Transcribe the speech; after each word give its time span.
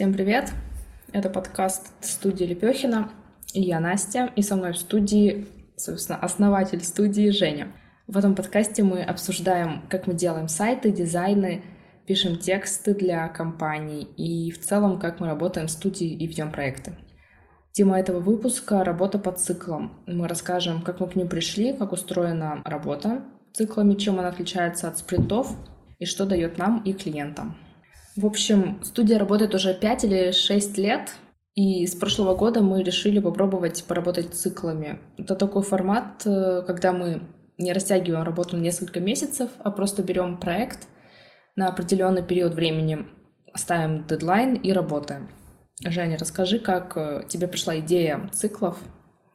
Всем 0.00 0.14
привет! 0.14 0.50
Это 1.12 1.28
подкаст 1.28 1.92
студии 2.00 2.44
Лепехина. 2.44 3.10
И 3.52 3.60
я 3.60 3.80
Настя, 3.80 4.30
и 4.34 4.40
со 4.40 4.56
мной 4.56 4.72
в 4.72 4.78
студии, 4.78 5.46
собственно, 5.76 6.18
основатель 6.18 6.82
студии 6.82 7.28
Женя. 7.28 7.70
В 8.06 8.16
этом 8.16 8.34
подкасте 8.34 8.82
мы 8.82 9.02
обсуждаем, 9.02 9.82
как 9.90 10.06
мы 10.06 10.14
делаем 10.14 10.48
сайты, 10.48 10.90
дизайны, 10.90 11.62
пишем 12.06 12.38
тексты 12.38 12.94
для 12.94 13.28
компаний 13.28 14.04
и 14.16 14.50
в 14.50 14.60
целом, 14.60 14.98
как 14.98 15.20
мы 15.20 15.26
работаем 15.26 15.66
в 15.66 15.70
студии 15.70 16.08
и 16.08 16.26
ведем 16.26 16.50
проекты. 16.50 16.96
Тема 17.72 18.00
этого 18.00 18.20
выпуска— 18.20 18.82
работа 18.86 19.18
по 19.18 19.32
циклам. 19.32 20.02
Мы 20.06 20.28
расскажем, 20.28 20.80
как 20.80 21.00
мы 21.00 21.08
к 21.08 21.14
ним 21.14 21.28
пришли, 21.28 21.74
как 21.74 21.92
устроена 21.92 22.62
работа 22.64 23.22
циклами, 23.52 23.96
чем 23.96 24.18
она 24.18 24.28
отличается 24.28 24.88
от 24.88 24.96
спринтов 24.96 25.54
и 25.98 26.06
что 26.06 26.24
дает 26.24 26.56
нам 26.56 26.82
и 26.84 26.94
клиентам. 26.94 27.54
В 28.16 28.26
общем, 28.26 28.82
студия 28.82 29.18
работает 29.18 29.54
уже 29.54 29.74
5 29.74 30.04
или 30.04 30.32
6 30.32 30.78
лет, 30.78 31.12
и 31.54 31.86
с 31.86 31.94
прошлого 31.94 32.34
года 32.34 32.60
мы 32.60 32.82
решили 32.82 33.20
попробовать 33.20 33.84
поработать 33.84 34.34
циклами. 34.34 35.00
Это 35.16 35.34
такой 35.36 35.62
формат, 35.62 36.22
э, 36.26 36.62
когда 36.66 36.92
мы 36.92 37.22
не 37.58 37.72
растягиваем 37.72 38.24
работу 38.24 38.56
на 38.56 38.60
несколько 38.60 39.00
месяцев, 39.00 39.50
а 39.58 39.70
просто 39.70 40.02
берем 40.02 40.38
проект 40.38 40.88
на 41.56 41.68
определенный 41.68 42.22
период 42.22 42.54
времени, 42.54 43.06
ставим 43.54 44.06
дедлайн 44.06 44.54
и 44.54 44.72
работаем. 44.72 45.28
Женя, 45.84 46.16
расскажи, 46.18 46.58
как 46.58 46.96
э, 46.96 47.24
тебе 47.28 47.48
пришла 47.48 47.78
идея 47.78 48.28
циклов 48.32 48.78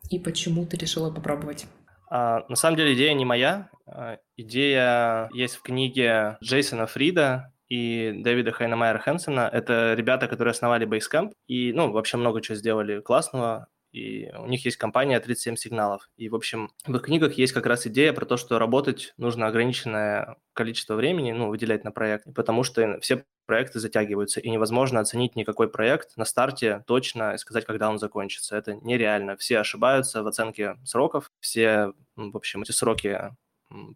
и 0.09 0.19
почему 0.19 0.65
ты 0.65 0.77
решила 0.77 1.11
попробовать? 1.11 1.65
А, 2.09 2.45
на 2.49 2.55
самом 2.55 2.77
деле 2.77 2.93
идея 2.93 3.13
не 3.13 3.25
моя. 3.25 3.69
А, 3.87 4.17
идея 4.37 5.29
есть 5.33 5.55
в 5.55 5.61
книге 5.61 6.37
Джейсона 6.43 6.85
Фрида 6.87 7.51
и 7.69 8.11
Дэвида 8.15 8.51
Хайнемайера 8.51 8.99
Хэнсона. 8.99 9.49
Это 9.51 9.93
ребята, 9.95 10.27
которые 10.27 10.51
основали 10.51 10.87
Basecamp 10.87 11.33
и, 11.47 11.73
ну, 11.73 11.91
вообще 11.91 12.17
много 12.17 12.41
чего 12.41 12.55
сделали 12.55 13.01
классного 13.01 13.67
и 13.95 14.29
у 14.37 14.47
них 14.47 14.65
есть 14.65 14.75
компания 14.75 15.17
37 15.17 15.55
сигналов. 15.55 16.09
И, 16.17 16.27
в 16.27 16.35
общем, 16.35 16.69
в 16.85 16.93
их 16.93 17.03
книгах 17.03 17.35
есть 17.35 17.53
как 17.53 17.65
раз 17.65 17.87
идея 17.87 18.11
про 18.11 18.25
то, 18.25 18.35
что 18.35 18.59
работать 18.59 19.13
нужно 19.15 19.47
ограниченное 19.47 20.35
количество 20.51 20.95
времени, 20.95 21.31
ну, 21.31 21.47
выделять 21.47 21.85
на 21.85 21.91
проект, 21.91 22.25
потому 22.35 22.63
что 22.63 22.99
все 22.99 23.23
проекты 23.45 23.79
затягиваются, 23.79 24.41
и 24.41 24.49
невозможно 24.49 24.99
оценить 24.99 25.37
никакой 25.37 25.69
проект 25.69 26.17
на 26.17 26.25
старте 26.25 26.83
точно 26.87 27.35
и 27.35 27.37
сказать, 27.37 27.63
когда 27.63 27.89
он 27.89 27.97
закончится. 27.97 28.57
Это 28.57 28.73
нереально. 28.75 29.37
Все 29.37 29.59
ошибаются 29.59 30.23
в 30.23 30.27
оценке 30.27 30.75
сроков, 30.83 31.31
все, 31.39 31.93
в 32.17 32.35
общем, 32.35 32.63
эти 32.63 32.71
сроки 32.71 33.31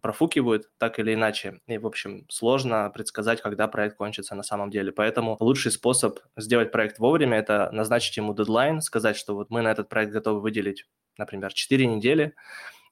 профукивают 0.02 0.70
так 0.78 0.98
или 0.98 1.14
иначе. 1.14 1.60
И, 1.66 1.78
в 1.78 1.86
общем, 1.86 2.26
сложно 2.28 2.90
предсказать, 2.90 3.40
когда 3.40 3.68
проект 3.68 3.96
кончится 3.96 4.34
на 4.34 4.42
самом 4.42 4.70
деле. 4.70 4.92
Поэтому 4.92 5.36
лучший 5.40 5.72
способ 5.72 6.20
сделать 6.36 6.72
проект 6.72 6.98
вовремя– 6.98 7.38
это 7.38 7.70
назначить 7.72 8.16
ему 8.16 8.34
дедлайн, 8.34 8.80
сказать, 8.80 9.16
что 9.16 9.34
вот 9.34 9.50
мы 9.50 9.62
на 9.62 9.70
этот 9.70 9.88
проект 9.88 10.12
готовы 10.12 10.40
выделить, 10.40 10.86
например, 11.16 11.52
4 11.52 11.86
недели, 11.86 12.34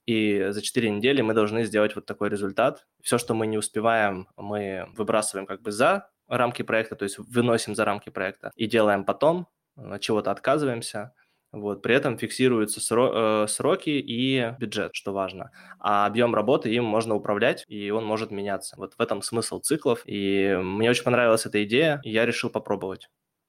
и 0.07 0.49
за 0.51 0.63
4 0.63 0.91
недели 0.91 1.21
мы 1.21 1.35
должны 1.35 1.65
сделать 1.65 1.95
вот 1.95 2.07
такой 2.07 2.29
результат. 2.29 2.87
Все, 3.03 3.19
что 3.19 3.35
мы 3.35 3.47
не 3.47 3.59
успеваем, 3.59 4.29
мы 4.37 4.87
выбрасываем 4.97 5.47
как 5.47 5.63
бы 5.63 5.73
за 5.73 6.09
рамки 6.29 6.63
проекта, 6.63 6.97
то 6.97 7.05
есть 7.05 7.19
выносим 7.19 7.75
за 7.75 7.85
рамки 7.85 8.11
проекта 8.11 8.53
и 8.55 8.67
делаем 8.67 9.05
потом, 9.05 9.49
от 9.77 10.01
чего-то 10.01 10.31
отказываемся– 10.31 11.13
вот, 11.53 11.83
при 11.83 11.95
этом 11.95 12.19
фиксируются 12.19 12.81
э, 12.81 13.47
сроки 13.49 13.91
и 13.91 14.55
бюджет, 14.59 14.91
что 14.95 15.13
важно. 15.13 15.51
А 15.81 16.07
объем 16.07 16.35
работы 16.35 16.73
им 16.73 16.85
можно 16.85 17.15
управлять, 17.15 17.65
и 17.69 17.91
он 17.91 18.05
может 18.05 18.31
меняться. 18.31 18.77
Вот 18.77 18.95
в 18.95 19.01
этом 19.01 19.23
смысл 19.23 19.61
циклов. 19.61 20.03
И 20.05 20.59
мне 20.63 20.91
очень 20.91 21.05
понравилась 21.05 21.47
эта 21.47 21.65
идея, 21.65 22.01
и 22.05 22.11
я 22.11 22.27
решил 22.27 22.51
попробовать. 22.51 23.09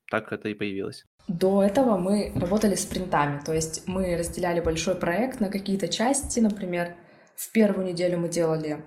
Так 0.10 0.32
это 0.32 0.50
и 0.50 0.54
появилось. 0.54 1.06
До 1.28 1.62
этого 1.62 1.98
мы 1.98 2.32
работали 2.36 2.74
спринтами, 2.76 3.40
то 3.46 3.54
есть 3.54 3.84
мы 3.86 4.18
разделяли 4.18 4.62
большой 4.62 4.96
проект 4.96 5.40
на 5.40 5.50
какие-то 5.50 5.88
части, 5.88 6.40
например, 6.40 6.96
в 7.36 7.52
первую 7.52 7.86
неделю 7.86 8.18
мы 8.18 8.30
делали 8.30 8.84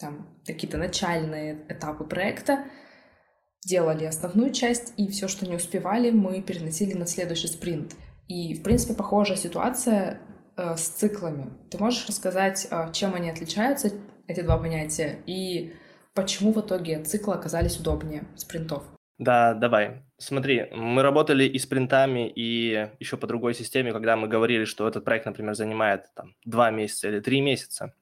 там 0.00 0.26
какие-то 0.44 0.76
начальные 0.76 1.64
этапы 1.68 2.04
проекта, 2.04 2.64
делали 3.64 4.04
основную 4.04 4.52
часть, 4.52 4.92
и 4.96 5.08
все, 5.08 5.28
что 5.28 5.46
не 5.46 5.56
успевали, 5.56 6.10
мы 6.10 6.42
переносили 6.42 6.94
на 6.94 7.06
следующий 7.06 7.46
спринт. 7.46 7.94
И, 8.28 8.54
в 8.54 8.62
принципе, 8.62 8.94
похожая 8.94 9.36
ситуация 9.36 10.20
э, 10.56 10.76
с 10.76 10.88
циклами. 10.88 11.50
Ты 11.70 11.78
можешь 11.78 12.06
рассказать, 12.06 12.68
э, 12.70 12.92
чем 12.92 13.14
они 13.14 13.30
отличаются, 13.30 13.90
эти 14.26 14.42
два 14.42 14.58
понятия, 14.58 15.18
и 15.26 15.72
почему 16.14 16.52
в 16.52 16.60
итоге 16.60 17.02
циклы 17.02 17.34
оказались 17.34 17.80
удобнее 17.80 18.24
спринтов? 18.36 18.84
Да, 19.18 19.54
давай. 19.54 20.02
Смотри, 20.18 20.68
мы 20.72 21.02
работали 21.02 21.44
и 21.44 21.58
спринтами, 21.58 22.28
и 22.28 22.88
еще 23.00 23.16
по 23.16 23.26
другой 23.26 23.54
системе, 23.54 23.92
когда 23.92 24.16
мы 24.16 24.28
говорили, 24.28 24.64
что 24.64 24.86
этот 24.86 25.04
проект, 25.04 25.26
например, 25.26 25.54
занимает 25.54 26.06
там, 26.14 26.36
два 26.44 26.70
месяца 26.70 27.08
или 27.08 27.20
три 27.20 27.40
месяца. 27.40 27.94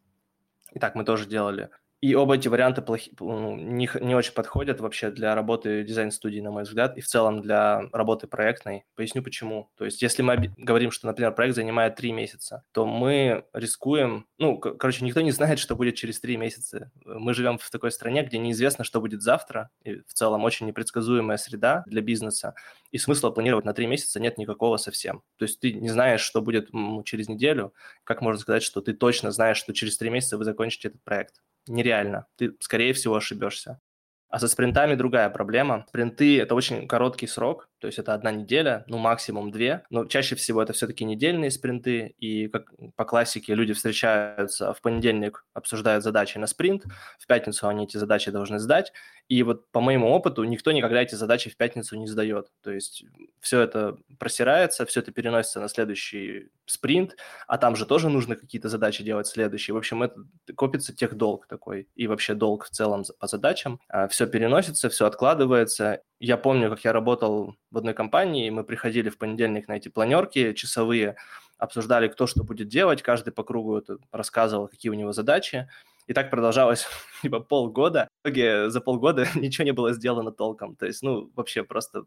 И 0.73 0.79
так 0.79 0.95
мы 0.95 1.05
тоже 1.05 1.27
делали. 1.27 1.71
И 2.07 2.15
оба 2.15 2.37
эти 2.37 2.47
варианты 2.47 2.83
плохи, 2.83 3.11
ну, 3.19 3.57
не, 3.57 3.91
не 4.01 4.15
очень 4.15 4.33
подходят 4.33 4.81
вообще 4.81 5.11
для 5.11 5.35
работы 5.35 5.83
дизайн-студии, 5.83 6.39
на 6.39 6.53
мой 6.53 6.63
взгляд, 6.63 6.97
и 6.97 7.01
в 7.01 7.07
целом 7.09 7.43
для 7.43 7.89
работы 7.93 8.29
проектной. 8.29 8.85
Поясню 8.95 9.25
почему. 9.25 9.73
То 9.77 9.85
есть, 9.85 10.01
если 10.03 10.23
мы 10.23 10.55
говорим, 10.57 10.93
что, 10.93 11.09
например, 11.09 11.35
проект 11.35 11.57
занимает 11.57 11.97
три 11.97 12.13
месяца, 12.13 12.63
то 12.71 12.87
мы 12.87 13.47
рискуем... 13.53 14.29
Ну, 14.39 14.57
короче, 14.57 15.05
никто 15.05 15.21
не 15.21 15.33
знает, 15.33 15.59
что 15.59 15.75
будет 15.75 15.97
через 15.97 16.21
три 16.21 16.37
месяца. 16.37 16.93
Мы 17.05 17.35
живем 17.35 17.59
в 17.59 17.69
такой 17.71 17.91
стране, 17.91 18.23
где 18.23 18.39
неизвестно, 18.39 18.85
что 18.85 19.01
будет 19.01 19.21
завтра, 19.21 19.71
и 19.83 19.97
в 20.07 20.13
целом 20.13 20.45
очень 20.45 20.67
непредсказуемая 20.67 21.39
среда 21.39 21.83
для 21.89 22.03
бизнеса, 22.03 22.55
и 22.93 22.99
смысла 22.99 23.31
планировать 23.31 23.65
на 23.65 23.75
три 23.75 23.89
месяца 23.89 24.21
нет 24.21 24.39
никакого 24.39 24.77
совсем. 24.77 25.25
То 25.39 25.45
есть 25.45 25.59
ты 25.59 25.73
не 25.73 25.89
знаешь, 25.89 26.21
что 26.21 26.41
будет 26.41 26.71
через 27.05 27.29
неделю, 27.29 27.75
как 28.05 28.23
можно 28.23 28.41
сказать, 28.41 28.63
что 28.63 28.81
ты 28.81 28.93
точно 28.93 29.33
знаешь, 29.33 29.57
что 29.57 29.75
через 29.75 29.99
три 29.99 30.09
месяца 30.09 30.39
вы 30.39 30.45
закончите 30.45 30.87
этот 30.87 31.03
проект 31.03 31.43
нереально. 31.67 32.27
Ты, 32.37 32.55
скорее 32.61 32.93
всего, 32.93 33.17
ошибешься. 33.17 33.81
А 34.29 34.41
со 34.41 34.49
спринтами 34.49 34.97
другая 34.97 35.31
проблема. 35.31 35.87
Спринты– 35.89 36.41
это 36.41 36.57
очень 36.57 36.89
короткий 36.89 37.29
срок, 37.29 37.69
то 37.79 37.87
есть 37.87 37.99
это 37.99 38.13
одна 38.13 38.33
неделя, 38.33 38.85
ну 38.89 38.99
максимум 38.99 39.53
две, 39.53 39.85
но 39.89 40.05
чаще 40.05 40.35
всего 40.35 40.61
это 40.61 40.73
все-таки 40.73 41.05
недельные 41.05 41.51
спринты, 41.53 42.15
и 42.19 42.49
как 42.49 42.73
по 42.97 43.05
классике 43.05 43.55
люди 43.55 43.73
встречаются 43.73 44.75
в 44.75 44.83
понедельник, 44.83 45.45
обсуждают 45.55 46.03
задачи 46.03 46.39
на 46.39 46.49
спринт, 46.49 46.85
в 47.19 47.27
пятницу 47.27 47.69
они 47.69 47.85
эти 47.85 47.99
задачи 47.99 48.33
должны 48.33 48.59
сдать, 48.59 48.93
и 49.29 49.43
вот 49.43 49.71
по 49.73 49.81
моему 49.81 50.09
опыту 50.09 50.45
никто 50.45 50.73
никогда 50.73 51.03
эти 51.03 51.15
задачи 51.15 51.51
в 51.51 51.57
пятницу 51.57 51.97
не 51.97 52.07
сдает, 52.07 52.49
то 52.63 52.71
есть 52.71 53.05
все 53.41 53.61
это 53.61 53.97
просирается, 54.19 54.87
все 54.87 55.01
это 55.01 55.11
переносится 55.11 55.61
на 55.61 55.69
следующий 55.69 56.51
спринт, 56.65 57.17
а 57.47 57.59
там 57.59 57.75
же 57.77 57.87
тоже 57.87 58.09
нужно 58.09 58.37
какие-то 58.37 58.69
задачи 58.69 59.03
делать 59.03 59.27
следующие, 59.27 59.75
в 59.75 59.79
общем, 59.79 60.03
это 60.03 60.21
копится 60.55 60.95
тех 60.95 61.15
долг 61.15 61.47
такой, 61.47 61.89
и 61.97 62.07
вообще 62.07 62.35
долг 62.35 62.65
в 62.67 62.71
целом 62.71 63.05
по 63.19 63.27
задачам, 63.27 63.81
а, 63.89 64.07
все 64.09 64.27
переносится, 64.27 64.89
все 64.89 65.07
откладывается, 65.07 66.03
я 66.21 66.37
помню, 66.37 66.71
как 66.71 66.85
я 66.85 66.93
работал 66.93 67.57
в 67.71 67.79
одной 67.79 67.95
компании, 67.95 68.51
мы 68.51 68.65
приходили 68.65 69.11
в 69.11 69.19
понедельник 69.19 69.69
на 69.69 69.77
эти 69.77 69.89
планерки 69.89 70.53
часовые, 70.53 71.17
обсуждали, 71.59 72.09
кто 72.09 72.27
что 72.27 72.45
будет 72.45 72.69
делать, 72.69 73.03
каждый 73.03 73.33
по 73.33 73.43
кругу 73.43 73.79
это 73.79 73.99
рассказывал, 74.13 74.69
какие 74.69 74.91
у 74.91 74.95
него 74.95 75.13
задачи. 75.13 75.69
И 76.07 76.13
так 76.13 76.31
продолжалось 76.31 76.87
либо 77.23 77.41
полгода. 77.41 78.09
В 78.23 78.29
итоге 78.29 78.71
за 78.71 78.81
полгода 78.81 79.27
ничего 79.35 79.65
не 79.65 79.73
было 79.73 79.93
сделано 79.93 80.33
толком. 80.33 80.77
То 80.77 80.87
есть, 80.87 81.03
ну, 81.03 81.31
вообще 81.35 81.65
просто 81.65 82.05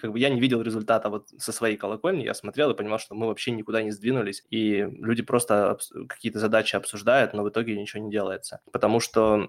как 0.00 0.12
бы 0.12 0.18
я 0.18 0.30
не 0.30 0.40
видел 0.40 0.62
результата 0.62 1.08
вот 1.08 1.28
со 1.38 1.52
своей 1.52 1.76
колокольни, 1.76 2.24
я 2.24 2.34
смотрел 2.34 2.70
и 2.70 2.76
понимал, 2.76 2.98
что 2.98 3.14
мы 3.14 3.26
вообще 3.26 3.52
никуда 3.52 3.82
не 3.82 3.90
сдвинулись, 3.90 4.44
и 4.50 4.86
люди 4.98 5.22
просто 5.22 5.78
какие-то 6.08 6.38
задачи 6.38 6.76
обсуждают, 6.76 7.32
но 7.32 7.42
в 7.42 7.48
итоге 7.48 7.78
ничего 7.78 8.02
не 8.02 8.10
делается, 8.10 8.60
потому 8.72 9.00
что 9.00 9.48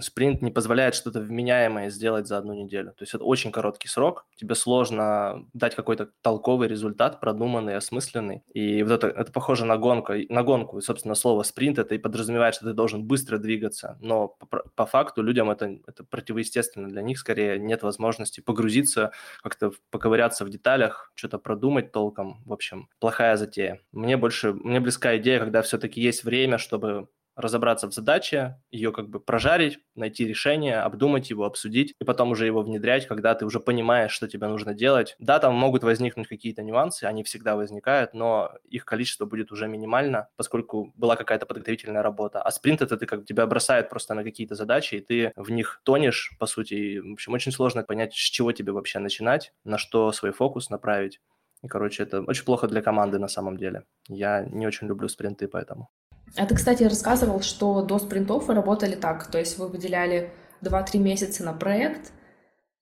спринт 0.00 0.42
не 0.42 0.50
позволяет 0.50 0.94
что-то 0.94 1.20
вменяемое 1.20 1.90
сделать 1.90 2.26
за 2.26 2.38
одну 2.38 2.54
неделю, 2.54 2.90
то 2.90 3.02
есть 3.02 3.14
это 3.14 3.24
очень 3.24 3.52
короткий 3.52 3.88
срок, 3.88 4.26
тебе 4.36 4.54
сложно 4.54 5.46
дать 5.54 5.74
какой-то 5.74 6.10
толковый 6.20 6.68
результат, 6.68 7.20
продуманный, 7.20 7.76
осмысленный, 7.76 8.42
и 8.52 8.82
вот 8.82 8.92
это, 8.92 9.08
это 9.08 9.32
похоже 9.32 9.64
на 9.64 9.76
гонку, 9.76 10.12
на 10.28 10.42
гонку, 10.42 10.78
и, 10.78 10.82
собственно, 10.82 11.14
слово 11.14 11.42
спринт 11.42 11.78
это 11.78 11.94
и 11.94 11.98
подразумевает, 11.98 12.54
что 12.54 12.66
ты 12.66 12.72
должен 12.72 13.04
быстро 13.04 13.38
двигаться, 13.38 13.96
но 14.00 14.28
по, 14.28 14.62
по 14.74 14.86
факту 14.86 15.22
людям 15.22 15.50
это, 15.50 15.78
это 15.86 16.04
противоестественно, 16.04 16.88
для 16.88 17.02
них 17.02 17.18
скорее 17.18 17.58
нет 17.58 17.82
возможности 17.82 18.40
погрузиться 18.40 19.12
как-то 19.42 19.69
поковыряться 19.90 20.44
в 20.44 20.50
деталях, 20.50 21.12
что-то 21.14 21.38
продумать 21.38 21.92
толком. 21.92 22.42
В 22.44 22.52
общем, 22.52 22.88
плохая 22.98 23.36
затея. 23.36 23.80
Мне 23.92 24.16
больше, 24.16 24.52
мне 24.52 24.80
близка 24.80 25.16
идея, 25.16 25.38
когда 25.38 25.62
все-таки 25.62 26.00
есть 26.00 26.24
время, 26.24 26.58
чтобы 26.58 27.08
разобраться 27.40 27.88
в 27.88 27.94
задаче, 27.94 28.60
ее 28.70 28.92
как 28.92 29.08
бы 29.08 29.20
прожарить, 29.20 29.78
найти 29.94 30.26
решение, 30.26 30.80
обдумать 30.80 31.30
его, 31.30 31.44
обсудить, 31.44 31.94
и 32.00 32.04
потом 32.04 32.30
уже 32.30 32.46
его 32.46 32.62
внедрять, 32.62 33.06
когда 33.06 33.34
ты 33.34 33.44
уже 33.46 33.60
понимаешь, 33.60 34.12
что 34.12 34.28
тебе 34.28 34.46
нужно 34.48 34.74
делать. 34.74 35.16
Да, 35.18 35.38
там 35.38 35.54
могут 35.54 35.82
возникнуть 35.82 36.28
какие-то 36.28 36.62
нюансы, 36.62 37.04
они 37.04 37.24
всегда 37.24 37.56
возникают, 37.56 38.14
но 38.14 38.52
их 38.68 38.84
количество 38.84 39.26
будет 39.26 39.52
уже 39.52 39.68
минимально, 39.68 40.28
поскольку 40.36 40.92
была 40.96 41.16
какая-то 41.16 41.46
подготовительная 41.46 42.02
работа. 42.02 42.42
А 42.42 42.50
спринт 42.50 42.82
это 42.82 42.96
ты 42.96 43.06
как 43.06 43.24
тебя 43.24 43.46
бросает 43.46 43.88
просто 43.88 44.14
на 44.14 44.24
какие-то 44.24 44.54
задачи, 44.54 44.96
и 44.96 45.00
ты 45.00 45.32
в 45.36 45.50
них 45.50 45.80
тонешь, 45.84 46.32
по 46.38 46.46
сути. 46.46 46.74
И, 46.74 47.00
в 47.00 47.12
общем, 47.12 47.32
очень 47.32 47.52
сложно 47.52 47.82
понять, 47.82 48.14
с 48.14 48.16
чего 48.30 48.52
тебе 48.52 48.72
вообще 48.72 48.98
начинать, 48.98 49.52
на 49.64 49.78
что 49.78 50.12
свой 50.12 50.32
фокус 50.32 50.70
направить. 50.70 51.20
И, 51.62 51.68
короче, 51.68 52.02
это 52.04 52.22
очень 52.22 52.44
плохо 52.44 52.68
для 52.68 52.82
команды 52.82 53.18
на 53.18 53.28
самом 53.28 53.56
деле. 53.56 53.84
Я 54.08 54.44
не 54.44 54.66
очень 54.66 54.86
люблю 54.86 55.08
спринты, 55.08 55.46
поэтому. 55.48 55.90
А 56.36 56.46
ты, 56.46 56.54
кстати, 56.54 56.84
рассказывал, 56.84 57.40
что 57.40 57.82
до 57.82 57.98
спринтов 57.98 58.46
вы 58.46 58.54
работали 58.54 58.94
так, 58.94 59.26
то 59.26 59.38
есть 59.38 59.58
вы 59.58 59.68
выделяли 59.68 60.32
2-3 60.62 60.98
месяца 60.98 61.44
на 61.44 61.52
проект 61.52 62.12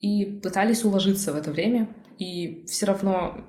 и 0.01 0.25
пытались 0.25 0.85
уложиться 0.85 1.33
в 1.33 1.37
это 1.37 1.51
время, 1.51 1.89
и 2.19 2.67
все 2.67 2.87
равно 2.87 3.45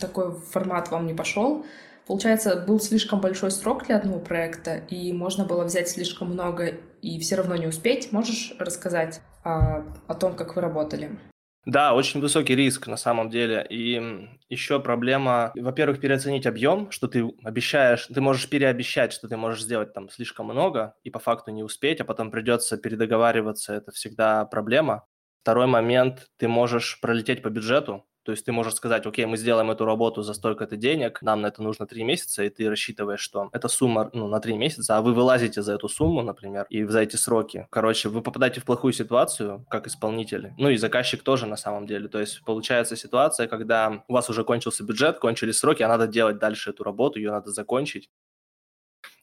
такой 0.00 0.34
формат 0.40 0.90
вам 0.90 1.06
не 1.06 1.14
пошел. 1.14 1.64
Получается, 2.06 2.56
был 2.56 2.80
слишком 2.80 3.20
большой 3.20 3.50
срок 3.50 3.86
для 3.86 3.96
одного 3.96 4.20
проекта, 4.20 4.76
и 4.76 5.12
можно 5.12 5.44
было 5.44 5.64
взять 5.64 5.88
слишком 5.88 6.32
много 6.32 6.74
и 7.00 7.18
все 7.18 7.36
равно 7.36 7.56
не 7.56 7.66
успеть. 7.66 8.12
Можешь 8.12 8.54
рассказать 8.58 9.20
о, 9.42 9.84
о 10.06 10.14
том, 10.14 10.36
как 10.36 10.54
вы 10.54 10.62
работали? 10.62 11.18
Да, 11.66 11.94
очень 11.94 12.20
высокий 12.20 12.54
риск 12.54 12.86
на 12.88 12.96
самом 12.96 13.30
деле. 13.30 13.66
И 13.70 14.28
еще 14.50 14.80
проблема, 14.80 15.52
во-первых, 15.56 15.98
переоценить 15.98 16.46
объем, 16.46 16.90
что 16.90 17.08
ты 17.08 17.24
обещаешь, 17.42 18.06
ты 18.06 18.20
можешь 18.20 18.48
переобещать, 18.50 19.12
что 19.14 19.28
ты 19.28 19.36
можешь 19.38 19.62
сделать 19.62 19.94
там 19.94 20.10
слишком 20.10 20.46
много 20.46 20.94
и 21.04 21.10
по 21.10 21.18
факту 21.18 21.52
не 21.52 21.62
успеть, 21.62 22.00
а 22.00 22.04
потом 22.04 22.30
придется 22.30 22.76
передоговариваться, 22.76 23.72
это 23.74 23.92
всегда 23.92 24.44
проблема. 24.44 25.06
Второй 25.42 25.66
момент, 25.66 26.28
ты 26.36 26.48
можешь 26.48 27.00
пролететь 27.00 27.42
по 27.42 27.48
бюджету, 27.48 28.04
то 28.24 28.32
есть 28.32 28.44
ты 28.44 28.52
можешь 28.52 28.74
сказать, 28.74 29.06
окей, 29.06 29.26
мы 29.26 29.36
сделаем 29.36 29.70
эту 29.70 29.84
работу 29.84 30.22
за 30.22 30.34
столько-то 30.34 30.76
денег, 30.76 31.20
нам 31.22 31.42
на 31.42 31.48
это 31.48 31.62
нужно 31.62 31.86
три 31.86 32.04
месяца, 32.04 32.42
и 32.42 32.48
ты 32.48 32.68
рассчитываешь, 32.68 33.20
что 33.20 33.50
эта 33.52 33.68
сумма 33.68 34.10
ну, 34.12 34.28
на 34.28 34.40
три 34.40 34.56
месяца, 34.56 34.96
а 34.96 35.02
вы 35.02 35.12
вылазите 35.12 35.62
за 35.62 35.74
эту 35.74 35.88
сумму, 35.88 36.22
например, 36.22 36.66
и 36.70 36.84
за 36.84 37.00
эти 37.00 37.16
сроки. 37.16 37.66
Короче, 37.70 38.08
вы 38.08 38.22
попадаете 38.22 38.60
в 38.60 38.64
плохую 38.64 38.92
ситуацию, 38.92 39.66
как 39.68 39.86
исполнители. 39.86 40.54
Ну 40.58 40.70
и 40.70 40.76
заказчик 40.76 41.22
тоже 41.22 41.46
на 41.46 41.56
самом 41.56 41.86
деле. 41.86 42.08
То 42.08 42.18
есть 42.18 42.42
получается 42.44 42.96
ситуация, 42.96 43.46
когда 43.46 44.02
у 44.08 44.14
вас 44.14 44.30
уже 44.30 44.42
кончился 44.44 44.84
бюджет, 44.84 45.18
кончились 45.18 45.58
сроки, 45.58 45.82
а 45.82 45.88
надо 45.88 46.06
делать 46.06 46.38
дальше 46.38 46.70
эту 46.70 46.82
работу, 46.82 47.18
ее 47.18 47.30
надо 47.30 47.50
закончить. 47.50 48.08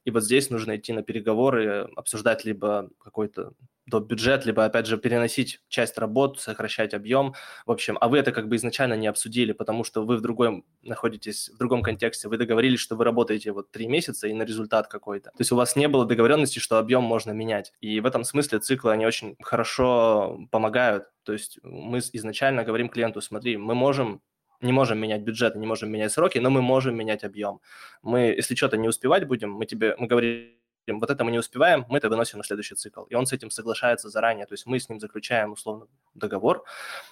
И 0.06 0.12
вот 0.12 0.24
здесь 0.24 0.50
нужно 0.50 0.78
идти 0.78 0.94
на 0.94 1.04
переговоры, 1.04 1.90
обсуждать 1.96 2.46
либо 2.46 2.90
какой-то 3.00 3.54
доп. 3.86 4.08
бюджет, 4.08 4.46
либо, 4.46 4.66
опять 4.66 4.88
же, 4.88 4.98
переносить 4.98 5.62
часть 5.68 5.98
работ, 5.98 6.40
сокращать 6.40 6.94
объем. 6.94 7.34
В 7.66 7.72
общем, 7.72 7.98
а 8.02 8.08
вы 8.08 8.18
это 8.18 8.32
как 8.32 8.48
бы 8.48 8.56
изначально 8.56 8.96
не 8.96 9.08
обсудили, 9.08 9.52
потому 9.52 9.84
что 9.84 10.04
вы 10.04 10.18
в 10.18 10.22
другом 10.22 10.66
находитесь, 10.82 11.50
в 11.50 11.58
другом 11.58 11.84
контексте. 11.84 12.28
Вы 12.28 12.38
договорились, 12.38 12.80
что 12.80 12.96
вы 12.96 13.04
работаете 13.04 13.52
вот 13.52 13.72
три 13.72 13.88
месяца 13.88 14.28
и 14.28 14.34
на 14.34 14.44
результат 14.44 14.88
какой-то. 14.88 15.30
То 15.32 15.40
есть 15.40 15.52
у 15.52 15.56
вас 15.56 15.76
не 15.76 15.88
было 15.88 16.06
договоренности, 16.06 16.60
что 16.60 16.80
объем 16.80 17.04
можно 17.04 17.32
менять. 17.32 17.74
И 17.82 18.00
в 18.00 18.06
этом 18.06 18.24
смысле 18.24 18.60
циклы, 18.60 18.92
они 18.92 19.06
очень 19.06 19.36
хорошо 19.42 20.40
помогают. 20.52 21.06
То 21.24 21.34
есть 21.34 21.60
мы 21.64 22.00
изначально 22.00 22.64
говорим 22.64 22.90
клиенту, 22.90 23.22
смотри, 23.22 23.58
мы 23.58 23.76
можем 23.76 24.22
не 24.62 24.72
можем 24.72 25.00
менять 25.00 25.22
бюджет, 25.22 25.56
не 25.56 25.68
можем 25.68 25.92
менять 25.92 26.12
сроки, 26.12 26.40
но 26.40 26.50
мы 26.50 26.62
можем 26.62 26.96
менять 26.96 27.24
объем. 27.24 27.62
Мы, 28.02 28.20
если 28.38 28.56
что-то 28.56 28.78
не 28.78 28.88
успевать 28.88 29.28
будем, 29.28 29.52
мы 29.52 29.66
тебе, 29.66 29.96
мы 29.98 30.08
говорим, 30.08 30.50
вот 30.88 31.10
это 31.10 31.24
мы 31.24 31.32
не 31.32 31.40
успеваем, 31.40 31.86
мы 31.90 31.98
это 31.98 32.10
выносим 32.10 32.38
на 32.38 32.44
следующий 32.44 32.76
цикл. 32.76 33.04
И 33.04 33.16
он 33.16 33.26
с 33.26 33.34
этим 33.34 33.52
соглашается 33.52 34.10
заранее. 34.10 34.46
То 34.46 34.54
есть 34.54 34.66
мы 34.66 34.80
с 34.80 34.90
ним 34.90 35.00
заключаем, 35.00 35.52
условно, 35.52 35.88
договор 36.14 36.64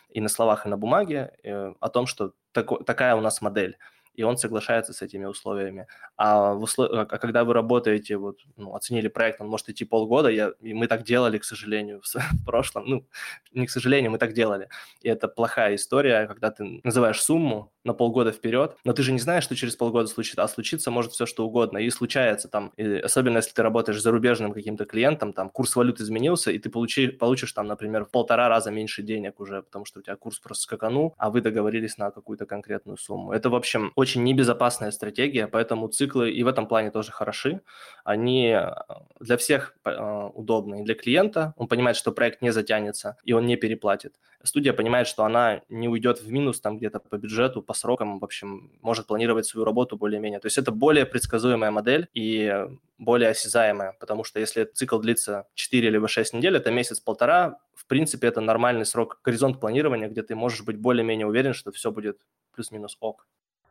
и 0.10 0.22
на 0.22 0.30
словах, 0.30 0.66
и 0.66 0.69
на 0.69 0.78
бумаге 0.78 1.31
э, 1.44 1.74
о 1.80 1.90
том, 1.90 2.07
что 2.07 2.34
тако, 2.51 2.78
такая 2.84 3.16
у 3.16 3.22
нас 3.22 3.42
модель 3.42 3.78
и 4.19 4.24
он 4.24 4.36
соглашается 4.36 4.92
с 4.92 5.01
этими 5.01 5.24
условиями. 5.24 5.88
А, 6.18 6.54
в 6.54 6.63
услов... 6.63 6.89
а 6.92 7.06
когда 7.06 7.45
вы 7.45 7.54
работаете, 7.54 8.18
вот, 8.18 8.39
ну, 8.57 8.75
оценили 8.75 9.07
проект, 9.07 9.39
он 9.39 9.48
может 9.48 9.69
идти 9.69 9.86
полгода, 9.86 10.27
я... 10.27 10.51
и 10.60 10.74
мы 10.74 10.88
так 10.88 11.04
делали, 11.04 11.38
к 11.38 11.45
сожалению, 11.45 12.01
в, 12.04 12.16
в 12.16 12.45
прошлом, 12.45 12.83
ну, 12.86 13.07
не 13.54 13.66
к 13.66 13.69
сожалению, 13.69 14.12
мы 14.12 14.18
так 14.18 14.33
делали. 14.33 14.68
И 15.01 15.07
это 15.07 15.30
плохая 15.30 15.75
история, 15.75 16.27
когда 16.27 16.51
ты 16.51 16.81
называешь 16.83 17.21
сумму 17.21 17.71
на 17.86 17.94
полгода 17.94 18.33
вперед, 18.33 18.75
но 18.83 18.92
ты 18.92 19.04
же 19.04 19.13
не 19.13 19.19
знаешь, 19.19 19.45
что 19.45 19.56
через 19.56 19.77
полгода 19.77 20.07
случится, 20.07 20.44
а 20.44 20.48
случится 20.50 20.92
может 20.92 21.13
все 21.13 21.25
что 21.25 21.45
угодно, 21.45 21.77
и 21.77 21.89
случается 21.89 22.50
там, 22.50 22.74
и 22.75 22.98
особенно 22.98 23.38
если 23.38 23.54
ты 23.54 23.63
работаешь 23.63 24.00
с 24.00 24.04
зарубежным 24.04 24.51
каким-то 24.51 24.83
клиентом, 24.86 25.31
там 25.31 25.50
курс 25.50 25.77
валют 25.77 26.01
изменился, 26.01 26.51
и 26.51 26.60
ты 26.60 26.69
получи... 26.69 27.07
получишь 27.07 27.54
там, 27.54 27.68
например, 27.68 28.04
в 28.04 28.12
полтора 28.12 28.50
раза 28.50 28.69
меньше 28.69 29.01
денег 29.01 29.39
уже, 29.39 29.63
потому 29.63 29.86
что 29.86 30.00
у 30.00 30.04
тебя 30.04 30.18
курс 30.18 30.39
просто 30.39 30.63
скаканул, 30.63 31.16
а 31.18 31.30
вы 31.30 31.39
договорились 31.39 31.98
на 31.98 32.12
какую-то 32.12 32.45
конкретную 32.45 32.98
сумму. 32.98 33.31
Это, 33.31 33.50
в 33.50 33.56
общем, 33.56 33.94
очень 33.95 34.08
очень 34.09 34.23
небезопасная 34.23 34.91
стратегия, 34.91 35.47
поэтому 35.47 35.88
циклы 35.88 36.31
и 36.31 36.44
в 36.44 36.47
этом 36.47 36.67
плане 36.67 36.89
тоже 36.91 37.11
хороши. 37.11 37.61
Они 38.03 38.47
э, 38.47 38.71
для 39.19 39.38
всех 39.38 39.75
э, 39.85 40.29
удобны. 40.33 40.81
И 40.81 40.83
для 40.83 40.95
клиента 40.95 41.53
он 41.57 41.67
понимает, 41.67 41.95
что 41.95 42.11
проект 42.11 42.41
не 42.41 42.51
затянется, 42.51 43.17
и 43.23 43.33
он 43.33 43.45
не 43.45 43.56
переплатит. 43.56 44.15
Студия 44.44 44.73
понимает, 44.73 45.07
что 45.07 45.25
она 45.25 45.61
не 45.69 45.88
уйдет 45.88 46.21
в 46.21 46.31
минус 46.31 46.59
там 46.59 46.77
где-то 46.77 47.00
по 47.00 47.17
бюджету, 47.17 47.61
по 47.61 47.73
срокам, 47.73 48.19
в 48.19 48.23
общем, 48.23 48.71
может 48.81 49.06
планировать 49.06 49.45
свою 49.45 49.65
работу 49.65 49.95
более-менее. 49.95 50.39
То 50.39 50.47
есть 50.47 50.57
это 50.57 50.71
более 50.71 51.06
предсказуемая 51.06 51.71
модель 51.71 52.07
и 52.13 52.65
более 52.97 53.29
осязаемая, 53.29 53.95
потому 54.00 54.23
что 54.23 54.39
если 54.39 54.63
цикл 54.63 54.97
длится 54.97 55.45
4 55.53 55.89
либо 55.89 56.07
6 56.07 56.33
недель, 56.33 56.57
это 56.57 56.71
месяц-полтора, 56.71 57.59
в 57.75 57.85
принципе, 57.85 58.27
это 58.27 58.41
нормальный 58.41 58.85
срок, 58.85 59.19
горизонт 59.23 59.59
планирования, 59.59 60.07
где 60.07 60.23
ты 60.23 60.35
можешь 60.35 60.63
быть 60.63 60.77
более-менее 60.77 61.27
уверен, 61.27 61.53
что 61.53 61.71
все 61.71 61.91
будет 61.91 62.17
плюс-минус 62.53 62.97
ок. 63.00 63.27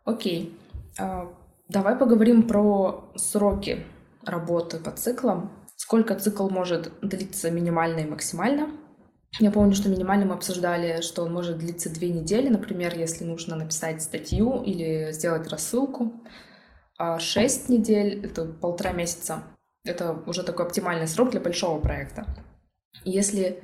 Окей. 0.09 0.59
А, 0.99 1.31
давай 1.69 1.95
поговорим 1.95 2.49
про 2.49 3.13
сроки 3.15 3.85
работы 4.25 4.79
по 4.79 4.91
циклам. 4.91 5.53
Сколько 5.77 6.15
цикл 6.15 6.49
может 6.49 6.91
длиться 7.03 7.51
минимально 7.51 8.01
и 8.01 8.07
максимально? 8.07 8.71
Я 9.39 9.51
помню, 9.51 9.75
что 9.75 9.91
минимально 9.91 10.25
мы 10.25 10.35
обсуждали, 10.35 11.03
что 11.03 11.25
он 11.25 11.35
может 11.35 11.59
длиться 11.59 11.93
две 11.93 12.09
недели, 12.09 12.49
например, 12.49 12.97
если 12.97 13.25
нужно 13.25 13.55
написать 13.55 14.01
статью 14.03 14.63
или 14.63 15.13
сделать 15.13 15.47
рассылку. 15.49 16.25
А 16.97 17.19
шесть 17.19 17.69
недель— 17.69 18.25
это 18.25 18.47
полтора 18.47 18.93
месяца. 18.93 19.43
Это 19.85 20.23
уже 20.27 20.43
такой 20.43 20.65
оптимальный 20.65 21.07
срок 21.07 21.33
для 21.33 21.41
большого 21.41 21.83
проекта. 21.83 22.25
Если 23.05 23.63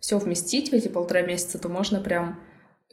все 0.00 0.18
вместить 0.18 0.70
в 0.70 0.74
эти 0.74 0.88
полтора 0.88 1.22
месяца, 1.22 1.60
то 1.60 1.68
можно 1.68 2.00
прям 2.00 2.40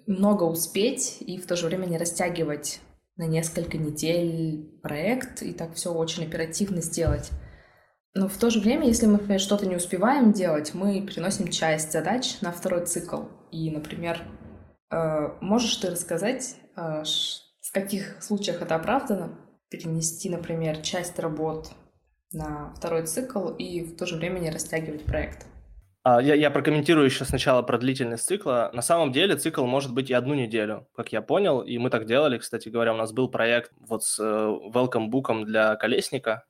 много 0.06 0.44
успеть 0.44 1.18
и 1.20 1.40
в 1.40 1.48
то 1.48 1.56
же 1.56 1.66
время 1.66 1.88
не 1.88 1.98
растягивать 1.98 2.80
на 3.22 3.26
несколько 3.26 3.78
недель 3.78 4.80
проект 4.82 5.44
и 5.44 5.54
так 5.54 5.76
все 5.76 5.94
очень 5.94 6.26
оперативно 6.26 6.82
сделать. 6.82 7.30
Но 8.16 8.28
в 8.28 8.36
то 8.38 8.50
же 8.50 8.60
время, 8.60 8.88
если 8.88 9.06
мы, 9.06 9.14
например, 9.14 9.40
что-то 9.40 9.68
не 9.68 9.76
успеваем 9.76 10.34
делать, 10.34 10.74
мы 10.74 11.02
переносим 11.02 11.48
часть 11.48 11.92
задач 11.92 12.42
на 12.42 12.52
второй 12.52 12.86
цикл. 12.88 13.26
И, 13.52 13.70
например, 13.70 14.22
э, 14.90 15.38
можешь 15.40 15.76
ты 15.76 15.92
рассказать, 15.92 16.56
э, 16.76 17.04
в 17.62 17.72
каких 17.72 18.22
случаях 18.24 18.64
это 18.64 18.76
оправдано? 18.76 19.38
Перенести, 19.70 20.28
например, 20.28 20.82
часть 20.82 21.20
работ 21.20 21.70
на 22.34 22.74
второй 22.74 23.06
цикл 23.06 23.50
и 23.50 23.84
в 23.84 23.98
то 23.98 24.08
же 24.08 24.18
время 24.18 24.40
не 24.40 24.50
растягивать 24.50 25.06
проект? 25.06 25.46
А, 26.04 26.22
я, 26.22 26.34
я 26.34 26.50
прокомментирую 26.50 27.06
еще 27.06 27.26
сначала 27.26 27.62
про 27.62 27.78
длительность 27.78 28.26
цикла. 28.26 28.72
На 28.74 28.82
самом 28.82 29.12
деле 29.12 29.36
цикл 29.36 29.66
может 29.66 29.94
быть 29.94 30.10
и 30.10 30.14
одну 30.14 30.34
неделю, 30.34 30.88
как 30.96 31.12
я 31.12 31.22
понял, 31.22 31.62
и 31.62 31.78
мы 31.78 31.90
так 31.90 32.06
делали, 32.06 32.38
кстати 32.38 32.70
говоря, 32.70 32.94
у 32.94 32.98
нас 32.98 33.12
был 33.12 33.30
проект 33.30 33.72
вот 33.80 34.04
с 34.04 34.20
э, 34.20 34.24
welcome 34.24 35.10
book'ом 35.10 35.46
для 35.46 35.76
колесника, 35.76 36.46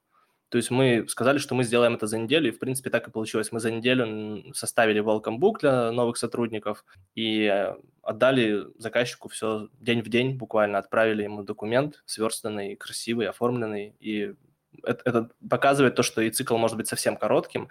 то 0.52 0.58
есть 0.58 0.70
мы 0.70 1.06
сказали, 1.08 1.38
что 1.38 1.56
мы 1.56 1.64
сделаем 1.64 1.94
это 1.94 2.08
за 2.08 2.18
неделю, 2.18 2.50
и 2.50 2.52
в 2.52 2.60
принципе 2.60 2.90
так 2.90 3.08
и 3.08 3.12
получилось. 3.12 3.54
Мы 3.54 3.62
за 3.62 3.72
неделю 3.72 4.54
составили 4.54 5.02
welcome 5.02 5.38
book 5.40 5.60
для 5.62 5.94
новых 5.94 6.18
сотрудников 6.18 6.84
и 7.16 7.46
э, 7.46 7.76
отдали 8.04 8.66
заказчику 8.78 9.30
все 9.30 9.70
день 9.80 10.02
в 10.02 10.10
день, 10.10 10.38
буквально 10.38 10.78
отправили 10.78 11.24
ему 11.24 11.44
документ 11.44 12.04
сверстанный, 12.06 12.76
красивый, 12.76 13.30
оформленный, 13.30 13.96
и 14.02 14.34
это, 14.84 15.02
это 15.06 15.30
показывает 15.50 15.96
то, 15.96 16.04
что 16.04 16.22
и 16.22 16.30
цикл 16.30 16.58
может 16.58 16.78
быть 16.78 16.88
совсем 16.88 17.18
коротким. 17.18 17.68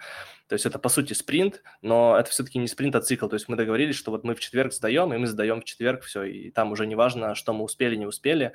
То 0.47 0.53
есть 0.53 0.65
это, 0.65 0.79
по 0.79 0.89
сути, 0.89 1.13
спринт, 1.13 1.63
но 1.81 2.17
это 2.17 2.29
все-таки 2.29 2.59
не 2.59 2.67
спринт, 2.67 2.95
а 2.95 3.01
цикл. 3.01 3.27
То 3.27 3.35
есть 3.35 3.47
мы 3.49 3.55
договорились, 3.55 3.95
что 3.95 4.11
вот 4.11 4.23
мы 4.23 4.35
в 4.35 4.39
четверг 4.39 4.73
сдаем, 4.73 5.13
и 5.13 5.17
мы 5.17 5.27
сдаем 5.27 5.61
в 5.61 5.63
четверг 5.63 6.03
все, 6.03 6.23
и 6.23 6.51
там 6.51 6.71
уже 6.71 6.87
не 6.87 6.95
важно, 6.95 7.35
что 7.35 7.53
мы 7.53 7.63
успели, 7.63 7.95
не 7.95 8.05
успели. 8.05 8.53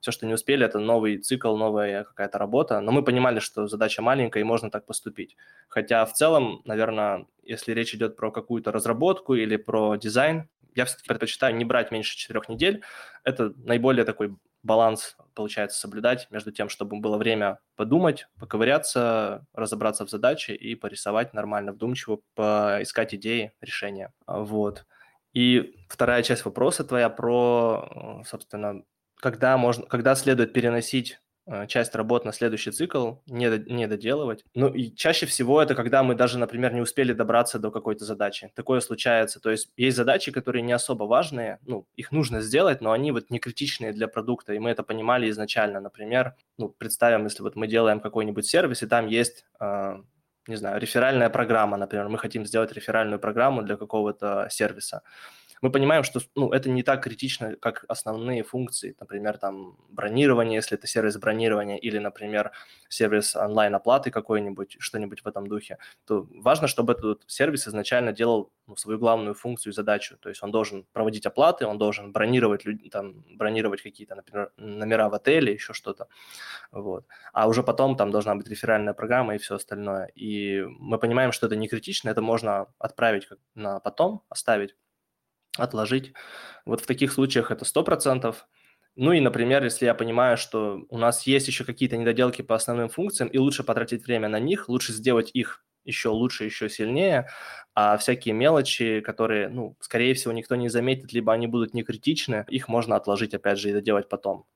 Все, 0.00 0.12
что 0.12 0.26
не 0.26 0.34
успели, 0.34 0.64
это 0.64 0.78
новый 0.78 1.18
цикл, 1.18 1.56
новая 1.56 2.04
какая-то 2.04 2.38
работа. 2.38 2.80
Но 2.80 2.92
мы 2.92 3.02
понимали, 3.02 3.40
что 3.40 3.66
задача 3.66 4.02
маленькая, 4.02 4.40
и 4.40 4.44
можно 4.44 4.70
так 4.70 4.86
поступить. 4.86 5.36
Хотя 5.68 6.04
в 6.04 6.12
целом, 6.12 6.62
наверное, 6.64 7.26
если 7.42 7.72
речь 7.72 7.94
идет 7.94 8.16
про 8.16 8.30
какую-то 8.30 8.72
разработку 8.72 9.34
или 9.34 9.56
про 9.56 9.96
дизайн, 9.96 10.48
я 10.74 10.84
все-таки 10.84 11.08
предпочитаю 11.08 11.56
не 11.56 11.64
брать 11.64 11.90
меньше 11.90 12.16
четырех 12.16 12.48
недель. 12.48 12.82
Это 13.24 13.54
наиболее 13.56 14.04
такой 14.04 14.36
баланс 14.66 15.16
получается 15.34 15.78
соблюдать 15.78 16.28
между 16.30 16.52
тем, 16.52 16.68
чтобы 16.68 16.98
было 17.00 17.16
время 17.16 17.60
подумать, 17.76 18.26
поковыряться, 18.38 19.46
разобраться 19.54 20.04
в 20.04 20.10
задаче 20.10 20.54
и 20.54 20.74
порисовать 20.74 21.32
нормально, 21.32 21.72
вдумчиво, 21.72 22.20
поискать 22.34 23.14
идеи, 23.14 23.52
решения. 23.60 24.12
Вот. 24.26 24.84
И 25.32 25.74
вторая 25.88 26.22
часть 26.22 26.44
вопроса 26.44 26.84
твоя 26.84 27.08
про, 27.08 28.22
собственно, 28.26 28.82
когда, 29.16 29.56
можно, 29.56 29.86
когда 29.86 30.14
следует 30.14 30.52
переносить 30.52 31.18
Э, 31.18 31.25
часть 31.68 31.94
работ 31.94 32.24
на 32.24 32.32
следующий 32.32 32.72
цикл, 32.72 33.14
не, 33.26 33.46
не 33.72 33.86
доделывать. 33.86 34.44
Ну 34.54 34.68
и 34.68 34.90
чаще 34.94 35.26
всего 35.26 35.62
это 35.62 35.74
когда 35.74 36.02
мы 36.02 36.14
даже, 36.14 36.38
например, 36.38 36.72
не 36.72 36.80
успели 36.80 37.12
добраться 37.12 37.58
до 37.58 37.70
какой-то 37.70 38.04
задачи. 38.04 38.50
Такое 38.54 38.80
случается. 38.80 39.40
То 39.40 39.50
есть 39.50 39.70
есть 39.76 39.96
задачи, 39.96 40.32
которые 40.32 40.62
не 40.62 40.72
особо 40.72 41.04
важные, 41.04 41.58
ну, 41.62 41.86
их 41.96 42.10
нужно 42.12 42.40
сделать, 42.40 42.80
но 42.80 42.90
они 42.90 43.12
вот 43.12 43.30
не 43.30 43.38
критичные 43.38 43.92
для 43.92 44.08
продукта, 44.08 44.54
и 44.54 44.58
мы 44.58 44.70
это 44.70 44.82
понимали 44.82 45.30
изначально. 45.30 45.80
Например, 45.80 46.34
ну, 46.58 46.68
представим, 46.68 47.24
если 47.24 47.42
вот 47.42 47.54
мы 47.54 47.68
делаем 47.68 48.00
какой-нибудь 48.00 48.46
сервис, 48.46 48.82
и 48.82 48.86
там 48.86 49.06
есть 49.06 49.44
э, 49.60 50.02
не 50.48 50.56
знаю, 50.56 50.80
реферальная 50.80 51.28
программа, 51.28 51.76
например, 51.76 52.08
мы 52.08 52.18
хотим 52.18 52.46
сделать 52.46 52.72
реферальную 52.72 53.18
программу 53.18 53.62
для 53.62 53.76
какого-то 53.76 54.48
сервиса 54.50 55.02
мы 55.62 55.70
понимаем, 55.70 56.02
что 56.02 56.20
ну, 56.34 56.52
это 56.52 56.68
не 56.70 56.82
так 56.82 57.02
критично, 57.02 57.56
как 57.56 57.84
основные 57.88 58.42
функции, 58.42 58.96
например, 59.00 59.38
там 59.38 59.76
бронирование, 59.88 60.56
если 60.56 60.76
это 60.76 60.86
сервис 60.86 61.16
бронирования, 61.16 61.76
или, 61.76 61.98
например, 61.98 62.52
сервис 62.88 63.36
онлайн-оплаты 63.36 64.10
какой-нибудь, 64.10 64.76
что-нибудь 64.78 65.22
в 65.22 65.26
этом 65.26 65.46
духе, 65.46 65.78
то 66.04 66.26
важно, 66.30 66.68
чтобы 66.68 66.92
этот 66.92 67.24
сервис 67.26 67.66
изначально 67.68 68.12
делал 68.12 68.52
ну, 68.66 68.76
свою 68.76 68.98
главную 68.98 69.34
функцию 69.34 69.72
и 69.72 69.74
задачу. 69.74 70.16
То 70.18 70.28
есть 70.28 70.42
он 70.42 70.50
должен 70.50 70.86
проводить 70.92 71.26
оплаты, 71.26 71.66
он 71.66 71.78
должен 71.78 72.12
бронировать, 72.12 72.64
там, 72.90 73.24
бронировать 73.36 73.82
какие-то, 73.82 74.14
например, 74.14 74.52
номера 74.56 75.08
в 75.08 75.14
отеле, 75.14 75.52
еще 75.52 75.72
что-то. 75.72 76.08
Вот. 76.72 77.06
А 77.32 77.48
уже 77.48 77.62
потом 77.62 77.96
там 77.96 78.10
должна 78.10 78.34
быть 78.34 78.48
реферальная 78.48 78.94
программа 78.94 79.34
и 79.34 79.38
все 79.38 79.54
остальное. 79.54 80.06
И 80.14 80.62
мы 80.78 80.98
понимаем, 80.98 81.32
что 81.32 81.46
это 81.46 81.56
не 81.56 81.68
критично, 81.68 82.10
это 82.10 82.22
можно 82.22 82.66
отправить 82.78 83.28
на 83.54 83.80
потом, 83.80 84.22
оставить 84.28 84.74
отложить. 85.60 86.12
Вот 86.64 86.80
в 86.80 86.86
таких 86.86 87.12
случаях 87.12 87.50
это 87.50 87.64
100%. 87.64 88.46
Ну 88.96 89.12
и, 89.12 89.20
например, 89.20 89.62
если 89.64 89.84
я 89.86 89.94
понимаю, 89.94 90.36
что 90.38 90.80
у 90.88 90.98
нас 90.98 91.26
есть 91.26 91.48
еще 91.48 91.64
какие-то 91.64 91.96
недоделки 91.96 92.42
по 92.42 92.54
основным 92.54 92.88
функциям, 92.88 93.28
и 93.28 93.38
лучше 93.38 93.62
потратить 93.64 94.06
время 94.06 94.28
на 94.28 94.40
них, 94.40 94.68
лучше 94.68 94.92
сделать 94.92 95.30
их 95.34 95.64
еще 95.84 96.08
лучше, 96.08 96.44
еще 96.44 96.68
сильнее, 96.68 97.28
а 97.74 97.96
всякие 97.98 98.34
мелочи, 98.34 99.00
которые, 99.00 99.48
ну, 99.48 99.76
скорее 99.80 100.14
всего, 100.14 100.32
никто 100.32 100.56
не 100.56 100.68
заметит, 100.68 101.12
либо 101.12 101.32
они 101.32 101.46
будут 101.46 101.74
не 101.74 101.82
критичны, 101.84 102.44
их 102.48 102.68
можно 102.68 102.96
отложить, 102.96 103.34
опять 103.34 103.58
же, 103.58 103.70
и 103.70 103.72
доделать 103.72 104.08
потом. 104.08 104.46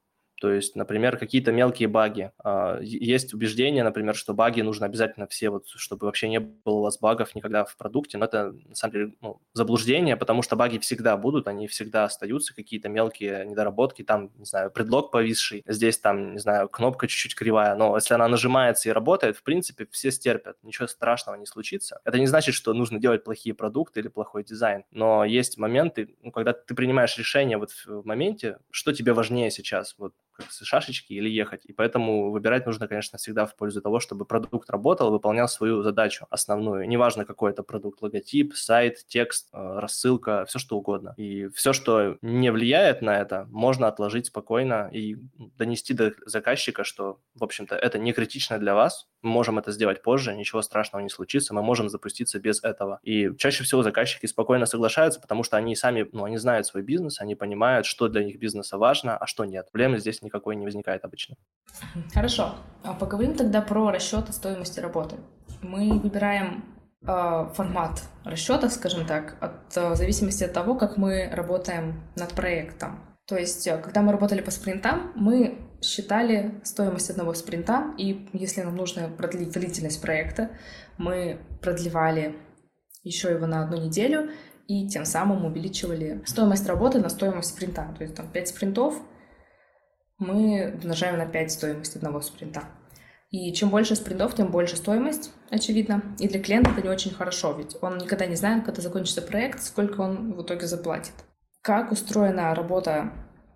То 0.40 0.50
есть, 0.50 0.74
например, 0.74 1.18
какие-то 1.18 1.52
мелкие 1.52 1.86
баги. 1.86 2.32
А, 2.42 2.78
есть 2.80 3.34
убеждение, 3.34 3.84
например, 3.84 4.14
что 4.16 4.32
баги 4.32 4.62
нужно 4.62 4.86
обязательно 4.86 5.26
все, 5.26 5.50
вот, 5.50 5.68
чтобы 5.68 6.06
вообще 6.06 6.28
не 6.28 6.40
было 6.40 6.76
у 6.76 6.82
вас 6.82 6.98
багов 6.98 7.34
никогда 7.34 7.66
в 7.66 7.76
продукте, 7.76 8.16
но 8.16 8.24
это, 8.24 8.52
на 8.66 8.74
самом 8.74 8.92
деле, 8.92 9.12
ну, 9.20 9.42
заблуждение, 9.52 10.16
потому 10.16 10.40
что 10.40 10.56
баги 10.56 10.78
всегда 10.78 11.18
будут, 11.18 11.46
они 11.46 11.68
всегда 11.68 12.04
остаются, 12.04 12.54
какие-то 12.54 12.88
мелкие 12.88 13.44
недоработки, 13.44 14.02
там, 14.02 14.30
не 14.38 14.46
знаю, 14.46 14.70
предлог 14.70 15.10
повисший, 15.10 15.62
здесь 15.66 15.98
там, 15.98 16.32
не 16.32 16.38
знаю, 16.38 16.70
кнопка 16.70 17.06
чуть-чуть 17.06 17.34
кривая, 17.34 17.74
но 17.74 17.94
если 17.94 18.14
она 18.14 18.26
нажимается 18.26 18.88
и 18.88 18.92
работает, 18.92 19.36
в 19.36 19.42
принципе, 19.42 19.86
все 19.90 20.10
стерпят, 20.10 20.56
ничего 20.62 20.86
страшного 20.86 21.36
не 21.36 21.44
случится. 21.44 22.00
Это 22.04 22.18
не 22.18 22.26
значит, 22.26 22.54
что 22.54 22.72
нужно 22.72 22.98
делать 22.98 23.24
плохие 23.24 23.54
продукты 23.54 24.00
или 24.00 24.08
плохой 24.08 24.42
дизайн, 24.42 24.84
но 24.90 25.22
есть 25.26 25.58
моменты, 25.58 26.16
ну, 26.22 26.32
когда 26.32 26.54
ты 26.54 26.74
принимаешь 26.74 27.18
решение 27.18 27.58
вот 27.58 27.72
в 27.84 28.06
моменте, 28.06 28.58
что 28.70 28.94
тебе 28.94 29.12
важнее 29.12 29.50
сейчас, 29.50 29.94
вот 29.98 30.14
с 30.48 30.64
шашечки 30.64 31.12
или 31.12 31.28
ехать. 31.28 31.64
И 31.64 31.72
поэтому 31.72 32.30
выбирать 32.30 32.66
нужно, 32.66 32.88
конечно, 32.88 33.18
всегда 33.18 33.46
в 33.46 33.56
пользу 33.56 33.82
того, 33.82 34.00
чтобы 34.00 34.24
продукт 34.24 34.70
работал, 34.70 35.10
выполнял 35.10 35.48
свою 35.48 35.82
задачу 35.82 36.26
основную. 36.30 36.88
Неважно, 36.88 37.24
какой 37.24 37.50
это 37.50 37.62
продукт, 37.62 38.02
логотип, 38.02 38.54
сайт, 38.54 39.04
текст, 39.06 39.48
э, 39.52 39.78
рассылка, 39.78 40.44
все 40.46 40.58
что 40.58 40.78
угодно. 40.78 41.14
И 41.16 41.48
все, 41.54 41.72
что 41.72 42.16
не 42.22 42.50
влияет 42.50 43.02
на 43.02 43.18
это, 43.18 43.46
можно 43.50 43.88
отложить 43.88 44.26
спокойно 44.26 44.88
и 44.92 45.16
донести 45.58 45.94
до 45.94 46.14
заказчика, 46.24 46.84
что, 46.84 47.20
в 47.34 47.44
общем-то, 47.44 47.76
это 47.76 47.98
не 47.98 48.12
критично 48.12 48.58
для 48.58 48.74
вас, 48.74 49.09
можем 49.22 49.58
это 49.58 49.72
сделать 49.72 50.02
позже, 50.02 50.34
ничего 50.34 50.62
страшного 50.62 51.02
не 51.02 51.08
случится, 51.08 51.54
мы 51.54 51.62
можем 51.62 51.88
запуститься 51.88 52.38
без 52.38 52.62
этого. 52.62 53.00
И 53.02 53.34
чаще 53.36 53.64
всего 53.64 53.82
заказчики 53.82 54.26
спокойно 54.26 54.66
соглашаются, 54.66 55.20
потому 55.20 55.42
что 55.42 55.56
они 55.56 55.76
сами, 55.76 56.08
ну, 56.12 56.24
они 56.24 56.38
знают 56.38 56.66
свой 56.66 56.82
бизнес, 56.82 57.20
они 57.20 57.34
понимают, 57.34 57.86
что 57.86 58.08
для 58.08 58.24
них 58.24 58.38
бизнеса 58.38 58.78
важно, 58.78 59.16
а 59.16 59.26
что 59.26 59.44
нет. 59.44 59.70
Проблемы 59.70 59.98
здесь 59.98 60.22
никакой 60.22 60.56
не 60.56 60.64
возникает 60.64 61.04
обычно. 61.04 61.36
Хорошо. 62.12 62.54
А 62.82 62.94
поговорим 62.94 63.34
тогда 63.34 63.60
про 63.62 63.90
расчеты 63.90 64.32
стоимости 64.32 64.80
работы. 64.80 65.16
Мы 65.62 65.98
выбираем 65.98 66.64
э, 67.02 67.48
формат 67.54 68.02
расчета, 68.24 68.70
скажем 68.70 69.06
так, 69.06 69.36
от 69.40 69.76
э, 69.76 69.90
в 69.90 69.96
зависимости 69.96 70.44
от 70.44 70.52
того, 70.52 70.74
как 70.74 70.96
мы 70.96 71.28
работаем 71.32 72.00
над 72.16 72.32
проектом. 72.34 73.00
То 73.26 73.36
есть, 73.36 73.66
э, 73.66 73.78
когда 73.78 74.02
мы 74.02 74.12
работали 74.12 74.40
по 74.40 74.50
спринтам, 74.50 75.12
мы 75.14 75.69
считали 75.82 76.60
стоимость 76.62 77.10
одного 77.10 77.34
спринта, 77.34 77.94
и 77.98 78.28
если 78.32 78.62
нам 78.62 78.76
нужно 78.76 79.08
продлить 79.08 79.52
длительность 79.52 80.00
проекта, 80.00 80.50
мы 80.98 81.40
продлевали 81.62 82.36
еще 83.02 83.30
его 83.30 83.46
на 83.46 83.64
одну 83.64 83.78
неделю, 83.78 84.30
и 84.66 84.88
тем 84.88 85.04
самым 85.04 85.44
увеличивали 85.44 86.22
стоимость 86.26 86.66
работы 86.66 87.00
на 87.00 87.08
стоимость 87.08 87.50
спринта. 87.50 87.94
То 87.96 88.04
есть 88.04 88.14
там 88.14 88.30
5 88.30 88.48
спринтов 88.48 88.94
мы 90.18 90.78
умножаем 90.80 91.18
на 91.18 91.26
5 91.26 91.50
стоимость 91.50 91.96
одного 91.96 92.20
спринта. 92.20 92.64
И 93.30 93.52
чем 93.52 93.70
больше 93.70 93.94
спринтов, 93.94 94.34
тем 94.34 94.50
больше 94.50 94.76
стоимость, 94.76 95.32
очевидно. 95.50 96.02
И 96.18 96.28
для 96.28 96.42
клиента 96.42 96.70
это 96.70 96.82
не 96.82 96.88
очень 96.88 97.14
хорошо, 97.14 97.52
ведь 97.52 97.76
он 97.80 97.98
никогда 97.98 98.26
не 98.26 98.36
знает, 98.36 98.64
когда 98.64 98.82
закончится 98.82 99.22
проект, 99.22 99.62
сколько 99.62 100.00
он 100.00 100.34
в 100.34 100.42
итоге 100.42 100.66
заплатит. 100.66 101.14
Как 101.62 101.92
устроена 101.92 102.54
работа 102.54 103.12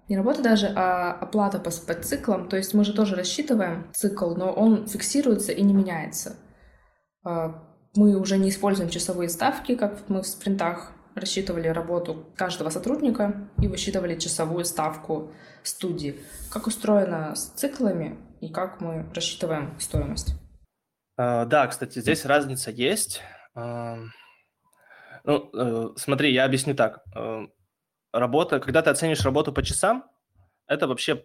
не 0.08 0.16
работа 0.16 0.42
даже, 0.42 0.72
а 0.74 1.12
оплата 1.12 1.58
по, 1.58 1.70
по. 1.70 2.44
То 2.48 2.56
есть 2.56 2.74
мы 2.74 2.84
же 2.84 2.92
тоже 2.92 3.16
рассчитываем 3.16 3.90
цикл, 3.92 4.34
но 4.34 4.52
он 4.52 4.86
фиксируется 4.86 5.52
и 5.52 5.62
не 5.62 5.72
меняется. 5.72 6.36
А, 7.24 7.62
мы 7.94 8.18
уже 8.18 8.36
не 8.36 8.50
используем 8.50 8.90
часовые 8.90 9.28
ставки, 9.28 9.76
как 9.76 10.08
мы 10.08 10.22
в 10.22 10.26
спринтах 10.26 10.92
рассчитывали 11.14 11.68
работу 11.68 12.26
каждого 12.36 12.70
сотрудника 12.70 13.48
и 13.58 13.68
высчитывали 13.68 14.18
часовую 14.18 14.64
ставку 14.64 15.32
студии. 15.62 16.20
Как 16.50 16.66
устроено 16.66 17.34
с 17.34 17.50
циклами 17.50 18.18
и 18.40 18.52
как 18.52 18.80
мы 18.80 19.10
рассчитываем 19.14 19.78
стоимость? 19.78 20.34
Uh, 21.18 21.46
да, 21.46 21.68
кстати, 21.68 22.00
здесь 22.00 22.24
разница 22.24 22.72
есть. 22.72 23.22
Ну, 23.54 24.10
uh, 25.26 25.96
смотри, 25.96 26.34
я 26.34 26.44
объясню 26.44 26.74
так 26.74 27.04
работа, 28.14 28.60
когда 28.60 28.80
ты 28.80 28.90
оценишь 28.90 29.24
работу 29.24 29.52
по 29.52 29.62
часам, 29.62 30.04
это 30.66 30.86
вообще 30.86 31.24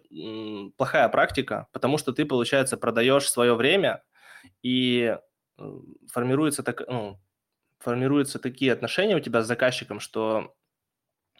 плохая 0.76 1.08
практика, 1.08 1.68
потому 1.72 1.96
что 1.98 2.12
ты, 2.12 2.26
получается, 2.26 2.76
продаешь 2.76 3.30
свое 3.30 3.54
время, 3.54 4.02
и 4.62 5.16
формируются, 6.08 6.62
так, 6.62 6.82
ну, 6.88 7.18
формируются 7.78 8.38
такие 8.38 8.72
отношения 8.72 9.16
у 9.16 9.20
тебя 9.20 9.42
с 9.42 9.46
заказчиком, 9.46 10.00
что 10.00 10.54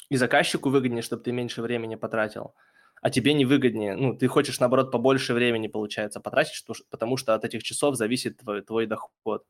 и 0.08 0.16
заказчику 0.16 0.70
выгоднее, 0.70 1.02
чтобы 1.02 1.22
ты 1.22 1.32
меньше 1.32 1.62
времени 1.62 1.94
потратил, 1.96 2.54
а 3.02 3.10
тебе 3.10 3.32
не 3.32 3.44
выгоднее. 3.44 3.96
Ну, 3.96 4.14
ты 4.14 4.28
хочешь, 4.28 4.60
наоборот, 4.60 4.90
побольше 4.90 5.34
времени, 5.34 5.68
получается, 5.68 6.20
потратить, 6.20 6.64
потому 6.90 7.16
что 7.16 7.34
от 7.34 7.44
этих 7.44 7.62
часов 7.62 7.96
зависит 7.96 8.38
твой, 8.38 8.62
твой 8.62 8.86
доход. 8.86 9.46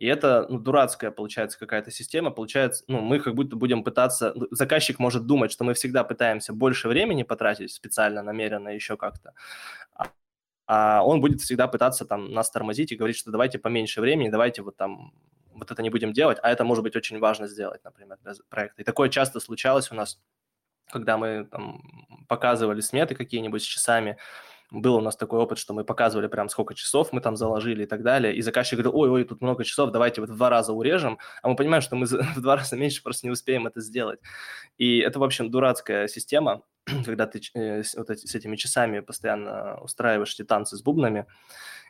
И 0.00 0.06
это 0.06 0.46
ну, 0.48 0.58
дурацкая, 0.58 1.10
получается, 1.10 1.58
какая-то 1.58 1.90
система. 1.90 2.30
Получается, 2.30 2.84
ну, 2.88 3.02
мы 3.02 3.20
как 3.20 3.34
будто 3.34 3.54
будем 3.54 3.84
пытаться... 3.84 4.32
Ну, 4.34 4.48
заказчик 4.50 4.98
может 4.98 5.26
думать, 5.26 5.52
что 5.52 5.62
мы 5.62 5.74
всегда 5.74 6.04
пытаемся 6.04 6.54
больше 6.54 6.88
времени 6.88 7.22
потратить 7.22 7.70
специально, 7.70 8.22
намеренно, 8.22 8.70
еще 8.70 8.96
как-то. 8.96 9.34
А, 9.92 10.06
а 10.66 11.02
он 11.04 11.20
будет 11.20 11.42
всегда 11.42 11.68
пытаться 11.68 12.06
там 12.06 12.32
нас 12.32 12.50
тормозить 12.50 12.92
и 12.92 12.96
говорить, 12.96 13.18
что 13.18 13.30
давайте 13.30 13.58
поменьше 13.58 14.00
времени, 14.00 14.30
давайте 14.30 14.62
вот 14.62 14.78
там 14.78 15.12
вот 15.52 15.70
это 15.70 15.82
не 15.82 15.90
будем 15.90 16.14
делать, 16.14 16.38
а 16.42 16.50
это 16.50 16.64
может 16.64 16.82
быть 16.82 16.96
очень 16.96 17.18
важно 17.18 17.46
сделать, 17.46 17.84
например, 17.84 18.16
для 18.22 18.32
проекта. 18.48 18.80
И 18.80 18.84
такое 18.86 19.10
часто 19.10 19.38
случалось 19.38 19.92
у 19.92 19.94
нас, 19.94 20.18
когда 20.90 21.18
мы 21.18 21.44
там 21.44 21.82
показывали 22.26 22.80
сметы 22.80 23.14
какие-нибудь 23.14 23.62
с 23.62 23.66
часами, 23.66 24.16
был 24.70 24.96
у 24.96 25.00
нас 25.00 25.16
такой 25.16 25.40
опыт, 25.40 25.58
что 25.58 25.74
мы 25.74 25.84
показывали 25.84 26.26
прям 26.26 26.48
сколько 26.48 26.74
часов 26.74 27.12
мы 27.12 27.20
там 27.20 27.36
заложили 27.36 27.84
и 27.84 27.86
так 27.86 28.02
далее, 28.02 28.34
и 28.34 28.42
заказчик 28.42 28.78
говорил, 28.78 28.98
ой-ой, 28.98 29.24
тут 29.24 29.40
много 29.40 29.64
часов, 29.64 29.90
давайте 29.90 30.20
вот 30.20 30.30
в 30.30 30.36
два 30.36 30.50
раза 30.50 30.72
урежем, 30.72 31.18
а 31.42 31.48
мы 31.48 31.56
понимаем, 31.56 31.82
что 31.82 31.96
мы 31.96 32.06
в 32.36 32.40
два 32.40 32.56
раза 32.56 32.76
меньше 32.76 33.02
просто 33.02 33.26
не 33.26 33.30
успеем 33.30 33.66
это 33.66 33.80
сделать. 33.80 34.20
И 34.78 34.98
это, 34.98 35.18
в 35.18 35.24
общем, 35.24 35.50
дурацкая 35.50 36.08
система, 36.08 36.62
когда 37.04 37.26
ты 37.26 37.40
э, 37.54 37.82
вот 37.96 38.10
эти, 38.10 38.26
с 38.26 38.34
этими 38.34 38.56
часами 38.56 39.00
постоянно 39.00 39.78
устраиваешь 39.80 40.34
эти 40.34 40.44
танцы 40.44 40.76
с 40.76 40.82
бубнами, 40.82 41.26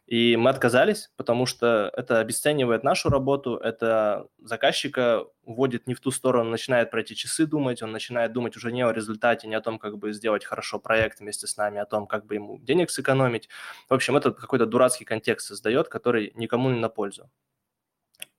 И 0.06 0.36
мы 0.36 0.50
отказались, 0.50 1.10
потому 1.16 1.46
что 1.46 1.92
это 1.96 2.18
обесценивает 2.18 2.82
нашу 2.82 3.10
работу, 3.10 3.56
это 3.56 4.26
заказчика 4.42 5.24
уводит 5.44 5.86
не 5.86 5.94
в 5.94 6.00
ту 6.00 6.10
сторону, 6.10 6.50
начинает 6.50 6.90
пройти 6.90 7.14
часы 7.14 7.46
думать, 7.46 7.82
он 7.82 7.92
начинает 7.92 8.32
думать 8.32 8.56
уже 8.56 8.72
не 8.72 8.82
о 8.82 8.92
результате, 8.92 9.46
не 9.46 9.54
о 9.54 9.60
том, 9.60 9.78
как 9.78 9.98
бы 9.98 10.12
сделать 10.12 10.44
хорошо 10.44 10.80
проект 10.80 11.20
вместе 11.20 11.46
с 11.46 11.56
нами, 11.56 11.78
о 11.78 11.86
том, 11.86 12.06
как 12.06 12.26
бы 12.26 12.34
ему 12.34 12.58
денег 12.58 12.90
сэкономить. 12.90 13.48
В 13.88 13.94
общем, 13.94 14.16
это 14.16 14.32
какой-то 14.32 14.66
дурацкий 14.66 15.04
контекст 15.04 15.46
создает, 15.46 15.88
который 15.88 16.32
никому 16.34 16.70
не 16.70 16.80
на 16.80 16.88
пользу. 16.88 17.30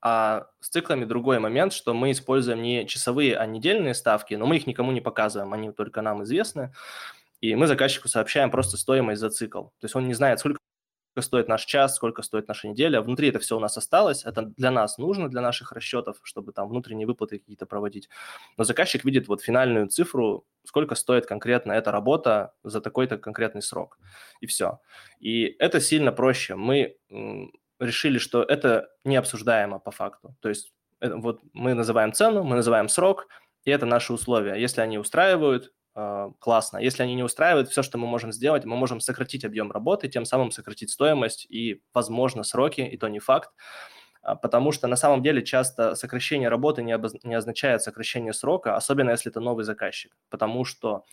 А 0.01 0.47
с 0.59 0.69
циклами 0.69 1.05
другой 1.05 1.39
момент, 1.39 1.73
что 1.73 1.93
мы 1.93 2.11
используем 2.11 2.61
не 2.61 2.87
часовые, 2.87 3.37
а 3.37 3.45
недельные 3.45 3.93
ставки, 3.93 4.33
но 4.33 4.47
мы 4.47 4.57
их 4.57 4.67
никому 4.67 4.91
не 4.91 4.99
показываем, 5.01 5.53
они 5.53 5.71
только 5.71 6.01
нам 6.01 6.23
известны. 6.23 6.73
И 7.39 7.55
мы 7.55 7.67
заказчику 7.67 8.07
сообщаем 8.07 8.51
просто 8.51 8.77
стоимость 8.77 9.21
за 9.21 9.29
цикл. 9.29 9.65
То 9.65 9.85
есть 9.85 9.95
он 9.95 10.07
не 10.07 10.13
знает, 10.13 10.39
сколько 10.39 10.59
стоит 11.19 11.49
наш 11.49 11.65
час, 11.65 11.95
сколько 11.95 12.21
стоит 12.21 12.47
наша 12.47 12.69
неделя. 12.69 13.01
Внутри 13.01 13.27
это 13.27 13.39
все 13.39 13.57
у 13.57 13.59
нас 13.59 13.75
осталось, 13.77 14.23
это 14.23 14.43
для 14.43 14.71
нас 14.71 14.97
нужно, 14.97 15.29
для 15.29 15.41
наших 15.41 15.73
расчетов, 15.73 16.19
чтобы 16.23 16.53
там 16.53 16.69
внутренние 16.69 17.05
выплаты 17.05 17.39
какие-то 17.39 17.65
проводить. 17.65 18.07
Но 18.57 18.63
заказчик 18.63 19.03
видит 19.03 19.27
вот 19.27 19.41
финальную 19.41 19.87
цифру, 19.87 20.45
сколько 20.63 20.95
стоит 20.95 21.25
конкретно 21.25 21.73
эта 21.73 21.91
работа 21.91 22.53
за 22.63 22.79
такой-то 22.79 23.17
конкретный 23.17 23.61
срок. 23.61 23.99
И 24.39 24.45
все. 24.45 24.79
И 25.19 25.55
это 25.59 25.81
сильно 25.81 26.13
проще. 26.13 26.55
Мы 26.55 26.95
решили, 27.79 28.19
что 28.19 28.43
это 28.43 28.89
необсуждаемо 29.03 29.79
по 29.79 29.91
факту. 29.91 30.35
То 30.39 30.49
есть 30.49 30.71
это, 30.99 31.17
вот 31.17 31.41
мы 31.53 31.73
называем 31.73 32.13
цену, 32.13 32.43
мы 32.43 32.55
называем 32.55 32.87
срок, 32.87 33.27
и 33.65 33.71
это 33.71 33.85
наши 33.85 34.13
условия. 34.13 34.55
Если 34.55 34.81
они 34.81 34.97
устраивают, 34.97 35.73
классно. 35.93 36.77
Если 36.77 37.03
они 37.03 37.15
не 37.15 37.23
устраивают, 37.23 37.69
все, 37.69 37.83
что 37.83 37.97
мы 37.97 38.07
можем 38.07 38.31
сделать, 38.31 38.65
мы 38.65 38.77
можем 38.77 38.99
сократить 38.99 39.43
объем 39.43 39.71
работы, 39.71 40.07
тем 40.07 40.25
самым 40.25 40.51
сократить 40.51 40.89
стоимость 40.89 41.45
и, 41.49 41.81
возможно, 41.93 42.43
сроки, 42.43 42.81
и 42.81 42.97
то 42.97 43.07
не 43.09 43.19
факт. 43.19 43.51
А, 44.21 44.35
потому 44.35 44.71
что 44.71 44.87
на 44.87 44.95
самом 44.95 45.23
деле 45.23 45.43
часто 45.43 45.95
сокращение 45.95 46.49
работы 46.49 46.83
не, 46.83 46.91
обоз... 46.91 47.13
не 47.23 47.35
означает 47.35 47.81
сокращение 47.81 48.33
срока, 48.33 48.75
особенно 48.75 49.11
если 49.11 49.31
это 49.31 49.39
новый 49.39 49.65
заказчик. 49.65 50.15
Потому 50.29 50.63
что 50.65 51.05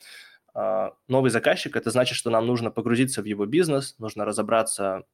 э, 0.55 0.91
новый 1.09 1.31
заказчик– 1.31 1.77
это 1.77 1.91
значит, 1.91 2.17
что 2.17 2.31
нам 2.31 2.47
нужно 2.47 2.71
погрузиться 2.71 3.23
в 3.23 3.25
его 3.25 3.47
бизнес, 3.47 3.99
нужно 3.99 4.25
разобраться 4.25 5.05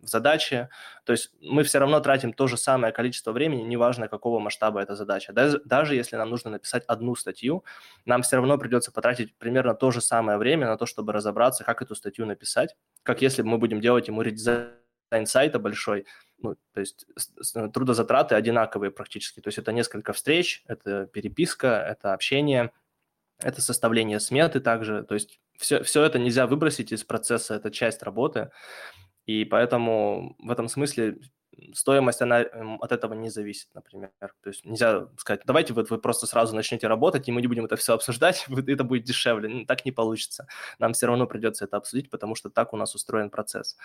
в 0.00 0.08
задаче. 0.08 0.68
То 1.04 1.12
есть 1.12 1.30
мы 1.40 1.62
все 1.62 1.78
равно 1.78 2.00
тратим 2.00 2.32
то 2.32 2.46
же 2.46 2.56
самое 2.56 2.92
количество 2.92 3.32
времени, 3.32 3.62
неважно 3.62 4.08
какого 4.08 4.38
масштаба 4.38 4.80
эта 4.80 4.94
задача. 4.94 5.32
Даже, 5.32 5.60
даже 5.64 5.94
если 5.94 6.16
нам 6.16 6.30
нужно 6.30 6.50
написать 6.50 6.84
одну 6.86 7.14
статью, 7.14 7.64
нам 8.04 8.22
все 8.22 8.36
равно 8.36 8.58
придется 8.58 8.92
потратить 8.92 9.34
примерно 9.36 9.74
то 9.74 9.90
же 9.90 10.00
самое 10.00 10.38
время 10.38 10.66
на 10.66 10.76
то, 10.76 10.86
чтобы 10.86 11.12
разобраться, 11.12 11.64
как 11.64 11.82
эту 11.82 11.94
статью 11.94 12.26
написать, 12.26 12.76
как 13.02 13.22
если 13.22 13.42
мы 13.42 13.58
будем 13.58 13.80
делать 13.80 14.08
ему 14.08 14.22
редизайн 14.22 14.70
сайта 15.24 15.58
большой, 15.58 16.06
ну, 16.38 16.56
то 16.72 16.80
есть 16.80 17.06
трудозатраты 17.72 18.34
одинаковые 18.34 18.90
практически. 18.90 19.40
То 19.40 19.48
есть 19.48 19.58
это 19.58 19.72
несколько 19.72 20.12
встреч, 20.12 20.62
это 20.66 21.06
переписка, 21.06 21.68
это 21.68 22.14
общение, 22.14 22.72
это 23.42 23.60
составление 23.60 24.20
сметы 24.20 24.60
также. 24.60 25.02
То 25.02 25.14
есть 25.14 25.40
все, 25.58 25.82
все 25.82 26.02
это 26.04 26.18
нельзя 26.18 26.46
выбросить 26.46 26.92
из 26.92 27.04
процесса, 27.04 27.54
это 27.54 27.70
часть 27.70 28.02
работы. 28.02 28.50
И 29.30 29.44
поэтому 29.44 30.34
в 30.40 30.50
этом 30.50 30.68
смысле 30.68 31.20
стоимость, 31.72 32.20
она 32.20 32.42
эм, 32.42 32.82
от 32.82 32.90
этого 32.90 33.14
не 33.14 33.30
зависит, 33.30 33.68
например. 33.74 34.10
То 34.18 34.48
есть 34.48 34.64
нельзя 34.64 35.06
сказать, 35.18 35.42
давайте 35.46 35.72
вот 35.72 35.88
вы 35.88 35.98
просто 35.98 36.26
сразу 36.26 36.56
начнете 36.56 36.88
работать, 36.88 37.28
и 37.28 37.32
мы 37.32 37.40
не 37.40 37.46
будем 37.46 37.64
это 37.64 37.76
все 37.76 37.94
обсуждать, 37.94 38.44
это 38.66 38.82
будет 38.82 39.04
дешевле. 39.04 39.48
Ну, 39.48 39.66
так 39.66 39.84
не 39.84 39.92
получится. 39.92 40.48
Нам 40.80 40.94
все 40.94 41.06
равно 41.06 41.28
придется 41.28 41.64
это 41.64 41.76
обсудить, 41.76 42.10
потому 42.10 42.34
что 42.34 42.50
так 42.50 42.72
у 42.72 42.76
нас 42.76 42.96
устроен 42.96 43.30
процесс. 43.30 43.76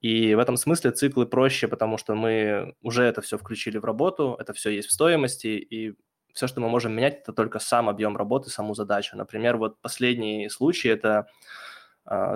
И 0.00 0.34
в 0.34 0.38
этом 0.38 0.56
смысле 0.56 0.92
циклы 0.92 1.26
проще, 1.26 1.68
потому 1.68 1.98
что 1.98 2.14
мы 2.14 2.74
уже 2.80 3.02
это 3.02 3.20
все 3.20 3.36
включили 3.36 3.76
в 3.76 3.84
работу, 3.84 4.34
это 4.38 4.54
все 4.54 4.70
есть 4.70 4.88
в 4.88 4.92
стоимости, 4.92 5.48
и 5.48 5.94
все, 6.32 6.46
что 6.46 6.62
мы 6.62 6.70
можем 6.70 6.92
менять, 6.92 7.18
это 7.20 7.34
только 7.34 7.58
сам 7.58 7.90
объем 7.90 8.16
работы, 8.16 8.48
саму 8.48 8.74
задачу. 8.74 9.14
Например, 9.18 9.58
вот 9.58 9.78
последний 9.82 10.48
случай– 10.48 10.88
это 10.96 11.26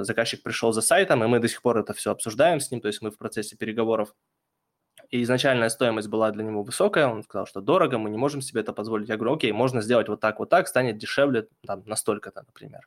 заказчик 0.01 0.43
пришел 0.43 0.73
за 0.73 0.81
сайтом, 0.81 1.25
и 1.25 1.27
мы 1.27 1.41
до 1.41 1.49
сих 1.49 1.61
пор 1.61 1.79
это 1.79 1.93
все 1.95 2.13
обсуждаем 2.13 2.61
с 2.61 2.71
ним, 2.71 2.81
то 2.81 2.89
есть 2.89 3.03
мы 3.03 3.11
в 3.11 3.19
процессе 3.19 3.57
переговоров. 3.57 4.15
И 5.11 5.23
изначальная 5.23 5.69
стоимость 5.69 6.09
была 6.09 6.31
для 6.31 6.45
него 6.45 6.63
высокая, 6.63 7.09
он 7.09 7.23
сказал, 7.23 7.47
что 7.47 7.61
дорого, 7.61 7.99
мы 7.99 8.11
не 8.11 8.17
можем 8.17 8.41
себе 8.41 8.61
это 8.61 8.73
позволить. 8.73 9.09
Я 9.09 9.17
говорю, 9.17 9.35
окей, 9.35 9.53
можно 9.53 9.83
сделать 9.83 10.09
вот 10.09 10.21
так, 10.21 10.39
вот 10.39 10.49
так, 10.49 10.69
станет 10.69 10.99
дешевле, 10.99 11.49
там, 11.67 11.83
настолько-то, 11.87 12.43
например. 12.47 12.87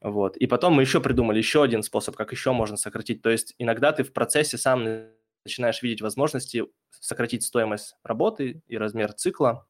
Вот. 0.00 0.36
И 0.36 0.46
потом 0.46 0.74
мы 0.74 0.82
еще 0.82 1.00
придумали 1.00 1.38
еще 1.38 1.62
один 1.62 1.82
способ, 1.82 2.16
как 2.16 2.32
еще 2.32 2.52
можно 2.52 2.76
сократить. 2.76 3.22
То 3.22 3.30
есть 3.30 3.54
иногда 3.58 3.92
ты 3.92 4.02
в 4.02 4.12
процессе 4.12 4.58
сам 4.58 5.08
начинаешь 5.44 5.82
видеть 5.82 6.02
возможности 6.02 6.64
сократить 6.90 7.44
стоимость 7.44 7.96
работы 8.02 8.62
и 8.66 8.76
размер 8.76 9.12
цикла, 9.12 9.66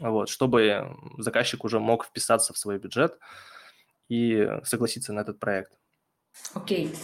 вот, 0.00 0.28
чтобы 0.28 0.96
заказчик 1.18 1.64
уже 1.64 1.80
мог 1.80 2.04
вписаться 2.04 2.52
в 2.52 2.58
свой 2.58 2.78
бюджет 2.78 3.18
и 4.10 4.46
согласиться 4.64 5.12
на 5.12 5.20
этот 5.20 5.38
проект. 5.38 5.72
Окей. 6.54 6.88
Okay. 6.88 6.98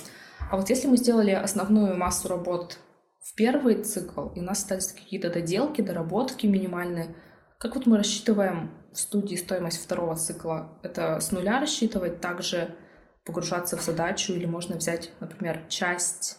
А 0.50 0.56
вот 0.56 0.68
если 0.68 0.88
мы 0.88 0.96
сделали 0.96 1.30
основную 1.30 1.96
массу 1.96 2.28
работ 2.28 2.78
в 3.20 3.34
первый 3.34 3.82
цикл, 3.82 4.28
и 4.28 4.40
у 4.40 4.42
нас 4.42 4.58
остались 4.58 4.92
какие-то 4.92 5.32
доделки, 5.32 5.80
доработки 5.80 6.46
минимальные, 6.46 7.16
как 7.58 7.74
вот 7.74 7.86
мы 7.86 7.96
рассчитываем 7.96 8.70
в 8.92 8.98
студии 8.98 9.36
стоимость 9.36 9.82
второго 9.82 10.14
цикла? 10.16 10.78
Это 10.82 11.20
с 11.20 11.32
нуля 11.32 11.58
рассчитывать, 11.58 12.20
также 12.20 12.76
погружаться 13.24 13.76
в 13.76 13.82
задачу, 13.82 14.34
или 14.34 14.44
можно 14.44 14.76
взять, 14.76 15.10
например, 15.20 15.64
часть 15.68 16.38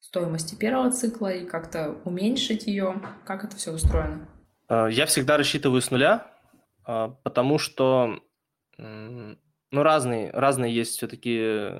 стоимости 0.00 0.54
первого 0.54 0.90
цикла 0.90 1.32
и 1.32 1.46
как-то 1.46 1.96
уменьшить 2.04 2.66
ее? 2.66 3.00
Как 3.24 3.44
это 3.44 3.56
все 3.56 3.72
устроено? 3.72 4.28
Э, 4.68 4.88
я 4.90 5.06
всегда 5.06 5.36
рассчитываю 5.36 5.80
с 5.80 5.90
нуля, 5.90 6.26
э, 6.86 7.08
потому 7.22 7.58
что 7.58 8.20
ну, 9.70 9.82
разные, 9.82 10.30
разные 10.30 10.74
есть 10.74 10.96
все-таки... 10.96 11.72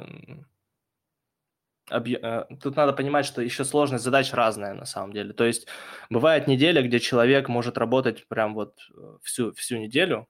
Э, 1.91 2.45
тут 2.61 2.77
надо 2.77 2.93
понимать, 2.93 3.27
что 3.27 3.43
еще 3.43 3.65
сложность 3.65 4.05
задач 4.05 4.33
разная 4.33 4.75
на 4.75 4.87
самом 4.87 5.13
деле. 5.13 5.33
То 5.33 5.45
есть 5.45 5.67
бывает 6.11 6.49
неделя, 6.49 6.83
где 6.83 6.99
человек 6.99 7.49
может 7.49 7.79
работать 7.79 8.27
прям 8.29 8.55
вот 8.55 8.79
э, 8.97 9.19
всю, 9.23 9.53
всю 9.55 9.79
неделю, 9.79 10.27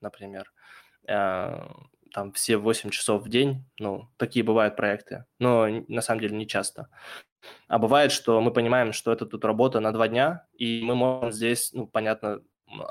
например, 0.00 0.52
э, 1.08 1.66
там 2.12 2.32
все 2.32 2.58
8 2.58 2.90
часов 2.90 3.24
в 3.24 3.28
день, 3.28 3.64
ну, 3.80 4.08
такие 4.18 4.44
бывают 4.44 4.76
проекты, 4.76 5.24
но 5.40 5.66
на 5.88 6.00
самом 6.00 6.20
деле 6.20 6.36
не 6.36 6.46
часто. 6.46 6.88
А 7.66 7.78
бывает, 7.78 8.12
что 8.12 8.40
мы 8.40 8.52
понимаем, 8.52 8.92
что 8.92 9.12
это 9.12 9.26
тут 9.26 9.44
работа 9.44 9.80
на 9.80 9.92
два 9.92 10.06
дня, 10.06 10.46
и 10.54 10.80
мы 10.82 10.94
можем 10.94 11.32
здесь, 11.32 11.72
ну, 11.72 11.88
понятно, 11.88 12.40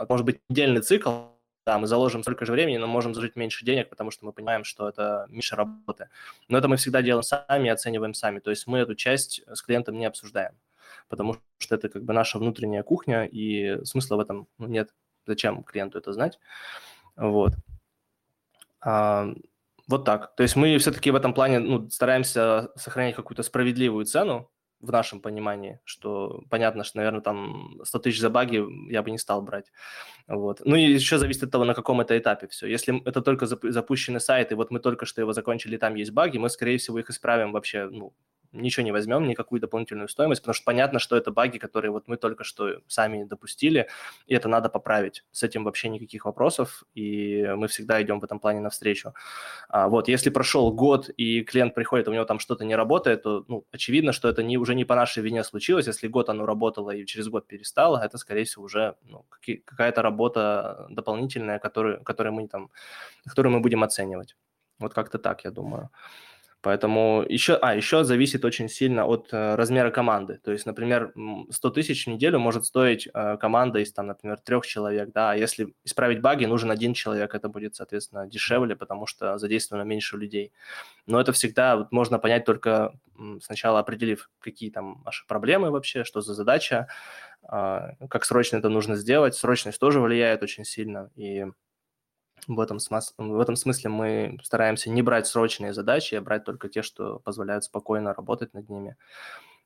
может 0.09 0.25
быть, 0.25 0.41
недельный 0.49 0.81
цикл, 0.81 1.32
да, 1.65 1.79
мы 1.79 1.87
заложим 1.87 2.23
столько 2.23 2.45
же 2.45 2.51
времени, 2.51 2.77
но 2.77 2.87
можем 2.87 3.13
заложить 3.13 3.35
меньше 3.35 3.65
денег, 3.65 3.89
потому 3.89 4.11
что 4.11 4.25
мы 4.25 4.33
понимаем, 4.33 4.63
что 4.63 4.89
это 4.89 5.25
меньше 5.29 5.55
работы. 5.55 6.09
Но 6.49 6.57
это 6.57 6.67
мы 6.67 6.75
всегда 6.75 7.01
делаем 7.01 7.23
сами, 7.23 7.69
оцениваем 7.69 8.13
сами. 8.13 8.39
То 8.39 8.49
есть 8.49 8.67
мы 8.67 8.79
эту 8.79 8.95
часть 8.95 9.41
с 9.47 9.61
клиентом 9.61 9.97
не 9.97 10.05
обсуждаем, 10.05 10.53
потому 11.07 11.37
что 11.59 11.75
это 11.75 11.89
как 11.89 12.03
бы 12.03 12.13
наша 12.13 12.37
внутренняя 12.37 12.83
кухня, 12.83 13.25
и 13.25 13.83
смысла 13.85 14.17
в 14.17 14.19
этом 14.19 14.47
ну, 14.57 14.67
нет. 14.67 14.93
Зачем 15.25 15.63
клиенту 15.63 15.97
это 15.97 16.11
знать? 16.11 16.37
Вот. 17.15 17.53
А, 18.81 19.33
вот 19.87 20.03
так. 20.03 20.35
То 20.35 20.43
есть 20.43 20.57
мы 20.57 20.77
все-таки 20.79 21.11
в 21.11 21.15
этом 21.15 21.33
плане 21.33 21.59
ну, 21.59 21.89
стараемся 21.89 22.71
сохранять 22.75 23.15
какую-то 23.15 23.43
справедливую 23.43 24.05
цену, 24.05 24.51
в 24.83 24.91
нашем 24.91 25.21
понимании, 25.21 25.79
что 25.85 26.43
понятно, 26.49 26.83
что, 26.83 26.97
наверное, 26.97 27.21
там 27.21 27.79
100 27.83 27.99
тысяч 27.99 28.19
за 28.19 28.29
баги 28.29 28.63
я 28.91 29.01
бы 29.01 29.11
не 29.11 29.17
стал 29.17 29.41
брать. 29.41 29.71
Вот. 30.27 30.61
Ну 30.65 30.75
и 30.75 30.93
еще 30.93 31.17
зависит 31.17 31.43
от 31.43 31.51
того, 31.51 31.65
на 31.65 31.73
каком 31.73 32.01
это 32.01 32.17
этапе 32.17 32.47
все. 32.47 32.67
Если 32.67 33.01
это 33.05 33.21
только 33.21 33.45
запущенный 33.45 34.19
сайт, 34.19 34.51
и 34.51 34.55
вот 34.55 34.71
мы 34.71 34.79
только 34.79 35.05
что 35.05 35.21
его 35.21 35.33
закончили, 35.33 35.77
там 35.77 35.95
есть 35.95 36.11
баги, 36.11 36.37
мы, 36.37 36.49
скорее 36.49 36.77
всего, 36.77 36.99
их 36.99 37.09
исправим 37.09 37.53
вообще 37.53 37.89
ну, 37.89 38.13
ничего 38.53 38.83
не 38.83 38.91
возьмем, 38.91 39.27
никакую 39.27 39.59
дополнительную 39.59 40.07
стоимость, 40.07 40.41
потому 40.41 40.53
что 40.53 40.63
понятно, 40.63 40.99
что 40.99 41.17
это 41.17 41.31
баги, 41.31 41.57
которые 41.57 41.91
вот 41.91 42.07
мы 42.07 42.17
только 42.17 42.43
что 42.43 42.81
сами 42.87 43.23
допустили, 43.23 43.87
и 44.27 44.35
это 44.35 44.47
надо 44.47 44.69
поправить. 44.69 45.23
С 45.31 45.43
этим 45.43 45.63
вообще 45.63 45.89
никаких 45.89 46.25
вопросов, 46.25 46.83
и 46.93 47.45
мы 47.55 47.67
всегда 47.67 48.01
идем 48.01 48.19
в 48.19 48.23
этом 48.23 48.39
плане 48.39 48.61
навстречу. 48.61 49.13
А, 49.69 49.87
вот, 49.87 50.07
если 50.07 50.29
прошел 50.29 50.71
год, 50.71 51.09
и 51.09 51.41
клиент 51.41 51.73
приходит, 51.73 52.07
у 52.07 52.13
него 52.13 52.25
там 52.25 52.39
что-то 52.39 52.65
не 52.65 52.75
работает, 52.75 53.23
то, 53.23 53.43
ну, 53.47 53.65
очевидно, 53.71 54.13
что 54.13 54.29
это 54.29 54.43
не, 54.43 54.57
уже 54.57 54.75
не 54.75 54.85
по 54.85 54.95
нашей 54.95 55.23
вине 55.23 55.43
случилось. 55.43 55.87
Если 55.87 56.07
год 56.07 56.29
оно 56.29 56.45
работало 56.45 56.91
и 56.91 57.05
через 57.05 57.27
год 57.27 57.47
перестало, 57.47 57.97
это, 57.97 58.17
скорее 58.17 58.43
всего, 58.43 58.65
уже 58.65 58.95
ну, 59.03 59.25
какая-то 59.65 60.01
работа 60.01 60.87
дополнительная, 60.89 61.59
которую, 61.59 62.03
которую, 62.03 62.33
мы 62.33 62.47
там, 62.47 62.69
которую 63.25 63.53
мы 63.53 63.59
будем 63.59 63.83
оценивать. 63.83 64.35
Вот 64.79 64.93
как-то 64.93 65.17
так, 65.17 65.43
я 65.45 65.51
думаю. 65.51 65.89
Поэтому 66.63 67.25
еще, 67.27 67.55
а, 67.55 67.75
еще 67.75 68.05
зависит 68.05 68.45
очень 68.45 68.69
сильно 68.69 69.05
от 69.05 69.33
э, 69.33 69.55
размера 69.55 69.91
команды. 69.91 70.39
То 70.41 70.53
есть, 70.53 70.65
например, 70.65 71.13
100 71.49 71.69
тысяч 71.71 72.05
в 72.05 72.09
неделю 72.09 72.39
может 72.39 72.65
стоить 72.65 73.09
э, 73.13 73.37
команда 73.37 73.79
из, 73.79 73.91
там, 73.91 74.07
например, 74.07 74.39
трех 74.39 74.65
человек, 74.65 75.11
да, 75.11 75.31
а 75.31 75.35
если 75.35 75.73
исправить 75.83 76.21
баги, 76.21 76.45
нужен 76.45 76.71
один 76.71 76.93
человек, 76.93 77.35
это 77.35 77.49
будет, 77.49 77.75
соответственно, 77.75 78.27
дешевле, 78.27 78.77
потому 78.77 79.05
что 79.07 79.37
задействовано 79.37 79.83
меньше 79.83 80.15
людей. 80.15 80.53
Но 81.05 81.19
это 81.19 81.33
всегда 81.33 81.75
вот, 81.75 81.91
можно 81.91 82.17
понять 82.17 82.45
только 82.45 82.93
сначала 83.41 83.79
определив, 83.79 84.29
какие 84.39 84.69
там 84.69 85.03
ваши 85.03 85.27
проблемы 85.27 85.69
вообще, 85.69 86.05
что 86.05 86.21
за 86.21 86.33
задача, 86.33 86.87
э, 87.43 88.07
как 88.09 88.23
срочно 88.23 88.55
это 88.55 88.69
нужно 88.69 88.95
сделать. 88.95 89.35
Срочность 89.35 89.81
тоже 89.81 89.99
влияет 89.99 90.41
очень 90.43 90.63
сильно, 90.63 91.11
и 91.17 91.45
в 92.47 92.59
этом, 92.59 92.79
смыс... 92.79 93.13
в 93.17 93.39
этом 93.39 93.55
смысле 93.55 93.89
мы 93.89 94.39
стараемся 94.43 94.89
не 94.89 95.01
брать 95.01 95.27
срочные 95.27 95.73
задачи, 95.73 96.15
а 96.15 96.21
брать 96.21 96.43
только 96.43 96.69
те, 96.69 96.81
что 96.81 97.19
позволяют 97.19 97.63
спокойно 97.63 98.13
работать 98.13 98.53
над 98.53 98.69
ними. 98.69 98.95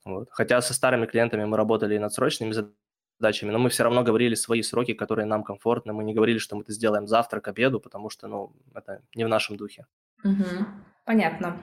Вот. 0.05 0.29
Хотя 0.31 0.61
со 0.61 0.73
старыми 0.73 1.05
клиентами 1.05 1.45
мы 1.45 1.57
работали 1.57 1.95
и 1.95 1.99
над 1.99 2.13
срочными 2.13 2.51
задачами, 2.51 3.51
но 3.51 3.59
мы 3.59 3.69
все 3.69 3.83
равно 3.83 4.03
говорили 4.03 4.35
свои 4.35 4.61
сроки, 4.61 4.93
которые 4.93 5.25
нам 5.25 5.43
комфортны. 5.43 5.93
Мы 5.93 6.03
не 6.03 6.13
говорили, 6.13 6.37
что 6.37 6.55
мы 6.55 6.61
это 6.61 6.71
сделаем 6.71 7.07
завтра 7.07 7.39
к 7.39 7.47
обеду, 7.47 7.79
потому 7.79 8.09
что 8.09 8.27
ну, 8.27 8.53
это 8.73 9.01
не 9.15 9.25
в 9.25 9.27
нашем 9.27 9.57
духе. 9.57 9.85
Угу. 10.23 10.65
Понятно. 11.05 11.57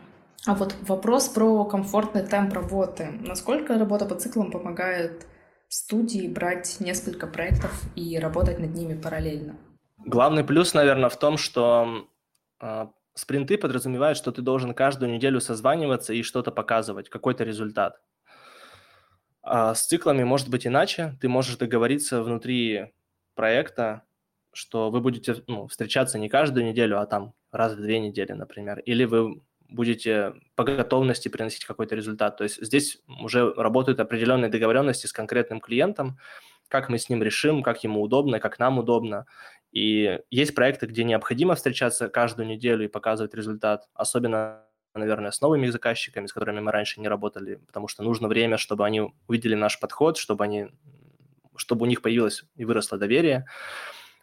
А 0.47 0.55
вот 0.55 0.75
вопрос 0.83 1.29
про 1.29 1.65
комфортный 1.65 2.27
темп 2.27 2.53
работы. 2.53 3.09
Насколько 3.21 3.79
работа 3.79 4.05
по 4.05 4.15
циклам 4.15 4.51
помогает 4.51 5.27
студии 5.69 6.29
брать 6.29 6.77
несколько 6.81 7.27
проектов 7.27 7.83
и 7.97 8.19
работать 8.19 8.59
над 8.59 8.75
ними 8.75 8.95
параллельно? 9.01 9.57
Главный 9.99 10.45
плюс, 10.45 10.75
наверное, 10.75 11.09
в 11.09 11.19
том, 11.19 11.37
что 11.37 12.09
э, 12.61 12.87
спринты 13.15 13.57
подразумевают, 13.59 14.19
что 14.19 14.33
ты 14.33 14.43
должен 14.43 14.75
каждую 14.75 15.13
неделю 15.13 15.41
созваниваться 15.41 16.13
и 16.13 16.23
что-то 16.23 16.51
показывать, 16.51 17.09
какой-то 17.09 17.45
результат. 17.45 18.01
А 19.43 19.75
с 19.75 19.87
циклами 19.87 20.25
может 20.25 20.49
быть 20.49 20.67
иначе. 20.67 21.17
Ты 21.21 21.29
можешь 21.29 21.57
договориться 21.57 22.23
внутри 22.23 22.93
проекта, 23.35 24.03
что 24.53 24.91
вы 24.91 25.01
будете 25.01 25.43
ну, 25.47 25.67
встречаться 25.67 26.19
не 26.19 26.29
каждую 26.29 26.67
неделю, 26.67 26.99
а 26.99 27.07
там 27.07 27.35
раз 27.53 27.75
в 27.75 27.81
две 27.81 28.01
недели, 28.01 28.33
например. 28.33 28.81
Или 28.81 29.05
вы 29.05 29.43
будете 29.69 30.35
по 30.55 30.65
готовности 30.65 31.29
приносить 31.29 31.65
какой-то 31.65 31.95
результат. 31.95 32.37
То 32.37 32.45
есть 32.45 32.65
здесь 32.65 33.03
уже 33.21 33.53
работают 33.55 34.01
определенные 34.01 34.51
договоренности 34.51 35.07
с 35.07 35.13
конкретным 35.13 35.61
клиентом, 35.61 36.19
как 36.69 36.89
мы 36.89 36.99
с 36.99 37.09
ним 37.09 37.23
решим, 37.23 37.63
как 37.63 37.85
ему 37.85 38.01
удобно, 38.03 38.41
как 38.41 38.59
нам 38.59 38.79
удобно. 38.79 39.27
И 39.75 40.21
есть 40.31 40.55
проекты, 40.55 40.87
где 40.87 41.03
необходимо 41.03 41.57
встречаться 41.57 42.09
каждую 42.09 42.47
неделю 42.47 42.85
и 42.85 42.89
показывать 42.89 43.35
результат, 43.35 43.89
особенно 43.93 44.63
наверное, 44.95 45.33
с 45.33 45.41
новыми 45.41 45.67
заказчиками, 45.67 46.27
с 46.27 46.33
которыми 46.33 46.61
мы 46.61 46.71
раньше 46.71 47.01
не 47.01 47.09
работали, 47.09 47.57
потому 47.57 47.89
что 47.89 48.05
нужно 48.05 48.29
время, 48.29 48.57
чтобы 48.59 48.87
они 48.87 49.13
увидели 49.27 49.57
наш 49.57 49.81
подход, 49.81 50.17
чтобы 50.17 50.45
они, 50.45 50.69
чтобы 51.57 51.83
у 51.83 51.87
них 51.87 52.01
появилось 52.01 52.45
и 52.55 52.65
выросло 52.65 52.97
доверие. 52.97 53.45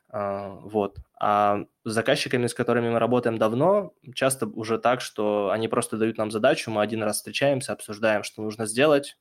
А, 0.07 0.49
вот. 0.63 0.97
А 1.19 1.65
с 1.83 1.91
заказчиками, 1.91 2.47
с 2.47 2.53
которыми 2.53 2.89
мы 2.89 2.99
работаем 2.99 3.37
давно, 3.37 3.93
часто 4.15 4.45
уже 4.45 4.77
так, 4.77 5.01
что 5.01 5.49
они 5.51 5.67
просто 5.67 5.97
дают 5.97 6.17
нам 6.17 6.31
задачу, 6.31 6.71
мы 6.71 6.81
один 6.81 7.03
раз 7.03 7.17
встречаемся, 7.17 7.73
обсуждаем, 7.73 8.23
что 8.23 8.41
нужно 8.41 8.65
сделать, 8.65 9.17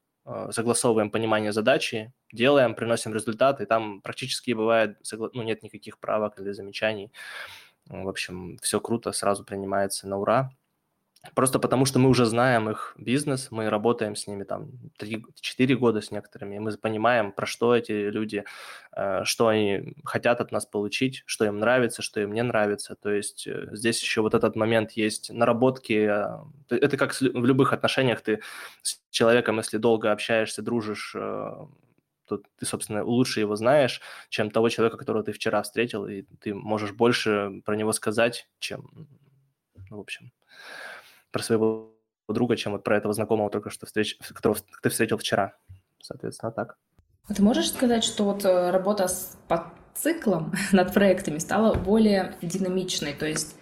согласовываем 0.50 1.10
понимание 1.10 1.52
задачи, 1.52 2.12
делаем, 2.32 2.74
приносим 2.74 3.14
результаты, 3.14 3.66
там 3.66 4.00
практически 4.02 4.52
бывает, 4.52 4.98
ну, 5.12 5.42
нет 5.42 5.62
никаких 5.62 5.98
правок 5.98 6.38
или 6.38 6.52
замечаний. 6.52 7.12
В 7.86 8.08
общем, 8.08 8.58
все 8.62 8.80
круто, 8.80 9.12
сразу 9.12 9.44
принимается 9.44 10.08
на 10.08 10.18
ура. 10.18 10.50
Просто 11.34 11.58
потому, 11.58 11.84
что 11.84 11.98
мы 11.98 12.08
уже 12.08 12.24
знаем 12.24 12.70
их 12.70 12.94
бизнес, 12.96 13.48
мы 13.50 13.68
работаем 13.68 14.16
с 14.16 14.26
ними 14.26 14.44
там 14.44 14.70
3-4 14.98 15.74
года 15.74 16.00
с 16.00 16.10
некоторыми, 16.10 16.56
и 16.56 16.58
мы 16.58 16.72
понимаем, 16.78 17.32
про 17.32 17.44
что 17.44 17.76
эти 17.76 17.92
люди, 17.92 18.44
э, 18.96 19.24
что 19.24 19.48
они 19.48 19.94
хотят 20.04 20.40
от 20.40 20.50
нас 20.50 20.64
получить, 20.64 21.22
что 21.26 21.44
им 21.44 21.58
нравится, 21.58 22.00
что 22.00 22.20
им 22.20 22.32
не 22.32 22.42
нравится. 22.42 22.96
То 22.96 23.10
есть 23.10 23.46
э, 23.46 23.68
здесь 23.72 24.00
еще 24.00 24.22
вот 24.22 24.32
этот 24.32 24.56
момент 24.56 24.92
есть 24.92 25.30
наработки. 25.30 25.92
Э, 25.92 26.38
это 26.70 26.96
как 26.96 27.12
в 27.12 27.44
любых 27.44 27.74
отношениях, 27.74 28.22
ты 28.22 28.40
с 28.82 28.98
человеком, 29.10 29.58
если 29.58 29.76
долго 29.76 30.12
общаешься, 30.12 30.62
дружишь, 30.62 31.12
то 31.12 32.42
ты, 32.56 32.64
собственно, 32.64 33.04
лучше 33.04 33.40
его 33.40 33.56
знаешь, 33.56 34.00
чем 34.30 34.50
того 34.50 34.70
человека, 34.70 34.96
которого 34.96 35.22
ты 35.22 35.32
вчера 35.32 35.62
встретил, 35.62 36.06
и 36.06 36.22
ты 36.40 36.54
можешь 36.54 36.92
больше 36.92 37.60
про 37.66 37.76
него 37.76 37.92
сказать, 37.92 38.48
чем, 38.58 39.08
ну, 39.90 39.98
в 39.98 40.00
общем, 40.00 40.32
про 41.30 41.42
своего 41.42 41.94
друга, 42.28 42.56
чем 42.56 42.72
вот 42.72 42.84
про 42.84 42.96
этого 42.96 43.12
знакомого 43.14 43.50
только 43.50 43.70
что 43.70 43.86
встреч, 43.86 44.18
которого 44.34 44.58
ты 44.82 44.88
встретил 44.88 45.18
вчера. 45.18 45.56
Соответственно, 46.00 46.52
так. 46.52 46.76
А 47.28 47.34
ты 47.34 47.42
можешь 47.42 47.70
сказать, 47.70 48.04
что 48.04 48.24
вот 48.24 48.44
э, 48.44 48.70
работа 48.70 49.06
с, 49.08 49.36
по 49.48 49.72
циклам 49.94 50.52
над 50.72 50.92
проектами 50.92 51.38
стала 51.38 51.74
более 51.74 52.36
динамичной? 52.42 53.12
То 53.12 53.26
есть 53.26 53.56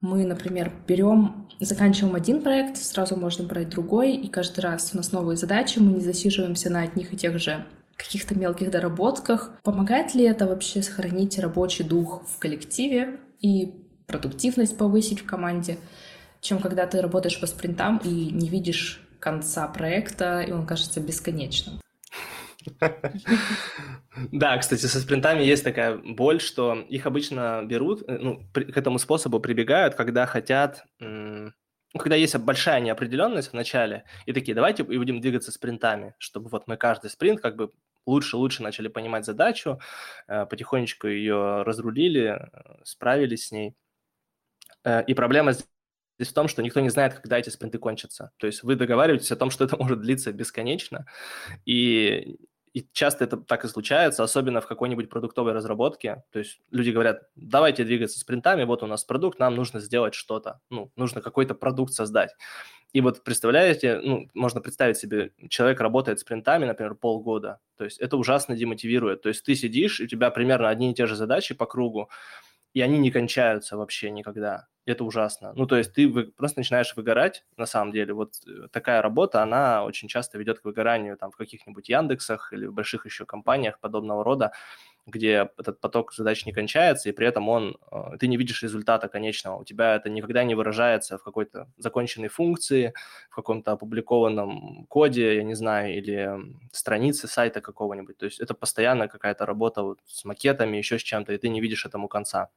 мы, 0.00 0.24
например, 0.26 0.72
берем, 0.86 1.48
заканчиваем 1.60 2.16
один 2.16 2.42
проект, 2.42 2.76
сразу 2.76 3.16
можно 3.16 3.44
брать 3.44 3.68
другой, 3.68 4.14
и 4.14 4.28
каждый 4.28 4.60
раз 4.60 4.90
у 4.92 4.96
нас 4.96 5.12
новые 5.12 5.36
задачи, 5.36 5.78
мы 5.78 5.92
не 5.92 6.00
засиживаемся 6.00 6.70
на 6.70 6.82
одних 6.82 7.12
и 7.12 7.16
тех 7.16 7.38
же 7.38 7.64
каких-то 7.96 8.34
мелких 8.36 8.70
доработках. 8.70 9.52
Помогает 9.62 10.14
ли 10.14 10.24
это 10.24 10.46
вообще 10.46 10.82
сохранить 10.82 11.38
рабочий 11.38 11.84
дух 11.84 12.24
в 12.28 12.38
коллективе 12.38 13.20
и 13.40 13.74
продуктивность 14.06 14.76
повысить 14.76 15.20
в 15.20 15.26
команде? 15.26 15.78
Чем 16.42 16.58
когда 16.58 16.86
ты 16.86 17.00
работаешь 17.00 17.40
по 17.40 17.46
спринтам 17.46 17.98
и 18.04 18.08
не 18.08 18.48
видишь 18.48 19.00
конца 19.20 19.66
проекта, 19.68 20.40
и 20.40 20.50
он 20.50 20.66
кажется 20.66 21.00
бесконечным. 21.00 21.80
Да, 24.30 24.58
кстати, 24.58 24.86
со 24.86 25.00
спринтами 25.00 25.42
есть 25.42 25.64
такая 25.64 25.96
боль, 25.96 26.40
что 26.40 26.74
их 26.74 27.06
обычно 27.06 27.62
берут, 27.64 28.02
э, 28.06 28.18
ну, 28.18 28.46
к 28.52 28.76
этому 28.76 28.98
способу 28.98 29.40
прибегают, 29.40 29.94
когда 29.94 30.26
хотят, 30.26 30.84
ну, 31.00 31.50
когда 31.98 32.14
есть 32.16 32.36
большая 32.36 32.80
неопределенность 32.80 33.50
в 33.50 33.54
начале, 33.54 34.04
и 34.26 34.32
такие, 34.32 34.54
давайте 34.54 34.82
и 34.82 34.98
будем 34.98 35.20
двигаться 35.20 35.50
спринтами, 35.50 36.14
чтобы 36.18 36.50
вот 36.50 36.68
мы 36.68 36.76
каждый 36.76 37.10
спринт 37.10 37.40
как 37.40 37.56
бы 37.56 37.70
лучше-лучше 38.06 38.62
начали 38.62 38.88
понимать 38.88 39.24
задачу, 39.24 39.80
э, 40.28 40.44
потихонечку 40.46 41.06
ее 41.06 41.62
разрулили, 41.62 42.38
э, 42.38 42.84
справились 42.84 43.46
с 43.46 43.52
ней. 43.52 43.74
И 45.06 45.14
проблема 45.14 45.52
здесь 46.22 46.32
в 46.32 46.34
том, 46.34 46.48
что 46.48 46.62
никто 46.62 46.80
не 46.80 46.90
знает, 46.90 47.14
когда 47.14 47.38
эти 47.38 47.50
спринты 47.50 47.78
кончатся. 47.78 48.30
То 48.36 48.46
есть 48.46 48.62
вы 48.62 48.76
договариваетесь 48.76 49.32
о 49.32 49.36
том, 49.36 49.50
что 49.50 49.64
это 49.64 49.76
может 49.82 50.00
длиться 50.00 50.32
бесконечно, 50.32 51.06
и, 51.66 52.38
и 52.72 52.86
часто 52.92 53.24
это 53.24 53.36
так 53.36 53.64
и 53.64 53.68
случается, 53.68 54.22
особенно 54.22 54.60
в 54.60 54.66
какой-нибудь 54.66 55.10
продуктовой 55.10 55.52
разработке. 55.52 56.22
То 56.30 56.38
есть 56.38 56.60
люди 56.70 56.90
говорят, 56.90 57.22
давайте 57.34 57.84
двигаться 57.84 58.18
спринтами, 58.18 58.64
вот 58.64 58.82
у 58.82 58.86
нас 58.86 59.04
продукт, 59.04 59.38
нам 59.38 59.54
нужно 59.54 59.80
сделать 59.80 60.14
что-то, 60.14 60.60
ну, 60.70 60.92
нужно 60.96 61.20
какой-то 61.20 61.54
продукт 61.54 61.92
создать. 61.92 62.34
И 62.92 63.00
вот 63.00 63.24
представляете, 63.24 64.00
ну, 64.02 64.28
можно 64.34 64.60
представить 64.60 64.98
себе, 64.98 65.32
человек 65.48 65.80
работает 65.80 66.20
спринтами, 66.20 66.66
например, 66.66 66.94
полгода, 66.94 67.58
то 67.78 67.84
есть 67.84 67.98
это 67.98 68.16
ужасно 68.16 68.54
демотивирует. 68.54 69.22
То 69.22 69.30
есть 69.30 69.44
ты 69.44 69.54
сидишь, 69.54 69.98
и 69.98 70.04
у 70.04 70.06
тебя 70.06 70.30
примерно 70.30 70.68
одни 70.68 70.90
и 70.90 70.94
те 70.94 71.06
же 71.06 71.16
задачи 71.16 71.54
по 71.54 71.64
кругу, 71.64 72.10
и 72.74 72.80
они 72.80 72.98
не 72.98 73.10
кончаются 73.10 73.76
вообще 73.76 74.10
никогда. 74.10 74.68
Это 74.84 75.04
ужасно. 75.04 75.52
Ну, 75.54 75.66
то 75.66 75.76
есть 75.76 75.92
ты 75.92 76.08
вы, 76.08 76.24
просто 76.24 76.58
начинаешь 76.58 76.96
выгорать, 76.96 77.44
на 77.56 77.66
самом 77.66 77.92
деле. 77.92 78.14
Вот 78.14 78.34
э, 78.48 78.66
такая 78.72 79.00
работа, 79.00 79.40
она 79.42 79.84
очень 79.84 80.08
часто 80.08 80.38
ведет 80.38 80.58
к 80.58 80.64
выгоранию 80.64 81.16
там 81.16 81.30
в 81.30 81.36
каких-нибудь 81.36 81.88
Яндексах 81.88 82.52
или 82.52 82.66
в 82.66 82.72
больших 82.74 83.06
еще 83.06 83.24
компаниях 83.24 83.78
подобного 83.78 84.24
рода, 84.24 84.52
где 85.06 85.50
этот 85.58 85.80
поток 85.80 86.12
задач 86.12 86.46
не 86.46 86.52
кончается, 86.52 87.08
и 87.08 87.12
при 87.12 87.26
этом 87.26 87.48
он, 87.48 87.76
э, 87.90 88.16
ты 88.20 88.28
не 88.28 88.36
видишь 88.36 88.62
результата 88.62 89.08
конечного. 89.08 89.58
У 89.58 89.64
тебя 89.64 89.96
это 89.96 90.08
никогда 90.08 90.44
не 90.44 90.54
выражается 90.54 91.18
в 91.18 91.24
какой-то 91.24 91.68
законченной 91.76 92.28
функции, 92.28 92.94
в 93.28 93.34
каком-то 93.34 93.72
опубликованном 93.72 94.86
коде, 94.86 95.36
я 95.36 95.42
не 95.42 95.54
знаю, 95.54 95.96
или 95.96 96.38
странице 96.72 97.26
сайта 97.26 97.60
какого-нибудь. 97.60 98.16
То 98.16 98.26
есть 98.26 98.40
это 98.40 98.54
постоянно 98.54 99.08
какая-то 99.08 99.44
работа 99.44 99.82
вот 99.82 99.98
с 100.06 100.24
макетами, 100.24 100.76
еще 100.76 100.98
с 100.98 101.02
чем-то, 101.02 101.32
и 101.32 101.38
ты 101.38 101.48
не 101.48 101.60
видишь 101.60 101.84
этому 101.84 102.08
конца. 102.08 102.50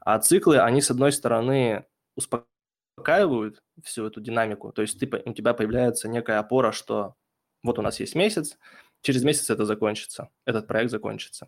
А 0.00 0.18
циклы, 0.18 0.58
они, 0.58 0.80
с 0.80 0.90
одной 0.90 1.12
стороны, 1.12 1.84
успокаивают 2.16 3.62
всю 3.82 4.06
эту 4.06 4.20
динамику. 4.20 4.72
То 4.72 4.82
есть 4.82 4.98
ты, 4.98 5.06
у 5.26 5.32
тебя 5.34 5.54
появляется 5.54 6.08
некая 6.08 6.38
опора, 6.38 6.72
что 6.72 7.14
вот 7.62 7.78
у 7.78 7.82
нас 7.82 8.00
есть 8.00 8.14
месяц, 8.14 8.58
через 9.04 9.22
месяц 9.22 9.50
это 9.50 9.64
закончится, 9.64 10.30
этот 10.44 10.66
проект 10.66 10.90
закончится. 10.90 11.46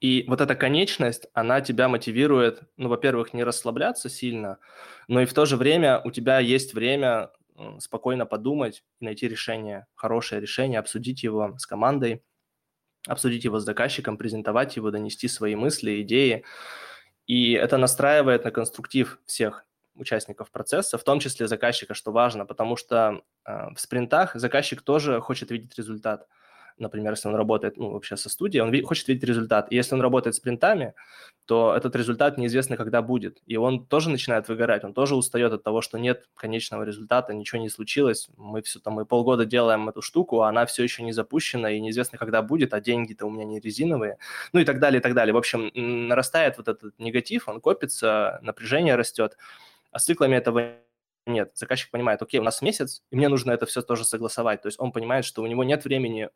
И 0.00 0.24
вот 0.28 0.40
эта 0.40 0.54
конечность, 0.54 1.26
она 1.32 1.60
тебя 1.60 1.88
мотивирует, 1.88 2.62
ну, 2.76 2.88
во-первых, 2.88 3.32
не 3.32 3.42
расслабляться 3.42 4.08
сильно, 4.08 4.58
но 5.08 5.22
и 5.22 5.26
в 5.26 5.32
то 5.32 5.44
же 5.46 5.56
время 5.56 6.00
у 6.04 6.10
тебя 6.10 6.38
есть 6.38 6.74
время 6.74 7.30
спокойно 7.78 8.26
подумать 8.26 8.84
и 9.00 9.04
найти 9.04 9.26
решение, 9.26 9.86
хорошее 9.94 10.40
решение, 10.40 10.78
обсудить 10.78 11.22
его 11.24 11.56
с 11.58 11.66
командой, 11.66 12.22
обсудить 13.08 13.44
его 13.44 13.58
с 13.58 13.64
заказчиком, 13.64 14.16
презентовать 14.16 14.76
его, 14.76 14.90
донести 14.90 15.26
свои 15.28 15.56
мысли, 15.56 16.02
идеи. 16.02 16.44
И 17.26 17.52
это 17.52 17.76
настраивает 17.76 18.44
на 18.44 18.50
конструктив 18.50 19.18
всех. 19.26 19.64
участников 19.94 20.52
процесса, 20.52 20.96
в 20.96 21.02
том 21.02 21.18
числе 21.18 21.48
заказчика, 21.48 21.94
что 21.94 22.12
важно, 22.12 22.46
потому 22.46 22.76
что 22.76 23.24
э, 23.44 23.74
в 23.74 23.80
спринтах 23.80 24.36
заказчик 24.36 24.80
тоже 24.82 25.20
хочет 25.20 25.50
видеть 25.50 25.76
результат 25.76 26.28
например, 26.80 27.12
если 27.12 27.28
он 27.28 27.34
работает 27.34 27.76
ну, 27.76 27.90
вообще 27.90 28.16
со 28.16 28.28
студией, 28.28 28.62
он 28.62 28.84
хочет 28.84 29.08
видеть 29.08 29.24
результат. 29.24 29.70
И 29.70 29.76
если 29.76 29.94
он 29.94 30.00
работает 30.00 30.34
с 30.34 30.40
принтами, 30.40 30.94
то 31.46 31.74
этот 31.74 31.96
результат 31.96 32.38
неизвестно, 32.38 32.76
когда 32.76 33.00
будет. 33.02 33.38
И 33.46 33.56
он 33.56 33.86
тоже 33.86 34.10
начинает 34.10 34.48
выгорать, 34.48 34.84
он 34.84 34.92
тоже 34.92 35.16
устает 35.16 35.52
от 35.52 35.62
того, 35.62 35.80
что 35.80 35.98
нет 35.98 36.28
конечного 36.34 36.82
результата, 36.82 37.32
ничего 37.32 37.60
не 37.60 37.68
случилось. 37.68 38.28
Мы 38.36 38.62
все 38.62 38.80
там, 38.80 38.94
мы 38.94 39.06
полгода 39.06 39.44
делаем 39.44 39.88
эту 39.88 40.02
штуку, 40.02 40.42
а 40.42 40.48
она 40.48 40.66
все 40.66 40.82
еще 40.82 41.02
не 41.02 41.12
запущена, 41.12 41.70
и 41.70 41.80
неизвестно, 41.80 42.18
когда 42.18 42.42
будет, 42.42 42.74
а 42.74 42.80
деньги-то 42.80 43.26
у 43.26 43.30
меня 43.30 43.44
не 43.44 43.60
резиновые. 43.60 44.18
Ну 44.52 44.60
и 44.60 44.64
так 44.64 44.78
далее, 44.78 45.00
и 45.00 45.02
так 45.02 45.14
далее. 45.14 45.32
В 45.32 45.38
общем, 45.38 45.70
нарастает 45.74 46.58
вот 46.58 46.68
этот 46.68 46.98
негатив, 46.98 47.48
он 47.48 47.60
копится, 47.60 48.38
напряжение 48.42 48.96
растет. 48.96 49.36
А 49.90 49.98
с 49.98 50.04
циклами 50.04 50.36
этого 50.36 50.74
нет, 51.28 51.52
заказчик 51.54 51.90
понимает, 51.90 52.22
окей, 52.22 52.40
у 52.40 52.42
нас 52.42 52.62
месяц, 52.62 53.02
и 53.10 53.16
мне 53.16 53.28
нужно 53.28 53.52
это 53.52 53.66
все 53.66 53.82
тоже 53.82 54.04
согласовать. 54.04 54.62
То 54.62 54.66
есть 54.66 54.80
он 54.80 54.92
понимает, 54.92 55.24
что 55.24 55.42
у 55.42 55.46
него 55.46 55.62
нет 55.64 55.84
времени 55.84 56.30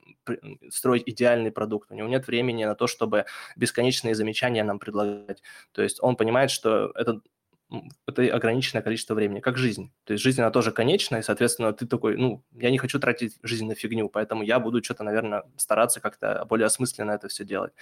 строить 0.71 1.05
идеальный 1.07 1.51
продукт, 1.51 1.91
у 1.91 1.95
него 1.95 2.09
нет 2.09 2.27
времени 2.27 2.65
на 2.65 2.75
то, 2.75 2.87
чтобы 2.87 3.25
бесконечные 3.57 4.15
замечания 4.15 4.63
нам 4.65 4.79
предлагать. 4.79 5.43
То 5.73 5.83
есть 5.83 5.99
он 6.03 6.17
понимает, 6.17 6.51
что 6.51 6.93
это 6.95 7.21
это 8.07 8.23
ограниченное 8.35 8.83
количество 8.83 9.15
времени, 9.15 9.41
как 9.41 9.57
жизнь. 9.57 9.93
То 10.05 10.13
есть 10.13 10.23
жизнь, 10.23 10.41
она 10.41 10.51
тоже 10.51 10.73
конечная, 10.73 11.21
и, 11.21 11.23
соответственно, 11.23 11.73
ты 11.73 11.87
такой, 11.87 12.17
ну, 12.17 12.43
я 12.53 12.71
не 12.71 12.79
хочу 12.79 12.99
тратить 12.99 13.39
жизнь 13.43 13.67
на 13.67 13.75
фигню, 13.75 14.09
поэтому 14.09 14.43
я 14.43 14.59
буду 14.61 14.83
что-то, 14.83 15.05
наверное, 15.05 15.45
стараться 15.57 16.01
как-то 16.01 16.45
более 16.49 16.67
осмысленно 16.67 17.13
это 17.13 17.29
все 17.29 17.45
делать. 17.45 17.73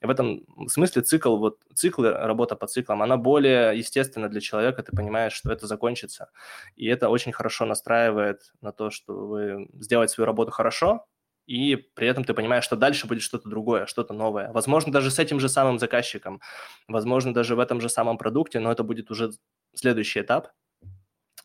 И 0.00 0.06
в 0.06 0.10
этом 0.10 0.44
смысле 0.68 1.02
цикл, 1.02 1.36
вот 1.36 1.58
циклы, 1.74 2.12
работа 2.12 2.56
по 2.56 2.66
циклам, 2.66 3.02
она 3.02 3.16
более 3.16 3.76
естественна 3.76 4.28
для 4.28 4.40
человека, 4.40 4.82
ты 4.82 4.94
понимаешь, 4.94 5.32
что 5.32 5.52
это 5.52 5.66
закончится. 5.66 6.30
И 6.76 6.86
это 6.86 7.08
очень 7.08 7.32
хорошо 7.32 7.64
настраивает 7.64 8.52
на 8.60 8.72
то, 8.72 8.90
чтобы 8.90 9.68
сделать 9.74 10.10
свою 10.10 10.26
работу 10.26 10.50
хорошо, 10.50 11.06
и 11.46 11.76
при 11.76 12.06
этом 12.06 12.24
ты 12.24 12.34
понимаешь, 12.34 12.64
что 12.64 12.76
дальше 12.76 13.06
будет 13.06 13.22
что-то 13.22 13.48
другое, 13.48 13.86
что-то 13.86 14.14
новое. 14.14 14.52
Возможно, 14.52 14.92
даже 14.92 15.10
с 15.10 15.18
этим 15.18 15.40
же 15.40 15.48
самым 15.48 15.78
заказчиком, 15.78 16.40
возможно, 16.88 17.34
даже 17.34 17.56
в 17.56 17.60
этом 17.60 17.80
же 17.80 17.88
самом 17.88 18.18
продукте, 18.18 18.60
но 18.60 18.70
это 18.70 18.84
будет 18.84 19.10
уже 19.10 19.32
следующий 19.74 20.20
этап. 20.20 20.48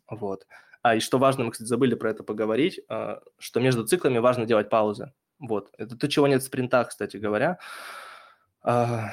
Вот. 0.10 0.46
А 0.82 0.96
и 0.96 1.00
что 1.00 1.18
важно, 1.18 1.46
мы, 1.46 1.52
кстати, 1.52 1.68
забыли 1.68 1.96
про 1.96 2.12
это 2.12 2.24
поговорить, 2.24 2.80
а, 2.88 3.22
что 3.40 3.60
между 3.60 3.86
циклами 3.86 4.20
важно 4.20 4.46
делать 4.46 4.70
паузы. 4.70 5.12
Вот. 5.40 5.70
Это 5.78 5.98
то, 5.98 6.08
чего 6.08 6.28
нет 6.28 6.42
в 6.42 6.46
спринтах, 6.46 6.90
кстати 6.90 7.18
говоря. 7.18 7.60
А, 8.62 9.12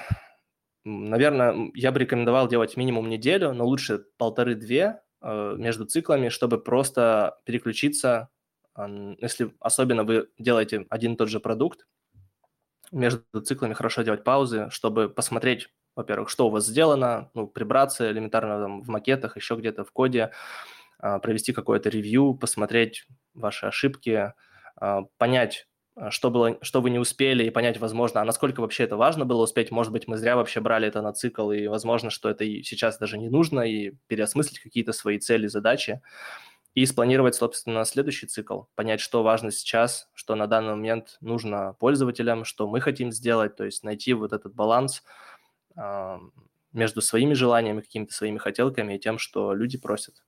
наверное, 0.84 1.70
я 1.74 1.92
бы 1.92 1.98
рекомендовал 1.98 2.48
делать 2.48 2.76
минимум 2.76 3.08
неделю, 3.08 3.52
но 3.52 3.66
лучше 3.66 4.04
полторы-две 4.18 5.00
а, 5.20 5.54
между 5.54 5.86
циклами, 5.86 6.28
чтобы 6.28 6.62
просто 6.62 7.40
переключиться 7.44 8.28
если 9.18 9.52
особенно 9.60 10.04
вы 10.04 10.28
делаете 10.38 10.86
один 10.90 11.14
и 11.14 11.16
тот 11.16 11.28
же 11.28 11.40
продукт, 11.40 11.86
между 12.92 13.22
циклами 13.42 13.74
хорошо 13.74 14.02
делать 14.02 14.24
паузы, 14.24 14.68
чтобы 14.70 15.08
посмотреть, 15.08 15.68
во-первых, 15.96 16.28
что 16.28 16.46
у 16.46 16.50
вас 16.50 16.66
сделано, 16.66 17.30
ну, 17.34 17.46
прибраться 17.46 18.10
элементарно 18.10 18.60
там, 18.60 18.82
в 18.82 18.88
макетах, 18.88 19.36
еще 19.36 19.56
где-то 19.56 19.84
в 19.84 19.92
коде, 19.92 20.30
а, 20.98 21.18
провести 21.18 21.52
какое-то 21.52 21.88
ревью, 21.88 22.34
посмотреть 22.34 23.06
ваши 23.34 23.66
ошибки, 23.66 24.32
а, 24.76 25.02
понять, 25.18 25.68
а, 25.96 26.10
что, 26.10 26.30
было, 26.30 26.58
что 26.62 26.80
вы 26.80 26.90
не 26.90 26.98
успели, 26.98 27.44
и 27.44 27.50
понять, 27.50 27.78
возможно, 27.78 28.20
а 28.20 28.24
насколько 28.24 28.60
вообще 28.60 28.84
это 28.84 28.96
важно 28.96 29.24
было 29.24 29.42
успеть. 29.42 29.70
Может 29.70 29.92
быть, 29.92 30.08
мы 30.08 30.16
зря 30.16 30.36
вообще 30.36 30.60
брали 30.60 30.88
это 30.88 31.02
на 31.02 31.12
цикл, 31.12 31.50
и 31.50 31.66
возможно, 31.66 32.10
что 32.10 32.28
это 32.28 32.44
сейчас 32.44 32.98
даже 32.98 33.18
не 33.18 33.28
нужно, 33.28 33.60
и 33.60 33.92
переосмыслить 34.06 34.60
какие-то 34.60 34.92
свои 34.92 35.18
цели, 35.18 35.46
задачи 35.46 36.00
и 36.74 36.84
спланировать, 36.86 37.36
собственно, 37.36 37.84
следующий 37.84 38.26
цикл, 38.26 38.62
понять, 38.74 39.00
что 39.00 39.22
важно 39.22 39.50
сейчас, 39.52 40.08
что 40.12 40.34
на 40.34 40.46
данный 40.46 40.74
момент 40.74 41.18
нужно 41.20 41.76
пользователям, 41.78 42.44
что 42.44 42.66
мы 42.66 42.80
хотим 42.80 43.12
сделать, 43.12 43.56
то 43.56 43.64
есть 43.64 43.84
найти 43.84 44.12
вот 44.12 44.32
этот 44.32 44.54
баланс 44.54 45.04
э, 45.76 46.18
между 46.72 47.00
своими 47.00 47.34
желаниями, 47.34 47.80
какими-то 47.80 48.12
своими 48.12 48.38
хотелками 48.38 48.94
и 48.94 48.98
тем, 48.98 49.18
что 49.18 49.54
люди 49.54 49.78
просят. 49.78 50.24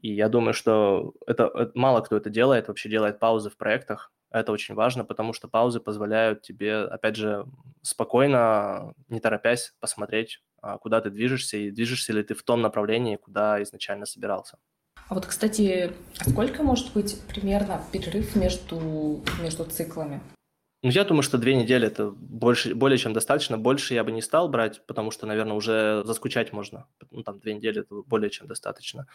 И 0.00 0.12
я 0.12 0.28
думаю, 0.28 0.54
что 0.54 1.14
это, 1.26 1.50
это 1.54 1.72
мало 1.74 2.00
кто 2.02 2.16
это 2.16 2.30
делает, 2.30 2.68
вообще 2.68 2.88
делает 2.88 3.18
паузы 3.18 3.50
в 3.50 3.56
проектах. 3.56 4.12
Это 4.30 4.52
очень 4.52 4.76
важно, 4.76 5.04
потому 5.04 5.32
что 5.32 5.48
паузы 5.48 5.80
позволяют 5.80 6.42
тебе, 6.42 6.82
опять 6.84 7.16
же, 7.16 7.46
спокойно, 7.82 8.94
не 9.08 9.18
торопясь, 9.18 9.74
посмотреть, 9.80 10.40
а, 10.62 10.78
куда 10.78 11.00
ты 11.00 11.10
движешься 11.10 11.56
и 11.56 11.72
движешься 11.72 12.12
ли 12.12 12.22
ты 12.22 12.34
в 12.34 12.44
том 12.44 12.60
направлении, 12.60 13.16
куда 13.16 13.60
изначально 13.60 14.06
собирался. 14.06 14.58
А 15.10 15.14
вот, 15.14 15.26
кстати, 15.26 15.90
а 16.20 16.30
сколько 16.30 16.62
может 16.62 16.92
быть 16.92 17.20
примерно 17.26 17.82
перерыв 17.90 18.36
между, 18.36 19.20
между 19.42 19.64
циклами? 19.64 20.20
Ну, 20.84 20.90
я 20.90 21.02
думаю, 21.02 21.24
что 21.24 21.36
две 21.36 21.56
недели 21.56 21.88
это 21.88 22.12
больше, 22.12 22.76
более 22.76 22.96
чем 22.96 23.12
достаточно. 23.12 23.58
Больше 23.58 23.94
я 23.94 24.04
бы 24.04 24.12
не 24.12 24.22
стал 24.22 24.48
брать, 24.48 24.86
потому 24.86 25.10
что, 25.10 25.26
наверное, 25.26 25.54
уже 25.54 26.04
заскучать 26.04 26.52
можно. 26.52 26.86
Ну, 27.10 27.24
там 27.24 27.40
две 27.40 27.54
недели 27.54 27.80
это 27.80 28.02
более 28.06 28.30
чем 28.30 28.46
достаточно. 28.46 29.08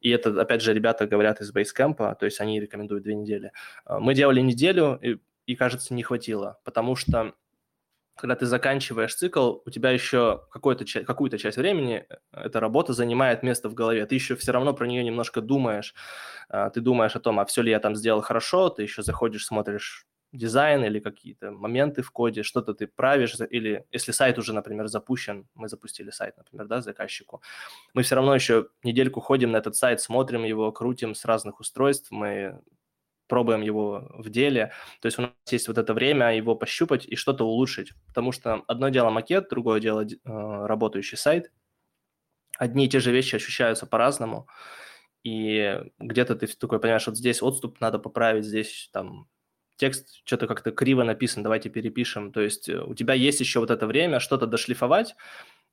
И 0.00 0.08
это, 0.08 0.40
опять 0.40 0.62
же, 0.62 0.72
ребята 0.72 1.06
говорят 1.06 1.42
из 1.42 1.52
Basecamp, 1.52 2.16
то 2.16 2.24
есть 2.24 2.40
они 2.40 2.58
рекомендуют 2.58 3.04
две 3.04 3.14
недели. 3.14 3.52
А, 3.84 4.00
мы 4.00 4.14
делали 4.14 4.40
неделю, 4.40 4.98
и, 5.02 5.18
и 5.44 5.56
кажется, 5.56 5.92
не 5.92 6.02
хватило, 6.02 6.58
потому 6.64 6.96
что 6.96 7.34
когда 8.16 8.36
ты 8.36 8.46
заканчиваешь 8.46 9.14
цикл, 9.14 9.58
у 9.64 9.70
тебя 9.70 9.90
еще 9.90 10.44
какую-то 10.50 10.84
какую-то 11.04 11.38
часть 11.38 11.56
времени 11.56 12.06
э, 12.08 12.16
эта 12.32 12.60
работа 12.60 12.92
занимает 12.92 13.42
место 13.42 13.68
в 13.68 13.74
голове. 13.74 14.06
Ты 14.06 14.14
еще 14.14 14.36
все 14.36 14.52
равно 14.52 14.72
про 14.72 14.86
нее 14.86 15.02
немножко 15.02 15.40
думаешь. 15.40 15.94
А, 16.48 16.70
ты 16.70 16.80
думаешь 16.80 17.16
о 17.16 17.20
том, 17.20 17.40
а 17.40 17.44
все 17.44 17.62
ли 17.62 17.70
я 17.70 17.80
там 17.80 17.96
сделал 17.96 18.20
хорошо, 18.20 18.68
ты 18.68 18.82
еще 18.82 19.02
заходишь, 19.02 19.46
смотришь 19.46 20.06
дизайн 20.34 20.84
или 20.84 20.98
какие-то 20.98 21.52
моменты 21.52 22.02
в 22.02 22.10
коде, 22.10 22.42
что-то 22.42 22.74
ты 22.74 22.86
правишь, 22.86 23.36
или 23.50 23.86
если 23.92 24.12
сайт 24.12 24.38
уже, 24.38 24.52
например, 24.52 24.88
запущен, 24.88 25.48
мы 25.54 25.68
запустили 25.68 26.10
сайт, 26.10 26.36
например, 26.36 26.66
да, 26.66 26.80
заказчику, 26.80 27.40
мы 27.94 28.02
все 28.02 28.16
равно 28.16 28.34
еще 28.34 28.68
недельку 28.82 29.20
ходим 29.20 29.52
на 29.52 29.58
этот 29.58 29.76
сайт, 29.76 30.00
смотрим 30.00 30.42
его, 30.42 30.72
крутим 30.72 31.14
с 31.14 31.24
разных 31.24 31.60
устройств, 31.60 32.10
мы 32.10 32.60
пробуем 33.26 33.62
его 33.62 34.10
в 34.18 34.30
деле. 34.30 34.72
То 35.00 35.06
есть 35.06 35.18
у 35.18 35.22
нас 35.22 35.32
есть 35.50 35.68
вот 35.68 35.78
это 35.78 35.94
время 35.94 36.36
его 36.36 36.54
пощупать 36.54 37.06
и 37.06 37.16
что-то 37.16 37.46
улучшить. 37.46 37.92
Потому 38.06 38.32
что 38.32 38.62
одно 38.66 38.88
дело 38.88 39.10
макет, 39.10 39.48
другое 39.48 39.80
дело 39.80 40.04
э, 40.04 40.16
работающий 40.24 41.16
сайт. 41.16 41.50
Одни 42.58 42.86
и 42.86 42.88
те 42.88 43.00
же 43.00 43.12
вещи 43.12 43.36
ощущаются 43.36 43.86
по-разному. 43.86 44.48
И 45.24 45.80
где-то 45.98 46.36
ты 46.36 46.46
такой 46.46 46.80
понимаешь, 46.80 47.06
вот 47.06 47.16
здесь 47.16 47.42
отступ 47.42 47.80
надо 47.80 47.98
поправить, 47.98 48.44
здесь 48.44 48.90
там 48.92 49.28
текст 49.76 50.20
что-то 50.24 50.46
как-то 50.46 50.70
криво 50.70 51.02
написан, 51.02 51.42
давайте 51.42 51.70
перепишем. 51.70 52.32
То 52.32 52.40
есть 52.40 52.68
э, 52.68 52.80
у 52.80 52.94
тебя 52.94 53.14
есть 53.14 53.40
еще 53.40 53.60
вот 53.60 53.70
это 53.70 53.86
время 53.86 54.20
что-то 54.20 54.46
дошлифовать. 54.46 55.16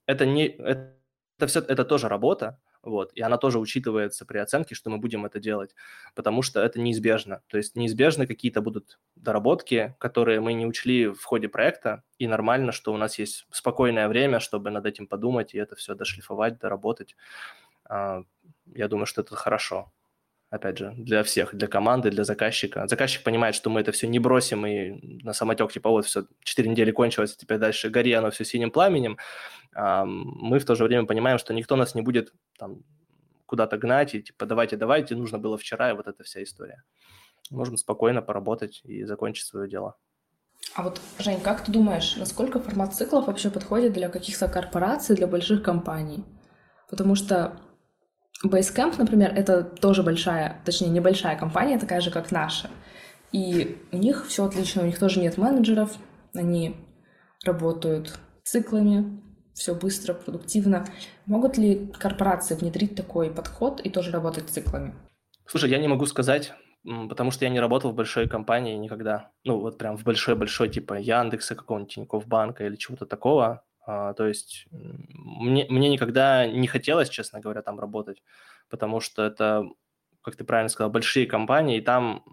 Это 0.05 0.25
не 0.25 0.47
это, 0.47 0.95
это 1.37 1.47
все 1.47 1.59
это 1.59 1.85
тоже 1.85 2.07
работа, 2.07 2.59
вот, 2.83 3.11
и 3.13 3.21
она 3.21 3.37
тоже 3.37 3.59
учитывается 3.59 4.25
при 4.25 4.39
оценке, 4.39 4.73
что 4.75 4.89
мы 4.89 4.97
будем 4.97 5.25
это 5.25 5.39
делать, 5.39 5.75
потому 6.15 6.41
что 6.41 6.61
это 6.61 6.79
неизбежно. 6.79 7.41
То 7.47 7.57
есть 7.57 7.75
неизбежно 7.75 8.25
какие-то 8.25 8.61
будут 8.61 8.99
доработки, 9.15 9.95
которые 9.99 10.41
мы 10.41 10.53
не 10.53 10.65
учли 10.65 11.07
в 11.07 11.23
ходе 11.23 11.47
проекта, 11.47 12.03
и 12.17 12.27
нормально, 12.27 12.71
что 12.71 12.93
у 12.93 12.97
нас 12.97 13.19
есть 13.19 13.45
спокойное 13.51 14.07
время, 14.07 14.39
чтобы 14.39 14.71
над 14.71 14.85
этим 14.85 15.07
подумать 15.07 15.53
и 15.53 15.59
это 15.59 15.75
все 15.75 15.93
дошлифовать, 15.95 16.59
доработать. 16.59 17.15
А, 17.85 18.23
я 18.73 18.87
думаю, 18.87 19.05
что 19.05 19.21
это 19.21 19.35
хорошо 19.35 19.91
опять 20.51 20.77
же, 20.77 20.93
для 20.97 21.23
всех, 21.23 21.55
для 21.55 21.67
команды, 21.67 22.11
для 22.11 22.25
заказчика. 22.25 22.85
Заказчик 22.87 23.23
понимает, 23.23 23.55
что 23.55 23.69
мы 23.69 23.79
это 23.79 23.91
все 23.93 24.07
не 24.07 24.19
бросим 24.19 24.65
и 24.65 25.23
на 25.23 25.33
самотек, 25.33 25.71
типа, 25.71 25.89
вот 25.89 26.05
все, 26.05 26.25
4 26.43 26.69
недели 26.69 26.91
кончилось, 26.91 27.35
теперь 27.37 27.57
дальше 27.57 27.89
гори 27.89 28.11
оно 28.11 28.29
все 28.31 28.43
синим 28.43 28.69
пламенем. 28.69 29.17
Мы 29.73 30.59
в 30.59 30.65
то 30.65 30.75
же 30.75 30.83
время 30.83 31.07
понимаем, 31.07 31.37
что 31.39 31.53
никто 31.53 31.77
нас 31.77 31.95
не 31.95 32.01
будет 32.01 32.33
там 32.59 32.83
куда-то 33.45 33.77
гнать 33.77 34.13
и 34.13 34.21
типа, 34.21 34.45
давайте, 34.45 34.75
давайте, 34.75 35.15
нужно 35.15 35.39
было 35.39 35.57
вчера, 35.57 35.89
и 35.89 35.93
вот 35.93 36.07
эта 36.07 36.23
вся 36.23 36.43
история. 36.43 36.83
Можем 37.49 37.77
спокойно 37.77 38.21
поработать 38.21 38.81
и 38.83 39.05
закончить 39.05 39.45
свое 39.45 39.69
дело. 39.69 39.95
А 40.75 40.83
вот, 40.83 41.01
Жень, 41.19 41.41
как 41.41 41.63
ты 41.63 41.71
думаешь, 41.71 42.17
насколько 42.17 42.59
формат 42.59 42.93
циклов 42.93 43.27
вообще 43.27 43.49
подходит 43.49 43.93
для 43.93 44.09
каких-то 44.09 44.49
корпораций, 44.49 45.15
для 45.15 45.27
больших 45.27 45.63
компаний? 45.63 46.23
Потому 46.89 47.15
что 47.15 47.53
Basecamp, 48.45 48.95
например, 48.97 49.33
это 49.35 49.63
тоже 49.63 50.03
большая, 50.03 50.61
точнее, 50.65 50.89
небольшая 50.89 51.37
компания, 51.37 51.77
такая 51.77 52.01
же, 52.01 52.11
как 52.11 52.31
наша. 52.31 52.69
И 53.31 53.77
у 53.91 53.97
них 53.97 54.25
все 54.27 54.45
отлично, 54.45 54.81
у 54.81 54.85
них 54.85 54.99
тоже 54.99 55.19
нет 55.19 55.37
менеджеров, 55.37 55.95
они 56.33 56.75
работают 57.45 58.19
циклами, 58.43 59.21
все 59.53 59.75
быстро, 59.75 60.13
продуктивно. 60.13 60.85
Могут 61.25 61.57
ли 61.57 61.91
корпорации 61.99 62.55
внедрить 62.55 62.95
такой 62.95 63.29
подход 63.29 63.79
и 63.79 63.89
тоже 63.89 64.11
работать 64.11 64.49
циклами? 64.49 64.95
Слушай, 65.45 65.69
я 65.69 65.77
не 65.77 65.87
могу 65.87 66.05
сказать, 66.05 66.53
потому 66.83 67.31
что 67.31 67.45
я 67.45 67.51
не 67.51 67.59
работал 67.59 67.91
в 67.91 67.95
большой 67.95 68.27
компании 68.27 68.75
никогда. 68.75 69.31
Ну, 69.43 69.59
вот 69.59 69.77
прям 69.77 69.97
в 69.97 70.03
большой-большой, 70.03 70.69
типа 70.69 70.95
Яндекса, 70.99 71.55
какого-нибудь 71.55 71.93
Тинькофф 71.93 72.27
банка 72.27 72.65
или 72.65 72.75
чего-то 72.75 73.05
такого. 73.05 73.63
А, 73.91 74.13
то 74.13 74.25
есть 74.25 74.67
мне, 74.71 75.65
мне 75.69 75.89
никогда 75.89 76.47
не 76.47 76.67
хотелось, 76.67 77.09
честно 77.09 77.41
говоря, 77.41 77.61
там 77.61 77.77
работать, 77.77 78.23
потому 78.69 79.01
что 79.01 79.21
это, 79.23 79.65
как 80.21 80.37
ты 80.37 80.45
правильно 80.45 80.69
сказал, 80.69 80.89
большие 80.89 81.25
компании, 81.25 81.77
и 81.77 81.81
там 81.81 82.23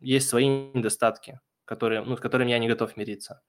есть 0.00 0.28
свои 0.28 0.46
недостатки, 0.46 1.40
которые, 1.64 2.02
ну, 2.02 2.16
с 2.16 2.20
которыми 2.20 2.50
я 2.50 2.58
не 2.58 2.68
готов 2.68 2.94
мириться. 2.98 3.40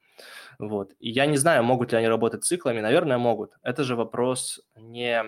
Вот. 0.58 0.93
И 1.00 1.10
я 1.10 1.26
не 1.26 1.36
знаю, 1.36 1.63
могут 1.65 1.91
ли 1.91 1.98
они 1.98 2.08
работать 2.08 2.45
циклами, 2.45 2.80
наверное, 2.80 3.17
могут. 3.17 3.52
Это 3.62 3.84
же 3.84 3.98
вопрос 3.98 4.62
не 4.78 5.26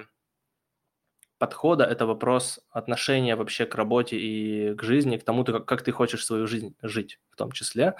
подхода, 1.37 1.83
это 1.83 2.05
вопрос 2.05 2.61
отношения 2.69 3.35
вообще 3.35 3.65
к 3.65 3.75
работе 3.75 4.15
и 4.15 4.73
к 4.75 4.83
жизни, 4.83 5.17
к 5.17 5.25
тому, 5.25 5.43
как, 5.43 5.65
как 5.65 5.81
ты 5.81 5.91
хочешь 5.91 6.25
свою 6.25 6.47
жизнь 6.47 6.77
жить 6.81 7.19
в 7.29 7.35
том 7.35 7.51
числе. 7.51 7.95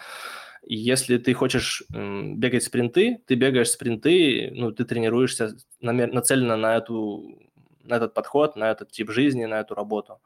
Если 0.63 1.17
ты 1.17 1.34
хочешь 1.34 1.84
бегать 1.89 2.63
спринты, 2.63 3.21
ты 3.26 3.36
бегаешь 3.36 3.71
спринты, 3.71 4.52
ну, 4.54 4.71
ты 4.71 4.86
тренируешься 4.86 5.56
нацеленно 5.80 6.56
на, 6.56 6.78
эту, 6.78 7.39
на 7.84 7.95
этот 7.95 8.13
подход, 8.13 8.56
на 8.56 8.69
этот 8.69 8.91
тип 8.91 9.10
жизни, 9.10 9.45
на 9.45 9.60
эту 9.60 9.74
работу, 9.74 10.21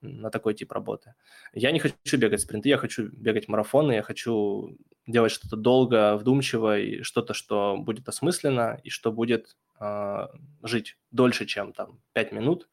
на 0.00 0.30
такой 0.30 0.54
тип 0.54 0.72
работы. 0.72 1.14
Я 1.52 1.70
не 1.70 1.78
хочу 1.78 2.18
бегать 2.18 2.40
спринты, 2.40 2.68
я 2.68 2.78
хочу 2.78 3.08
бегать 3.12 3.48
марафоны, 3.48 3.92
я 3.92 4.02
хочу 4.02 4.76
делать 5.06 5.32
что-то 5.32 5.56
долго, 5.56 6.16
вдумчиво, 6.16 6.78
и 6.78 7.02
что-то, 7.02 7.32
что 7.32 7.76
будет 7.78 8.08
осмысленно, 8.08 8.80
и 8.82 8.90
что 8.90 9.12
будет 9.12 9.56
э, 9.80 10.26
жить 10.62 10.98
дольше, 11.12 11.46
чем 11.46 11.72
там 11.72 12.00
5 12.12 12.32
минут. 12.32 12.68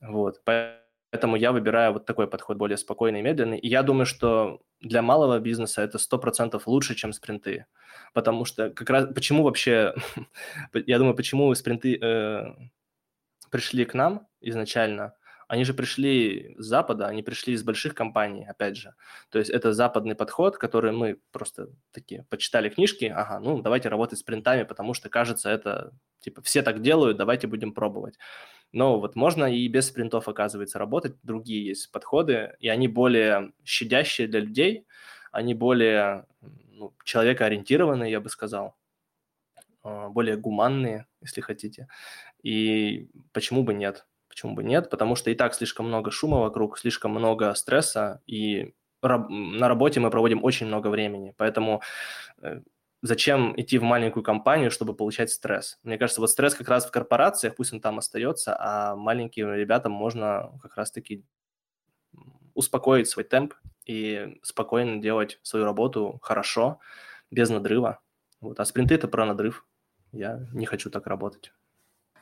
Вот. 0.00 0.40
Поэтому 0.44 0.87
я 1.12 1.52
выбираю 1.52 1.92
вот 1.92 2.06
такой 2.06 2.28
подход, 2.28 2.56
более 2.56 2.76
спокойный 2.76 3.20
и 3.20 3.22
медленный. 3.22 3.58
И 3.58 3.68
я 3.68 3.82
думаю, 3.82 4.06
что 4.06 4.60
для 4.80 5.02
малого 5.02 5.38
бизнеса 5.38 5.82
это 5.82 5.98
100% 5.98 6.60
лучше, 6.66 6.94
чем 6.94 7.12
спринты. 7.12 7.66
Потому 8.14 8.44
что 8.44 8.70
как 8.70 8.90
раз... 8.90 9.06
Почему 9.14 9.42
вообще... 9.42 9.94
я 10.74 10.98
думаю, 10.98 11.14
почему 11.14 11.54
спринты 11.54 11.98
э, 12.00 12.54
пришли 13.50 13.84
к 13.84 13.94
нам 13.94 14.26
изначально– 14.40 15.14
они 15.48 15.64
же 15.64 15.72
пришли 15.72 16.54
с 16.58 16.66
Запада, 16.66 17.06
они 17.06 17.22
пришли 17.22 17.54
из 17.54 17.62
больших 17.62 17.94
компаний, 17.94 18.44
опять 18.46 18.76
же. 18.76 18.94
То 19.30 19.38
есть 19.38 19.50
это 19.50 19.72
западный 19.72 20.14
подход, 20.14 20.58
который 20.58 20.92
мы 20.92 21.18
просто 21.32 21.70
такие 21.90 22.24
почитали 22.28 22.68
книжки, 22.68 23.06
ага, 23.06 23.40
ну 23.40 23.62
давайте 23.62 23.88
работать 23.88 24.18
с 24.18 24.22
принтами, 24.22 24.64
потому 24.64 24.92
что 24.92 25.08
кажется 25.08 25.48
это, 25.48 25.92
типа, 26.20 26.42
все 26.42 26.60
так 26.60 26.82
делают, 26.82 27.16
давайте 27.16 27.46
будем 27.46 27.72
пробовать. 27.72 28.18
Но 28.72 29.00
вот 29.00 29.16
можно 29.16 29.44
и 29.44 29.66
без 29.68 29.88
спринтов, 29.88 30.28
оказывается, 30.28 30.78
работать. 30.78 31.16
Другие 31.22 31.66
есть 31.66 31.90
подходы, 31.90 32.54
и 32.60 32.68
они 32.68 32.88
более 32.88 33.52
щадящие 33.64 34.28
для 34.28 34.40
людей, 34.40 34.86
они 35.32 35.54
более 35.54 36.26
ну, 36.72 36.94
человекоориентированные, 37.04 38.10
я 38.10 38.20
бы 38.20 38.28
сказал, 38.28 38.76
а, 39.82 40.08
более 40.08 40.36
гуманные, 40.36 41.06
если 41.20 41.40
хотите. 41.40 41.88
И 42.42 43.08
почему 43.32 43.62
бы 43.62 43.74
нет? 43.74 44.06
Почему 44.28 44.54
бы 44.54 44.62
нет? 44.62 44.90
Потому 44.90 45.16
что 45.16 45.30
и 45.30 45.34
так 45.34 45.54
слишком 45.54 45.86
много 45.86 46.10
шума 46.10 46.38
вокруг, 46.38 46.78
слишком 46.78 47.12
много 47.12 47.54
стресса, 47.54 48.22
и 48.26 48.74
на 49.02 49.68
работе 49.68 50.00
мы 50.00 50.10
проводим 50.10 50.44
очень 50.44 50.66
много 50.66 50.88
времени. 50.88 51.34
Поэтому 51.36 51.82
э, 52.42 52.60
зачем 53.02 53.54
идти 53.58 53.78
в 53.78 53.82
маленькую 53.82 54.22
компанию, 54.22 54.70
чтобы 54.70 54.94
получать 54.94 55.30
стресс? 55.30 55.78
Мне 55.82 55.98
кажется, 55.98 56.20
вот 56.20 56.30
стресс 56.30 56.54
как 56.54 56.68
раз 56.68 56.86
в 56.86 56.90
корпорациях, 56.90 57.56
пусть 57.56 57.72
он 57.72 57.80
там 57.80 57.98
остается, 57.98 58.56
а 58.58 58.96
маленьким 58.96 59.52
ребятам 59.52 59.92
можно 59.92 60.52
как 60.62 60.76
раз-таки 60.76 61.24
успокоить 62.54 63.08
свой 63.08 63.24
темп 63.24 63.54
и 63.86 64.38
спокойно 64.42 65.00
делать 65.00 65.38
свою 65.42 65.64
работу 65.64 66.18
хорошо, 66.22 66.80
без 67.30 67.50
надрыва. 67.50 68.00
Вот. 68.40 68.58
А 68.60 68.64
спринты– 68.64 68.94
это 68.96 69.08
про 69.08 69.26
надрыв. 69.26 69.64
Я 70.12 70.40
не 70.52 70.66
хочу 70.66 70.90
так 70.90 71.06
работать. 71.06 71.52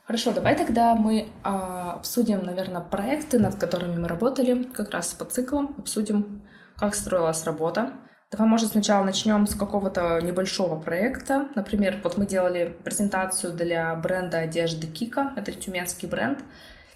Хорошо, 0.04 0.32
давай 0.32 0.56
тогда 0.56 0.94
мы 0.94 1.28
а, 1.42 1.94
обсудим, 1.94 2.44
наверное, 2.44 2.80
проекты, 2.80 3.40
над 3.40 3.56
которыми 3.56 3.96
мы 3.96 4.08
работали, 4.08 4.62
как 4.62 4.90
раз 4.90 5.14
по 5.14 5.24
циклам, 5.24 5.74
обсудим, 5.78 6.42
как 6.76 6.94
строилась 6.94 7.44
работа. 7.44 7.92
Давай, 8.36 8.50
может, 8.50 8.72
сначала 8.72 9.02
начнем 9.02 9.46
с 9.46 9.54
какого-то 9.54 10.20
небольшого 10.20 10.78
проекта. 10.78 11.48
Например, 11.54 11.98
вот 12.04 12.18
мы 12.18 12.26
делали 12.26 12.76
презентацию 12.84 13.54
для 13.54 13.94
бренда 13.94 14.40
одежды 14.40 14.86
Кика, 14.86 15.32
это 15.36 15.52
тюменский 15.52 16.06
бренд. 16.06 16.40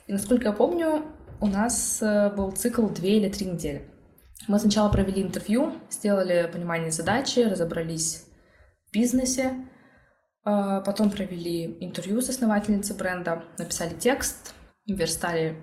И, 0.07 0.13
насколько 0.13 0.49
я 0.49 0.53
помню, 0.53 1.03
у 1.41 1.47
нас 1.47 2.03
э, 2.03 2.29
был 2.37 2.53
цикл 2.53 2.87
две 2.89 3.17
или 3.17 3.31
три 3.31 3.47
недели. 3.47 3.89
Мы 4.49 4.59
сначала 4.59 4.91
провели 4.91 5.23
интервью, 5.23 5.73
сделали 5.89 6.47
понимание 6.53 6.91
задачи, 6.91 7.41
разобрались 7.41 8.27
в 8.89 8.93
бизнесе, 8.93 9.55
а, 10.45 10.83
потом 10.83 11.11
провели 11.11 11.79
интервью 11.81 12.21
с 12.21 12.29
основательницей 12.29 12.97
бренда, 12.97 13.45
написали 13.57 13.95
текст, 13.95 14.55
верстали 14.87 15.57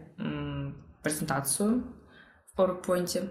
презентацию 1.03 1.83
PowerPoint. 2.57 3.29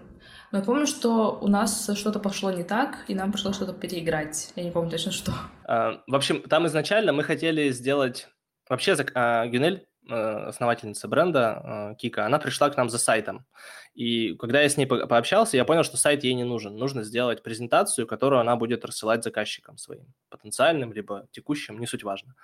Но 0.51 0.59
я 0.59 0.63
помню, 0.63 0.87
что 0.87 1.37
у 1.41 1.47
нас 1.47 1.89
что-то 1.95 2.19
пошло 2.19 2.51
не 2.51 2.63
так, 2.63 3.05
и 3.07 3.15
нам 3.15 3.31
пришлось 3.31 3.55
что-то 3.55 3.73
переиграть. 3.73 4.53
Я 4.55 4.63
не 4.63 4.71
помню 4.71 4.89
точно 4.89 5.11
что. 5.11 5.33
А, 5.65 6.01
в 6.07 6.15
общем, 6.15 6.41
там 6.41 6.65
изначально 6.67 7.13
мы 7.13 7.23
хотели 7.23 7.69
сделать... 7.71 8.29
Вообще, 8.69 8.95
а, 9.13 9.45
Гюнель 9.47 9.87
Э, 10.09 10.47
основательница 10.47 11.07
бренда 11.07 11.91
э, 11.91 11.95
Кика, 11.95 12.25
она 12.25 12.39
пришла 12.39 12.69
к 12.69 12.77
нам 12.77 12.89
за 12.89 12.97
сайтом. 12.97 13.45
И 13.93 14.35
когда 14.35 14.61
я 14.61 14.69
с 14.69 14.77
ней 14.77 14.85
пообщался, 14.85 15.57
я 15.57 15.65
понял, 15.65 15.83
что 15.83 15.97
сайт 15.97 16.23
ей 16.23 16.33
не 16.33 16.45
нужен. 16.45 16.77
Нужно 16.77 17.03
сделать 17.03 17.43
презентацию, 17.43 18.07
которую 18.07 18.39
она 18.39 18.55
будет 18.55 18.85
рассылать 18.85 19.23
заказчикам 19.23 19.77
своим, 19.77 20.13
потенциальным, 20.29 20.93
либо 20.93 21.27
текущим, 21.31 21.79
не 21.79 21.87
суть 21.87 22.03
важно. 22.03 22.35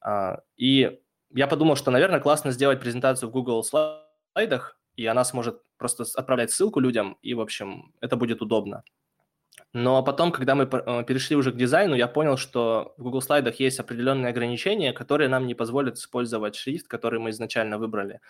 А, 0.00 0.40
и 0.56 0.98
я 1.34 1.46
подумал, 1.46 1.76
что, 1.76 1.90
наверное, 1.90 2.20
классно 2.20 2.52
сделать 2.52 2.80
презентацию 2.80 3.28
в 3.28 3.32
Google 3.32 3.62
слайдах, 3.62 4.78
и 4.98 5.06
она 5.06 5.24
сможет 5.24 5.62
просто 5.76 6.04
отправлять 6.16 6.50
ссылку 6.50 6.80
людям, 6.80 7.18
и, 7.22 7.32
в 7.34 7.40
общем, 7.40 7.94
это 8.00 8.16
будет 8.16 8.42
удобно. 8.42 8.82
Но 9.72 10.02
потом, 10.02 10.32
когда 10.32 10.56
мы 10.56 10.64
э, 10.64 11.04
перешли 11.04 11.36
уже 11.36 11.52
к 11.52 11.56
дизайну, 11.56 11.94
я 11.94 12.08
понял, 12.08 12.36
что 12.36 12.94
в 12.96 13.04
Google 13.04 13.22
слайдах 13.22 13.60
есть 13.60 13.78
определенные 13.78 14.30
ограничения, 14.30 14.92
которые 14.92 15.28
нам 15.28 15.46
не 15.46 15.54
позволят 15.54 15.98
использовать 15.98 16.56
шрифт, 16.56 16.88
который 16.88 17.20
мы 17.20 17.30
изначально 17.30 17.78
выбрали. 17.78 18.20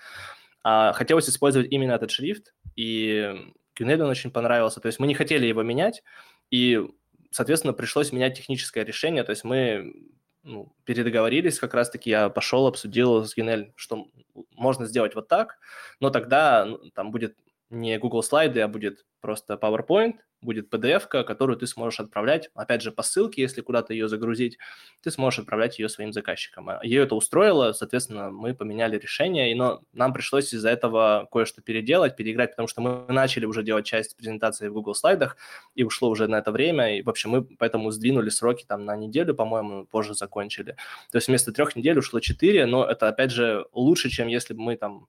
А 0.62 0.92
хотелось 0.92 1.30
использовать 1.30 1.72
именно 1.72 1.92
этот 1.92 2.10
шрифт, 2.10 2.54
и 2.76 3.50
Кюнеду 3.72 4.04
он 4.04 4.10
очень 4.10 4.30
понравился. 4.30 4.80
То 4.80 4.88
есть 4.88 4.98
мы 4.98 5.06
не 5.06 5.14
хотели 5.14 5.46
его 5.46 5.62
менять, 5.62 6.02
и, 6.50 6.86
соответственно, 7.30 7.72
пришлось 7.72 8.12
менять 8.12 8.36
техническое 8.36 8.84
решение. 8.84 9.24
То 9.24 9.30
есть 9.30 9.44
мы 9.44 9.94
ну, 10.42 10.72
передоговорились, 10.84 11.58
как 11.58 11.74
раз-таки 11.74 12.10
я 12.10 12.28
пошел, 12.28 12.66
обсудил 12.66 13.24
с 13.24 13.34
Генель, 13.36 13.72
что 13.76 14.08
можно 14.54 14.86
сделать 14.86 15.14
вот 15.14 15.28
так, 15.28 15.58
но 16.00 16.10
тогда 16.10 16.64
ну, 16.64 16.78
там 16.94 17.10
будет 17.10 17.36
не 17.70 17.98
Google 17.98 18.22
слайды, 18.22 18.60
а 18.60 18.68
будет 18.68 19.04
просто 19.20 19.54
PowerPoint, 19.54 20.16
будет 20.40 20.72
PDF, 20.72 21.06
которую 21.06 21.58
ты 21.58 21.66
сможешь 21.66 22.00
отправлять, 22.00 22.50
опять 22.54 22.82
же, 22.82 22.92
по 22.92 23.02
ссылке, 23.02 23.42
если 23.42 23.60
куда-то 23.60 23.92
ее 23.92 24.08
загрузить, 24.08 24.58
ты 25.02 25.10
сможешь 25.10 25.40
отправлять 25.40 25.78
ее 25.78 25.88
своим 25.88 26.12
заказчикам. 26.12 26.68
А 26.68 26.80
ее 26.82 27.02
это 27.02 27.14
устроило, 27.14 27.72
соответственно, 27.72 28.30
мы 28.30 28.54
поменяли 28.54 28.98
решение, 28.98 29.54
но 29.56 29.82
нам 29.92 30.12
пришлось 30.12 30.52
из-за 30.54 30.70
этого 30.70 31.28
кое-что 31.32 31.60
переделать, 31.62 32.16
переиграть, 32.16 32.50
потому 32.50 32.68
что 32.68 32.80
мы 32.80 33.12
начали 33.12 33.46
уже 33.46 33.62
делать 33.62 33.86
часть 33.86 34.16
презентации 34.16 34.68
в 34.68 34.72
Google 34.72 34.94
слайдах, 34.94 35.36
и 35.74 35.82
ушло 35.82 36.08
уже 36.08 36.28
на 36.28 36.36
это 36.36 36.52
время, 36.52 36.98
и, 36.98 37.02
в 37.02 37.10
общем, 37.10 37.30
мы 37.30 37.42
поэтому 37.42 37.90
сдвинули 37.90 38.28
сроки 38.28 38.64
там 38.66 38.84
на 38.84 38.96
неделю, 38.96 39.34
по-моему, 39.34 39.86
позже 39.86 40.14
закончили. 40.14 40.76
То 41.10 41.18
есть 41.18 41.28
вместо 41.28 41.52
трех 41.52 41.74
недель 41.74 41.98
ушло 41.98 42.20
четыре, 42.20 42.66
но 42.66 42.84
это, 42.84 43.08
опять 43.08 43.32
же, 43.32 43.66
лучше, 43.72 44.08
чем 44.08 44.28
если 44.28 44.54
бы 44.54 44.62
мы 44.62 44.76
там 44.76 45.08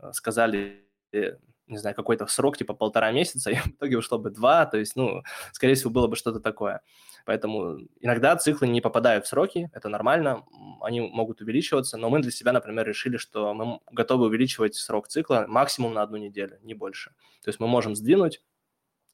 э, 0.00 0.10
сказали 0.12 0.84
не 1.66 1.78
знаю, 1.78 1.96
какой-то 1.96 2.26
срок, 2.26 2.56
типа 2.56 2.74
полтора 2.74 3.12
месяца, 3.12 3.50
и 3.52 3.56
в 3.56 3.66
итоге 3.68 3.98
ушло 3.98 4.18
бы 4.18 4.30
два, 4.30 4.66
то 4.66 4.78
есть, 4.78 4.96
ну, 4.96 5.22
скорее 5.52 5.74
всего, 5.74 5.90
было 5.90 6.06
бы 6.06 6.16
что-то 6.16 6.40
такое. 6.40 6.82
Поэтому 7.26 7.78
иногда 8.00 8.36
циклы 8.36 8.68
не 8.68 8.82
попадают 8.82 9.24
в 9.24 9.28
сроки, 9.28 9.70
это 9.72 9.88
нормально, 9.88 10.44
они 10.82 11.00
могут 11.00 11.40
увеличиваться, 11.40 11.96
но 11.96 12.10
мы 12.10 12.20
для 12.20 12.30
себя, 12.30 12.52
например, 12.52 12.86
решили, 12.86 13.16
что 13.16 13.54
мы 13.54 13.80
готовы 13.90 14.26
увеличивать 14.26 14.74
срок 14.74 15.08
цикла 15.08 15.46
максимум 15.48 15.94
на 15.94 16.02
одну 16.02 16.18
неделю, 16.18 16.58
не 16.62 16.74
больше. 16.74 17.10
То 17.42 17.48
есть 17.48 17.60
мы 17.60 17.66
можем 17.66 17.96
сдвинуть, 17.96 18.42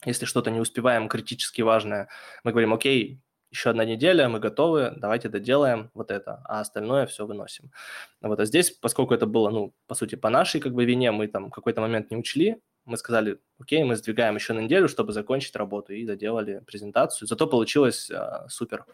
если 0.04 0.24
что-то 0.24 0.50
не 0.50 0.60
успеваем 0.60 1.08
критически 1.08 1.62
важное, 1.62 2.08
мы 2.42 2.50
говорим, 2.50 2.74
окей, 2.74 3.20
еще 3.50 3.70
одна 3.70 3.84
неделя, 3.84 4.28
мы 4.28 4.38
готовы, 4.38 4.92
давайте 4.96 5.28
доделаем 5.28 5.90
вот 5.94 6.10
это, 6.10 6.42
а 6.44 6.60
остальное 6.60 7.06
все 7.06 7.26
выносим. 7.26 7.70
Вот, 8.20 8.38
а 8.38 8.44
здесь, 8.44 8.70
поскольку 8.70 9.14
это 9.14 9.26
было, 9.26 9.50
ну, 9.50 9.74
по 9.86 9.94
сути, 9.94 10.14
по 10.14 10.30
нашей 10.30 10.60
как 10.60 10.72
бы 10.72 10.84
вине, 10.84 11.10
мы 11.10 11.26
там 11.26 11.50
какой-то 11.50 11.80
момент 11.80 12.10
не 12.10 12.16
учли, 12.16 12.60
мы 12.84 12.96
сказали, 12.96 13.38
окей, 13.58 13.84
мы 13.84 13.96
сдвигаем 13.96 14.34
еще 14.34 14.52
на 14.52 14.60
неделю, 14.60 14.88
чтобы 14.88 15.12
закончить 15.12 15.56
работу, 15.56 15.92
и 15.92 16.06
доделали 16.06 16.62
презентацию. 16.66 17.28
Зато 17.28 17.46
получилось 17.46 18.10
а, 18.10 18.48
супер. 18.48 18.84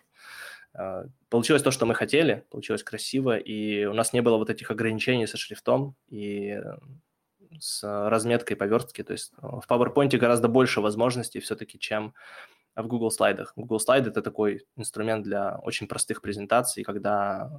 А, 0.75 1.05
получилось 1.29 1.63
то, 1.63 1.71
что 1.71 1.87
мы 1.87 1.95
хотели, 1.95 2.45
получилось 2.51 2.83
красиво, 2.83 3.37
и 3.37 3.85
у 3.85 3.95
нас 3.95 4.13
не 4.13 4.23
было 4.23 4.37
вот 4.37 4.51
этих 4.51 4.71
ограничений 4.71 5.27
со 5.27 5.37
шрифтом 5.37 5.95
и 6.09 6.61
с 7.59 7.83
разметкой 8.09 8.57
поверстки. 8.57 9.03
То 9.03 9.13
есть 9.13 9.33
в 9.39 9.65
PowerPoint 9.69 10.17
гораздо 10.17 10.49
больше 10.49 10.81
возможностей 10.81 11.41
все-таки, 11.41 11.79
чем 11.79 12.15
в 12.77 12.87
Google 12.87 13.11
слайдах. 13.11 13.53
Google 13.57 13.81
слайды– 13.81 14.11
это 14.11 14.23
такой 14.23 14.67
инструмент 14.77 15.25
для 15.25 15.59
очень 15.59 15.89
простых 15.89 16.21
презентаций, 16.23 16.85
когда 16.85 17.51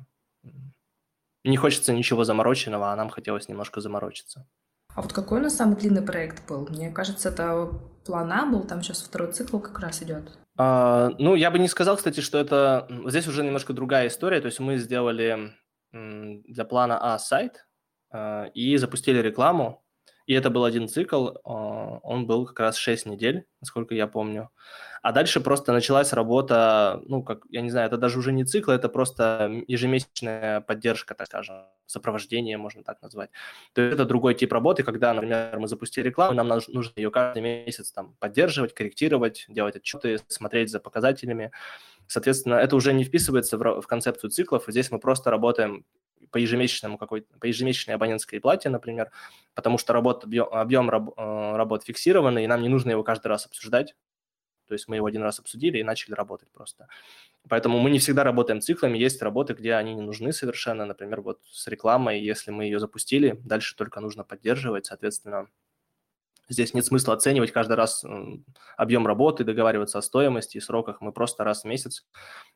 не 1.43 1.57
хочется 1.57 1.93
ничего 1.93 2.23
замороченного, 2.23 2.91
а 2.91 2.95
нам 2.95 3.09
хотелось 3.09 3.49
немножко 3.49 3.81
заморочиться. 3.81 4.47
А 4.95 5.01
вот 5.01 5.13
какой 5.13 5.39
у 5.39 5.43
нас 5.43 5.55
самый 5.55 5.75
длинный 5.75 6.01
проект 6.01 6.47
был? 6.47 6.67
Мне 6.69 6.91
кажется, 6.91 7.29
это 7.29 7.69
план 8.05 8.31
А 8.31 8.45
был, 8.45 8.63
там 8.63 8.81
сейчас 8.81 9.01
второй 9.01 9.31
цикл 9.31 9.59
как 9.59 9.79
раз 9.79 10.01
идет. 10.01 10.37
А, 10.57 11.11
ну, 11.19 11.35
я 11.35 11.51
бы 11.51 11.59
не 11.59 11.67
сказал, 11.67 11.97
кстати, 11.97 12.19
что 12.19 12.37
это... 12.39 12.87
Здесь 13.05 13.27
уже 13.27 13.43
немножко 13.43 13.73
другая 13.73 14.07
история. 14.07 14.41
То 14.41 14.47
есть 14.47 14.59
мы 14.59 14.77
сделали 14.77 15.53
для 15.91 16.65
плана 16.65 16.97
А 17.13 17.19
сайт 17.19 17.67
а, 18.11 18.45
и 18.53 18.75
запустили 18.77 19.19
рекламу. 19.19 19.83
И 20.27 20.33
это 20.33 20.49
был 20.49 20.65
один 20.65 20.89
цикл, 20.89 21.29
а, 21.45 21.99
он 22.03 22.27
был 22.27 22.45
как 22.45 22.59
раз 22.59 22.75
6 22.75 23.05
недель, 23.05 23.45
насколько 23.61 23.95
я 23.95 24.07
помню. 24.07 24.49
А 25.01 25.13
дальше 25.13 25.39
просто 25.39 25.71
началась 25.71 26.11
работа, 26.11 27.01
ну, 27.05 27.23
как, 27.23 27.43
я 27.49 27.61
не 27.61 27.69
знаю, 27.69 27.87
это 27.87 27.97
даже 27.97 28.19
уже 28.19 28.33
не 28.33 28.43
цикл, 28.43 28.71
это 28.71 28.89
просто 28.89 29.63
ежемесячная 29.67 30.59
поддержка, 30.59 31.15
так 31.15 31.27
скажем, 31.27 31.63
сопровождение, 31.85 32.57
можно 32.57 32.83
так 32.83 33.01
назвать. 33.01 33.29
То 33.71 33.81
есть 33.81 33.93
это 33.93 34.03
другой 34.03 34.35
тип 34.35 34.51
работы, 34.51 34.83
когда, 34.83 35.13
например, 35.13 35.57
мы 35.59 35.69
запустили 35.69 36.07
рекламу, 36.07 36.33
нам 36.35 36.49
нужно 36.67 36.91
ее 36.97 37.09
каждый 37.09 37.41
месяц 37.41 37.93
там 37.93 38.13
поддерживать, 38.19 38.73
корректировать, 38.73 39.45
делать 39.47 39.77
отчеты, 39.77 40.19
смотреть 40.27 40.69
за 40.69 40.81
показателями. 40.81 41.51
Соответственно, 42.07 42.55
это 42.55 42.75
уже 42.75 42.91
не 42.91 43.05
вписывается 43.05 43.57
в, 43.57 43.81
в 43.81 43.87
концепцию 43.87 44.31
циклов. 44.31 44.65
Здесь 44.67 44.91
мы 44.91 44.99
просто 44.99 45.31
работаем 45.31 45.85
по 46.31 46.37
ежемесячному 46.37 46.97
какой 46.97 47.21
по 47.21 47.45
ежемесячной 47.45 47.95
абонентской 47.95 48.39
плате, 48.39 48.69
например, 48.69 49.11
потому 49.53 49.77
что 49.77 49.93
работа, 49.93 50.25
объем, 50.25 50.47
объем 50.51 50.89
раб, 50.89 51.09
э, 51.17 51.55
работ 51.55 51.83
фиксированный, 51.83 52.43
и 52.43 52.47
нам 52.47 52.61
не 52.61 52.69
нужно 52.69 52.91
его 52.91 53.03
каждый 53.03 53.27
раз 53.27 53.45
обсуждать. 53.45 53.95
То 54.67 54.73
есть 54.73 54.87
мы 54.87 54.97
его 54.97 55.05
один 55.05 55.23
раз 55.23 55.39
обсудили 55.39 55.77
и 55.77 55.83
начали 55.83 56.13
работать 56.13 56.49
просто. 56.51 56.87
Поэтому 57.47 57.79
мы 57.79 57.89
не 57.89 57.99
всегда 57.99 58.23
работаем 58.23 58.59
циклами. 58.59 58.97
Есть 58.97 59.21
работы, 59.21 59.53
где 59.53 59.75
они 59.75 59.93
не 59.93 60.01
нужны 60.01 60.33
совершенно. 60.33 60.85
Например, 60.85 61.21
вот 61.21 61.39
с 61.49 61.67
рекламой, 61.67 62.21
если 62.21 62.51
мы 62.51 62.65
ее 62.65 62.79
запустили, 62.79 63.39
дальше 63.45 63.75
только 63.75 64.01
нужно 64.01 64.25
поддерживать. 64.25 64.87
Соответственно, 64.87 65.47
здесь 66.49 66.73
нет 66.73 66.85
смысла 66.85 67.13
оценивать 67.13 67.51
каждый 67.51 67.73
раз 67.73 68.03
объем 68.75 69.07
работы, 69.07 69.43
договариваться 69.43 69.97
о 69.99 70.01
стоимости 70.01 70.57
и 70.57 70.61
сроках. 70.61 71.01
Мы 71.01 71.11
просто 71.11 71.43
раз 71.43 71.63
в 71.63 71.65
месяц 71.65 72.05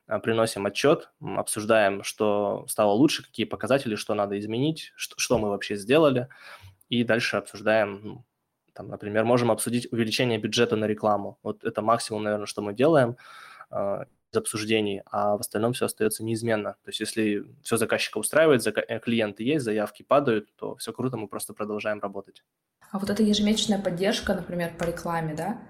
а, 0.08 0.20
приносим 0.20 0.66
отчет, 0.66 1.12
обсуждаем, 1.22 2.04
что 2.04 2.66
стало 2.68 2.92
лучше, 2.92 3.24
какие 3.24 3.46
показатели, 3.46 3.96
что 3.96 4.14
надо 4.14 4.40
изменить, 4.40 4.92
что, 4.96 5.16
что 5.18 5.38
мы 5.38 5.50
вообще 5.50 5.76
сделали, 5.76 6.28
и 6.90 7.04
дальше 7.04 7.38
обсуждаем 7.38 8.02
ну, 8.04 8.26
там, 8.74 8.88
например, 8.88 9.26
можем 9.26 9.52
обсудить 9.52 9.92
увеличение 9.92 10.40
бюджета 10.40 10.76
на 10.76 10.86
рекламу. 10.86 11.38
Вот 11.44 11.64
это 11.64 11.82
максимум, 11.82 12.24
наверное, 12.24 12.46
что 12.46 12.62
мы 12.62 12.74
делаем 12.74 13.18
из 13.72 14.06
обсуждений, 14.38 15.02
а 15.06 15.38
в 15.38 15.42
остальном 15.42 15.74
все 15.74 15.86
остается 15.86 16.24
неизменно. 16.24 16.74
То 16.84 16.90
есть 16.90 17.00
если 17.00 17.46
все 17.64 17.78
заказчика 17.78 18.18
устраивает, 18.18 18.62
зака- 18.62 18.86
э, 18.88 19.00
клиенты 19.00 19.44
есть, 19.44 19.66
заявки 19.66 20.04
падают, 20.04 20.56
то 20.56 20.76
все 20.76 20.94
круто, 20.94 21.18
мы 21.18 21.28
просто 21.28 21.54
продолжаем 21.54 22.00
работать. 22.00 22.44
А 22.92 23.00
вот 23.00 23.10
эта 23.10 23.24
ежемесячная 23.24 23.82
поддержка, 23.82 24.34
например, 24.34 24.74
по 24.78 24.84
рекламе, 24.84 25.34
да, 25.34 25.62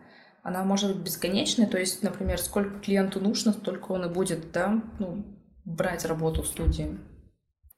она 0.44 0.64
может 0.64 0.96
быть 0.96 1.06
бесконечной, 1.06 1.68
то 1.68 1.78
есть, 1.78 2.02
например, 2.02 2.40
сколько 2.40 2.80
клиенту 2.80 3.20
нужно, 3.20 3.54
столько 3.54 3.92
он 3.92 4.06
и 4.06 4.14
будет, 4.14 4.52
да, 4.52 4.82
ну, 5.00 5.24
брать 5.66 6.06
работу 6.06 6.42
в 6.42 6.48
студии. 6.48 6.98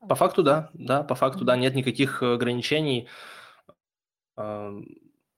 По 0.07 0.15
факту, 0.15 0.43
да, 0.43 0.69
да, 0.73 1.03
по 1.03 1.15
факту, 1.15 1.45
да, 1.45 1.55
нет 1.57 1.75
никаких 1.75 2.23
ограничений. 2.23 3.07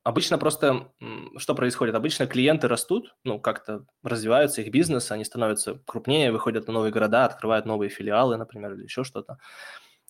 Обычно 0.05 0.37
просто 0.37 0.91
что 1.37 1.55
происходит? 1.55 1.95
Обычно 1.95 2.27
клиенты 2.27 2.67
растут, 2.67 3.15
ну, 3.23 3.39
как-то 3.39 3.87
развиваются 4.03 4.61
их 4.61 4.69
бизнес, 4.69 5.09
они 5.09 5.25
становятся 5.25 5.81
крупнее, 5.87 6.31
выходят 6.31 6.67
на 6.67 6.73
новые 6.73 6.91
города, 6.91 7.25
открывают 7.25 7.65
новые 7.65 7.89
филиалы, 7.89 8.37
например, 8.37 8.73
или 8.73 8.83
еще 8.83 9.03
что-то. 9.03 9.39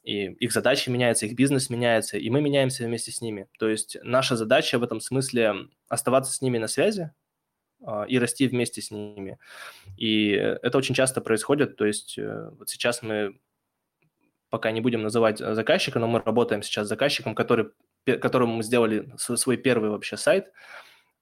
И 0.04 0.26
их 0.26 0.52
задачи 0.52 0.89
меняются, 0.89 1.26
их 1.26 1.36
бизнес 1.36 1.70
меняется, 1.70 2.18
и 2.18 2.30
мы 2.30 2.41
меняемся 2.41 2.84
вместе 2.84 3.14
с 3.14 3.22
ними. 3.22 3.48
То 3.58 3.70
есть 3.70 3.96
наша 4.04 4.36
задача 4.36 4.80
в 4.80 4.84
этом 4.84 5.00
смысле 5.00 5.70
оставаться 5.88 6.34
с 6.34 6.41
ними 6.41 6.58
на 6.58 6.68
связи 6.68 7.12
а, 7.82 8.04
и 8.04 8.20
расти 8.20 8.50
вместе 8.50 8.82
с 8.82 8.91
ними. 8.91 9.39
И 9.96 10.32
это 10.32 10.78
очень 10.78 10.93
часто 10.93 11.22
происходит. 11.22 11.78
То 11.78 11.86
есть 11.86 12.18
э, 12.18 12.50
вот 12.60 12.68
сейчас 12.68 13.02
мы 13.02 13.39
пока 14.50 14.72
не 14.72 14.82
будем 14.82 15.04
называть 15.04 15.39
заказчика, 15.39 16.00
но 16.00 16.08
мы 16.08 16.20
работаем 16.20 16.64
сейчас 16.64 16.88
с 16.88 16.89
заказчиком, 16.89 17.34
который 17.34 17.70
которому 18.06 18.56
мы 18.58 18.64
сделали 18.64 19.12
свой 19.18 19.58
первый 19.58 19.89
вообще 19.89 20.18
сайт, 20.18 20.51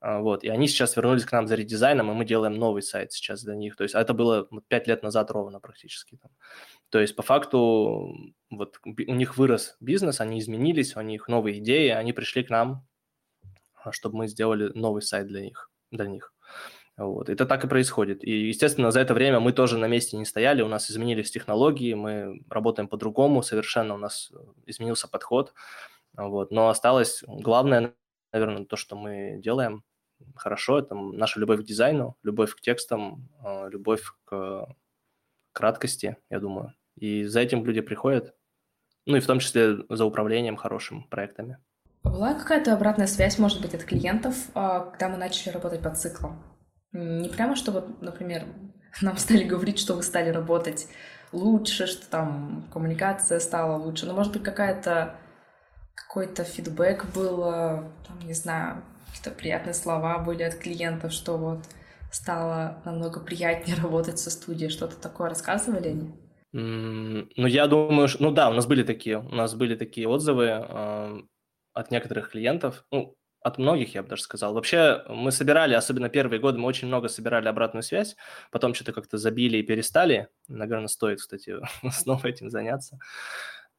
а, 0.04 0.20
вот, 0.20 0.44
и 0.44 0.50
они 0.50 0.68
сейчас 0.68 0.98
вернулись 0.98 1.24
к 1.24 1.32
нам 1.32 1.48
за 1.48 1.56
редизайном, 1.56 2.12
и 2.12 2.14
мы 2.14 2.26
делаем 2.26 2.56
новый 2.56 2.82
сайт 2.82 3.14
сейчас 3.14 3.42
для 3.42 3.56
них. 3.56 3.78
То 3.78 3.84
есть 3.84 3.96
это 3.96 4.14
было 4.14 4.50
пять 4.68 4.86
лет 4.86 5.02
назад 5.02 5.32
ровно 5.32 5.62
практически. 5.62 6.20
То 6.90 7.00
есть 7.00 7.16
по 7.16 7.24
факту 7.24 8.14
вот 8.50 8.80
у 8.84 9.14
них 9.14 9.38
вырос 9.38 9.78
бизнес, 9.80 10.20
они 10.20 10.40
изменились, 10.40 10.98
у 10.98 11.02
них 11.02 11.30
новые 11.30 11.60
идеи, 11.60 11.88
они 11.88 12.12
пришли 12.12 12.44
к 12.44 12.50
нам, 12.50 12.86
а, 13.76 13.94
чтобы 13.94 14.18
мы 14.18 14.28
сделали 14.28 14.72
новый 14.78 15.02
сайт 15.02 15.28
для 15.28 15.40
них. 15.40 15.72
Для 15.90 16.08
них. 16.08 16.34
Вот. 16.98 17.30
Это 17.30 17.46
так 17.46 17.64
и 17.64 17.70
происходит. 17.70 18.26
И, 18.26 18.48
естественно, 18.50 18.92
за 18.92 19.00
это 19.00 19.14
время 19.14 19.40
мы 19.40 19.54
тоже 19.54 19.78
на 19.78 19.88
месте 19.88 20.18
не 20.18 20.26
стояли, 20.26 20.62
у 20.62 20.68
нас 20.68 20.92
изменились 20.92 21.32
технологии, 21.32 21.94
мы 21.94 22.42
работаем 22.50 22.90
по-другому 22.90 23.42
совершенно, 23.42 23.96
у 23.96 23.98
нас 23.98 24.34
изменился 24.66 25.08
подход. 25.08 25.54
Вот. 26.16 26.52
Но 26.52 26.70
осталось 26.70 27.24
главное, 27.28 27.94
наверное, 28.32 28.66
то, 28.66 28.76
что 28.76 28.96
мы 28.96 29.40
делаем 29.42 29.84
хорошо, 30.36 30.80
это 30.80 30.96
наша 30.96 31.40
любовь 31.40 31.62
к 31.62 31.64
дизайну, 31.64 32.18
любовь 32.24 32.56
к 32.56 32.62
текстам, 32.62 33.30
а, 33.44 33.68
любовь 33.68 34.04
к 34.26 34.68
краткости, 35.52 36.18
я 36.30 36.40
думаю. 36.40 36.74
И 36.96 37.24
за 37.24 37.42
этим 37.42 37.66
люди 37.66 37.82
приходят, 37.82 38.34
ну 39.06 39.18
и 39.18 39.20
в 39.20 39.28
том 39.28 39.40
числе 39.40 39.78
за 39.90 40.06
управлением 40.06 40.56
хорошими 40.56 41.06
проектами. 41.10 41.58
Была 42.04 42.34
какая-то 42.34 42.74
обратная 42.74 43.08
связь, 43.08 43.40
может 43.40 43.62
быть, 43.62 43.74
от 43.74 43.84
клиентов, 43.84 44.36
а, 44.54 44.82
когда 44.92 45.10
мы 45.10 45.18
начали 45.18 45.54
работать 45.54 45.82
по 45.82 45.90
циклам? 45.90 46.44
Не 46.92 47.30
прямо, 47.30 47.56
что 47.56 47.72
вот, 47.72 48.02
например, 48.02 48.46
нам 49.02 49.18
стали 49.18 49.44
говорить, 49.44 49.80
что 49.80 49.96
вы 49.96 50.04
стали 50.04 50.30
работать 50.30 50.88
лучше, 51.32 51.88
что 51.88 52.08
там 52.10 52.68
коммуникация 52.72 53.40
стала 53.40 53.78
лучше, 53.78 54.06
но, 54.06 54.14
может 54.14 54.34
быть, 54.34 54.44
какая-то 54.44 55.16
какой-то 55.96 56.44
фидбэк 56.44 57.14
был, 57.14 57.42
там, 57.42 58.20
не 58.24 58.34
знаю, 58.34 58.84
какие-то 59.08 59.32
приятные 59.32 59.74
слова 59.74 60.20
были 60.20 60.44
от 60.44 60.56
клиентов, 60.56 61.12
что 61.12 61.38
вот 61.38 61.60
стало 62.12 62.82
намного 62.86 63.20
приятнее 63.20 63.76
работать 63.82 64.20
со 64.20 64.30
студией. 64.30 64.70
Что-то 64.70 64.96
такое 64.96 65.30
рассказывали 65.30 65.90
они? 65.90 66.12
Mm, 66.54 67.32
ну, 67.36 67.48
я 67.48 67.68
думаю, 67.68 68.08
что... 68.08 68.24
Ну 68.24 68.32
да, 68.32 68.50
у 68.50 68.54
нас 68.54 68.66
были 68.66 68.84
такие, 68.84 69.18
у 69.20 69.36
нас 69.36 69.56
были 69.56 69.76
такие 69.76 70.08
отзывы 70.08 70.46
э, 70.46 71.22
от 71.74 71.92
некоторых 71.92 72.30
клиентов, 72.30 72.86
ну, 72.92 73.16
от 73.42 73.58
многих, 73.58 73.96
я 73.96 74.04
бы 74.04 74.10
даже 74.10 74.22
сказал. 74.22 74.54
Вообще, 74.54 75.04
мы 75.10 75.32
собирали, 75.32 75.74
особенно 75.74 76.10
первые 76.10 76.40
годы, 76.40 76.60
мы 76.60 76.68
очень 76.68 76.88
много 76.88 77.10
собирали 77.10 77.48
обратную 77.50 77.84
связь, 77.84 78.16
потом 78.52 78.74
что-то 78.74 78.94
как-то 78.94 79.18
забили 79.18 79.58
и 79.58 79.64
перестали. 79.64 80.30
Наверное, 80.48 80.88
стоит, 80.88 81.20
кстати, 81.20 81.56
снова 81.92 82.28
этим 82.28 82.50
заняться. 82.50 83.00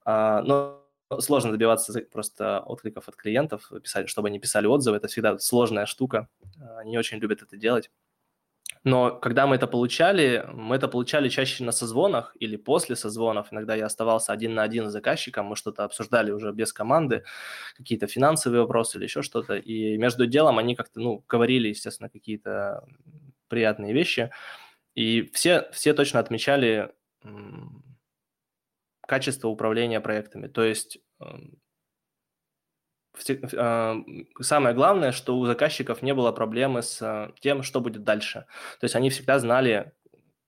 А, 0.04 0.42
но 0.42 0.83
сложно 1.20 1.52
добиваться 1.52 2.00
просто 2.10 2.60
откликов 2.60 3.08
от 3.08 3.16
клиентов, 3.16 3.70
писать, 3.82 4.08
чтобы 4.08 4.28
они 4.28 4.38
писали 4.38 4.66
отзывы. 4.66 4.96
Это 4.96 5.08
всегда 5.08 5.38
сложная 5.38 5.86
штука. 5.86 6.28
Они 6.78 6.92
не 6.92 6.98
очень 6.98 7.18
любят 7.18 7.42
это 7.42 7.56
делать. 7.56 7.90
Но 8.84 9.18
когда 9.18 9.46
мы 9.46 9.56
это 9.56 9.66
получали, 9.66 10.46
мы 10.52 10.76
это 10.76 10.88
получали 10.88 11.30
чаще 11.30 11.64
на 11.64 11.72
созвонах 11.72 12.36
или 12.38 12.56
после 12.56 12.96
созвонов. 12.96 13.50
Иногда 13.50 13.74
я 13.74 13.86
оставался 13.86 14.32
один 14.32 14.54
на 14.54 14.62
один 14.62 14.88
с 14.88 14.92
заказчиком, 14.92 15.46
мы 15.46 15.56
что-то 15.56 15.84
обсуждали 15.84 16.32
уже 16.32 16.52
без 16.52 16.70
команды, 16.72 17.24
какие-то 17.76 18.06
финансовые 18.06 18.60
вопросы 18.60 18.98
или 18.98 19.04
еще 19.04 19.22
что-то. 19.22 19.56
И 19.56 19.96
между 19.96 20.26
делом 20.26 20.58
они 20.58 20.76
как-то, 20.76 21.00
ну, 21.00 21.24
говорили, 21.26 21.68
естественно, 21.68 22.10
какие-то 22.10 22.84
приятные 23.48 23.94
вещи. 23.94 24.30
И 24.94 25.30
все, 25.32 25.70
все 25.72 25.94
точно 25.94 26.20
отмечали 26.20 26.92
качество 29.06 29.48
управления 29.48 30.00
проектами. 30.00 30.46
То 30.46 30.62
есть 30.64 30.98
эм, 31.20 31.58
а, 33.56 33.96
самое 34.40 34.74
главное, 34.74 35.12
что 35.12 35.38
у 35.38 35.46
заказчиков 35.46 36.02
не 36.02 36.14
было 36.14 36.32
проблемы 36.32 36.82
с 36.82 37.00
э, 37.00 37.32
тем, 37.40 37.62
что 37.62 37.80
будет 37.80 38.02
дальше. 38.02 38.46
То 38.80 38.84
есть 38.84 38.96
они 38.96 39.10
всегда 39.10 39.38
знали, 39.38 39.92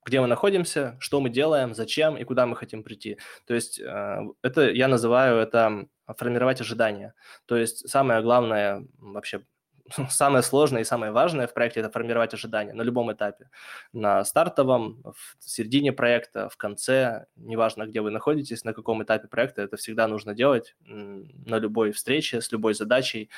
где 0.04 0.20
мы 0.20 0.26
находимся, 0.26 0.96
что 0.98 1.20
мы 1.20 1.30
делаем, 1.30 1.74
зачем 1.74 2.16
и 2.16 2.24
куда 2.24 2.46
мы 2.46 2.56
хотим 2.56 2.82
прийти. 2.82 3.18
То 3.46 3.54
есть 3.54 3.78
э, 3.78 4.18
это 4.42 4.70
я 4.70 4.88
называю 4.88 5.38
это 5.38 5.86
формировать 6.16 6.60
ожидания. 6.60 7.14
То 7.46 7.56
есть 7.56 7.88
самое 7.88 8.20
главное 8.22 8.86
вообще 8.98 9.44
самое 10.10 10.42
сложное 10.42 10.82
и 10.82 10.84
самое 10.84 11.12
важное 11.12 11.46
в 11.46 11.54
проекте– 11.54 11.80
это 11.80 11.90
формировать 11.90 12.34
ожидания 12.34 12.72
на 12.72 12.82
любом 12.82 13.12
этапе. 13.12 13.48
На 13.92 14.24
стартовом, 14.24 15.02
в 15.04 15.36
середине 15.40 15.92
проекта, 15.92 16.48
в 16.48 16.56
конце, 16.56 17.26
неважно, 17.36 17.86
где 17.86 18.00
вы 18.00 18.10
находитесь, 18.10 18.64
на 18.64 18.72
каком 18.72 19.02
этапе 19.02 19.28
проекта, 19.28 19.62
это 19.62 19.76
всегда 19.76 20.08
нужно 20.08 20.34
делать 20.34 20.74
на 20.80 21.58
любой 21.58 21.92
встрече, 21.92 22.40
с 22.40 22.52
любой 22.52 22.74
задачей. 22.74 23.30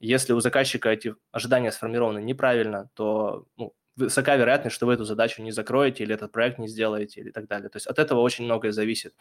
Если 0.00 0.32
у 0.32 0.40
заказчика 0.40 0.90
эти 0.90 1.14
ожидания 1.32 1.72
сформированы 1.72 2.20
неправильно, 2.20 2.90
то 2.94 3.46
ну, 3.56 3.74
высока 3.96 4.36
вероятность, 4.36 4.76
что 4.76 4.86
вы 4.86 4.94
эту 4.94 5.04
задачу 5.04 5.42
не 5.42 5.52
закроете 5.52 6.04
или 6.04 6.14
этот 6.14 6.32
проект 6.32 6.58
не 6.58 6.68
сделаете 6.68 7.20
или 7.20 7.30
так 7.30 7.48
далее. 7.48 7.70
То 7.70 7.76
есть 7.76 7.86
от 7.86 7.98
этого 7.98 8.20
очень 8.20 8.44
многое 8.44 8.72
зависит. 8.72 9.14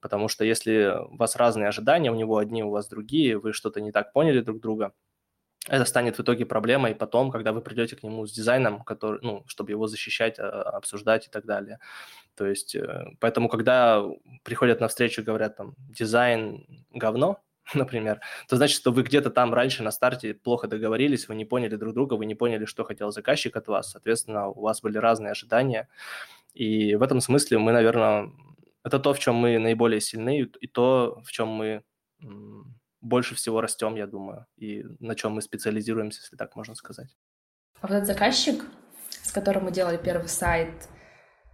Потому 0.00 0.28
что 0.28 0.44
если 0.44 0.94
у 1.10 1.16
вас 1.16 1.36
разные 1.36 1.68
ожидания, 1.68 2.10
у 2.10 2.14
него 2.14 2.38
одни, 2.38 2.62
у 2.62 2.70
вас 2.70 2.88
другие, 2.88 3.38
вы 3.38 3.52
что-то 3.52 3.80
не 3.80 3.92
так 3.92 4.12
поняли 4.12 4.40
друг 4.40 4.60
друга, 4.60 4.92
это 5.68 5.84
станет 5.84 6.16
в 6.16 6.22
итоге 6.22 6.46
проблемой 6.46 6.94
потом, 6.94 7.30
когда 7.30 7.52
вы 7.52 7.60
придете 7.60 7.96
к 7.96 8.02
нему 8.02 8.26
с 8.26 8.32
дизайном, 8.32 8.82
который, 8.82 9.20
ну, 9.22 9.44
чтобы 9.46 9.70
его 9.72 9.86
защищать, 9.86 10.38
а, 10.38 10.62
обсуждать 10.62 11.26
и 11.26 11.30
так 11.30 11.44
далее. 11.44 11.78
То 12.34 12.46
есть, 12.46 12.74
э, 12.74 13.12
поэтому, 13.20 13.48
когда 13.48 14.04
приходят 14.44 14.80
на 14.80 14.88
встречу 14.88 15.22
говорят 15.22 15.56
там 15.56 15.74
дизайн 15.78 16.66
говно, 16.90 17.42
например, 17.74 18.20
то 18.48 18.56
значит, 18.56 18.76
что 18.76 18.92
вы 18.92 19.02
где-то 19.02 19.30
там 19.30 19.52
раньше 19.54 19.82
на 19.82 19.90
старте 19.90 20.34
плохо 20.34 20.68
договорились, 20.68 21.28
вы 21.28 21.34
не 21.34 21.44
поняли 21.44 21.76
друг 21.76 21.94
друга, 21.94 22.14
вы 22.14 22.26
не 22.26 22.34
поняли, 22.34 22.64
что 22.64 22.84
хотел 22.84 23.12
заказчик 23.12 23.56
от 23.56 23.68
вас, 23.68 23.90
соответственно, 23.90 24.48
у 24.48 24.60
вас 24.62 24.80
были 24.80 24.98
разные 24.98 25.32
ожидания. 25.32 25.88
И 26.54 26.94
в 26.96 27.02
этом 27.02 27.20
смысле 27.20 27.58
мы, 27.58 27.72
наверное, 27.72 28.30
это 28.84 28.98
то, 28.98 29.12
в 29.12 29.18
чем 29.18 29.34
мы 29.34 29.58
наиболее 29.58 30.00
сильны, 30.00 30.48
и 30.60 30.66
то, 30.66 31.20
в 31.24 31.30
чем 31.30 31.48
мы 31.48 31.82
больше 33.00 33.34
всего 33.34 33.60
растем, 33.60 33.94
я 33.96 34.06
думаю, 34.06 34.46
и 34.56 34.84
на 34.98 35.14
чем 35.14 35.32
мы 35.32 35.42
специализируемся, 35.42 36.20
если 36.22 36.36
так 36.36 36.56
можно 36.56 36.74
сказать. 36.74 37.16
А 37.80 37.86
вот 37.86 37.94
этот 37.94 38.06
заказчик, 38.06 38.64
с 39.22 39.30
которым 39.30 39.64
мы 39.64 39.72
делали 39.72 39.96
первый 39.96 40.28
сайт, 40.28 40.88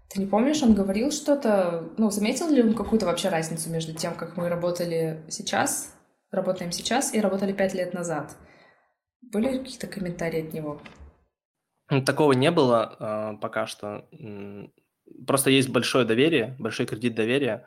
ты 0.09 0.21
не 0.21 0.27
помнишь, 0.27 0.63
он 0.63 0.75
говорил 0.75 1.11
что-то, 1.11 1.91
ну, 1.99 2.11
заметил 2.11 2.49
ли 2.49 2.63
он 2.63 2.75
какую-то 2.75 3.07
вообще 3.07 3.29
разницу 3.29 3.69
между 3.71 3.95
тем, 3.95 4.15
как 4.15 4.37
мы 4.37 4.49
работали 4.49 5.25
сейчас, 5.29 5.95
работаем 6.31 6.73
сейчас 6.73 7.13
и 7.15 7.21
работали 7.21 7.53
пять 7.53 7.75
лет 7.75 7.95
назад? 7.95 8.37
Были 9.21 9.59
какие-то 9.59 9.87
комментарии 9.87 10.47
от 10.47 10.53
него? 10.53 10.81
Такого 12.07 12.33
не 12.33 12.51
было 12.51 12.97
э, 12.99 13.41
пока 13.41 13.67
что. 13.67 14.09
Просто 15.27 15.51
есть 15.51 15.69
большое 15.69 16.07
доверие, 16.07 16.57
большой 16.59 16.87
кредит 16.87 17.15
доверия, 17.15 17.67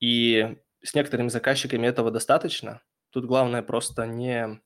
и 0.00 0.56
с 0.82 0.94
некоторыми 0.94 1.28
заказчиками 1.28 1.86
этого 1.86 2.10
достаточно. 2.10 2.82
Тут 3.16 3.24
главное 3.24 3.62
просто 3.62 4.06
не, 4.06 4.60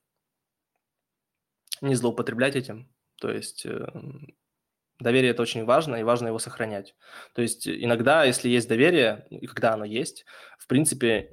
не 1.81 1.95
злоупотреблять 1.95 2.57
этим. 2.57 2.93
То 3.21 3.31
есть 3.31 3.65
э, 3.65 3.87
доверие– 4.99 5.31
это 5.33 5.43
очень 5.43 5.65
важно, 5.65 5.95
и 5.95 6.03
важно 6.03 6.27
его 6.27 6.41
сохранять. 6.41 6.97
То 7.33 7.43
есть 7.43 7.69
иногда, 7.69 8.25
если 8.25 8.49
есть 8.49 8.69
доверие, 8.69 9.25
и 9.31 9.47
когда 9.47 9.75
оно 9.75 9.85
есть, 9.85 10.25
в 10.59 10.67
принципе, 10.67 11.31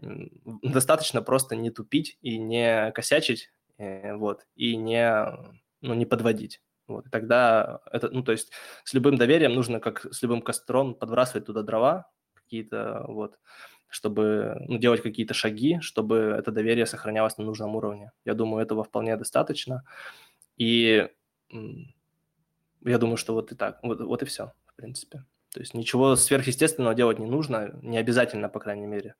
достаточно 0.61 1.23
просто 1.23 1.55
не 1.55 1.71
тупить 1.71 2.19
и 2.21 2.37
не 2.37 2.91
косячить, 2.91 3.49
э, 3.79 4.13
вот, 4.13 4.45
и 4.53 4.75
не, 4.75 5.11
ну, 5.81 5.95
не 5.95 6.05
подводить. 6.05 6.61
Вот, 6.85 7.07
и 7.07 7.09
тогда 7.09 7.79
это, 7.91 8.11
ну, 8.11 8.21
то 8.21 8.31
есть 8.31 8.51
с 8.83 8.93
любым 8.93 9.17
доверием 9.17 9.55
нужно, 9.55 9.79
как 9.79 10.05
с 10.13 10.21
любым 10.21 10.43
костром, 10.43 10.93
подбрасывать 10.93 11.47
туда 11.47 11.63
дрова 11.63 12.11
какие-то, 12.35 13.05
вот, 13.07 13.39
чтобы 13.89 14.57
ну, 14.67 14.77
делать 14.77 15.01
какие-то 15.01 15.33
шаги, 15.33 15.79
чтобы 15.79 16.35
это 16.37 16.51
доверие 16.51 16.85
сохранялось 16.85 17.37
на 17.37 17.45
нужном 17.45 17.75
уровне. 17.75 18.11
Я 18.25 18.33
думаю, 18.33 18.63
этого 18.63 18.83
вполне 18.83 19.15
достаточно. 19.17 19.83
И 20.57 21.07
я 21.49 22.97
думаю, 22.97 23.17
что 23.17 23.33
вот 23.33 23.51
и 23.51 23.55
так, 23.55 23.79
вот, 23.83 24.01
вот 24.01 24.23
и 24.23 24.25
все, 24.25 24.53
в 24.65 24.75
принципе. 24.75 25.23
То 25.53 25.61
есть 25.61 25.73
ничего 25.73 26.15
сверхъестественного 26.15 26.93
делать 26.93 27.19
не 27.19 27.25
нужно, 27.25 27.71
не 27.81 27.97
обязательно, 27.97 28.49
по 28.49 28.59
крайней 28.59 28.85
мере. 28.85 29.15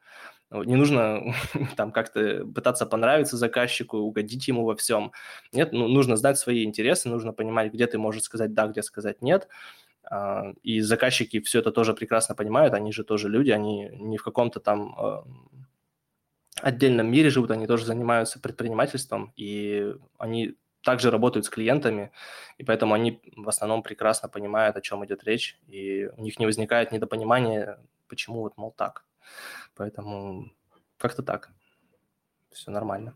Не 0.51 0.76
нужно 0.76 1.34
там 1.76 1.91
как-то 1.91 2.45
пытаться 2.45 2.86
понравиться 2.86 3.38
заказчику, 3.38 3.97
угодить 3.97 4.47
ему 4.47 4.65
во 4.65 4.76
всем. 4.76 5.13
Нет, 5.51 5.72
ну, 5.72 5.88
нужно 5.88 6.18
знать 6.18 6.38
свои 6.38 6.63
интересы, 6.63 7.09
нужно 7.09 7.34
понимать, 7.34 7.74
где 7.74 7.88
ты 7.88 7.97
можешь 7.97 8.24
сказать 8.24 8.53
да, 8.53 8.68
где 8.68 8.84
сказать 8.84 9.22
нет. 9.22 9.47
А, 10.10 10.53
и 10.64 10.82
заказчики 10.82 11.39
все 11.41 11.60
это 11.60 11.72
тоже 11.72 11.93
прекрасно 11.93 12.36
понимают, 12.36 12.74
они 12.74 12.91
же 12.91 13.03
тоже 13.03 13.30
люди, 13.30 13.51
они 13.51 13.89
не 13.93 14.18
в 14.18 14.24
каком-то 14.24 14.60
там 14.60 14.95
а, 14.97 15.24
отдельном 16.62 17.12
мире 17.12 17.30
живут, 17.30 17.51
они 17.51 17.68
тоже 17.68 17.86
занимаются 17.86 18.39
предпринимательством, 18.39 19.34
и 19.36 19.95
они 20.18 20.55
также 20.84 21.12
работают 21.12 21.45
с 21.45 21.49
клиентами, 21.49 22.12
и 22.58 22.64
поэтому 22.64 22.93
они 22.93 23.22
в 23.36 23.49
основном 23.49 23.84
прекрасно 23.84 24.30
понимают, 24.30 24.78
о 24.78 24.82
чем 24.82 25.05
идет 25.05 25.24
речь, 25.24 25.60
и 25.68 26.10
у 26.16 26.22
них 26.22 26.39
не 26.39 26.45
возникает 26.45 26.91
недопонимания, 26.91 27.80
почему 28.08 28.41
вот, 28.41 28.58
мол, 28.58 28.72
так. 28.72 29.03
Поэтому 29.76 30.49
как-то 30.97 31.24
так. 31.24 31.51
Все 32.51 32.72
нормально. 32.72 33.14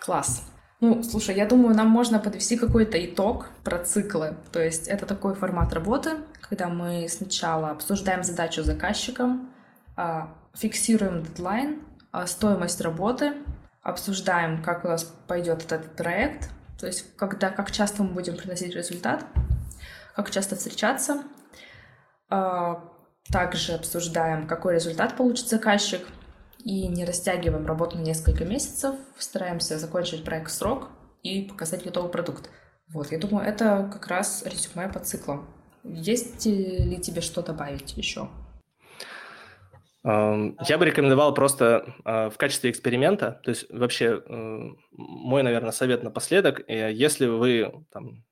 Класс. 0.00 0.52
Ну, 0.80 1.02
слушай, 1.02 1.36
я 1.36 1.44
думаю, 1.44 1.76
нам 1.76 1.88
можно 1.88 2.18
подвести 2.18 2.56
какой-то 2.56 3.04
итог 3.04 3.48
про 3.64 3.78
циклы. 3.78 4.36
То 4.50 4.62
есть 4.62 4.88
это 4.88 5.04
такой 5.04 5.34
формат 5.34 5.74
работы, 5.74 6.12
когда 6.40 6.68
мы 6.68 7.06
сначала 7.10 7.70
обсуждаем 7.70 8.24
задачу 8.24 8.62
заказчиком, 8.62 9.50
а, 9.96 10.34
фиксируем 10.54 11.22
дедлайн, 11.22 11.82
а, 12.12 12.26
стоимость 12.26 12.80
работы, 12.80 13.34
обсуждаем, 13.82 14.62
как 14.62 14.86
у 14.86 14.88
нас 14.88 15.04
пойдет 15.26 15.70
этот 15.70 15.96
проект, 15.96 16.48
то 16.78 16.86
есть 16.86 17.14
когда, 17.16 17.50
как 17.50 17.70
часто 17.70 18.02
мы 18.02 18.14
будем 18.14 18.36
приносить 18.36 18.74
результат, 18.74 19.26
как 20.16 20.30
часто 20.30 20.56
встречаться. 20.56 21.22
А, 22.30 22.82
также 23.30 23.74
обсуждаем, 23.74 24.46
какой 24.46 24.74
результат 24.74 25.14
получит 25.14 25.48
заказчик— 25.48 26.00
и 26.64 26.88
не 26.88 27.04
растягиваем 27.04 27.66
работу 27.66 27.96
на 27.96 28.02
несколько 28.02 28.44
месяцев, 28.44 28.94
стараемся 29.18 29.78
закончить 29.78 30.24
проект 30.24 30.50
в 30.50 30.54
срок 30.54 30.88
и 31.22 31.42
показать 31.42 31.84
готовый 31.84 32.10
продукт. 32.10 32.50
Вот, 32.88 33.12
я 33.12 33.18
думаю, 33.18 33.46
это 33.46 33.88
как 33.92 34.08
раз 34.08 34.44
резюме 34.44 34.88
по 34.88 34.98
циклам. 35.00 35.48
Есть 35.84 36.44
ли 36.46 36.98
тебе 37.00 37.20
что 37.20 37.42
добавить 37.42 37.96
еще? 37.96 38.28
Я 40.02 40.78
бы 40.78 40.86
рекомендовал 40.86 41.34
просто 41.34 41.94
а, 42.04 42.30
в 42.30 42.38
качестве 42.38 42.70
эксперимента, 42.70 43.38
то 43.44 43.50
есть 43.50 43.70
вообще 43.70 44.22
э, 44.26 44.70
мой, 44.92 45.42
наверное, 45.42 45.72
совет 45.72 46.02
напоследок, 46.02 46.62
э, 46.68 46.90
если 46.90 47.26
вы 47.26 47.84
там, 47.92 48.24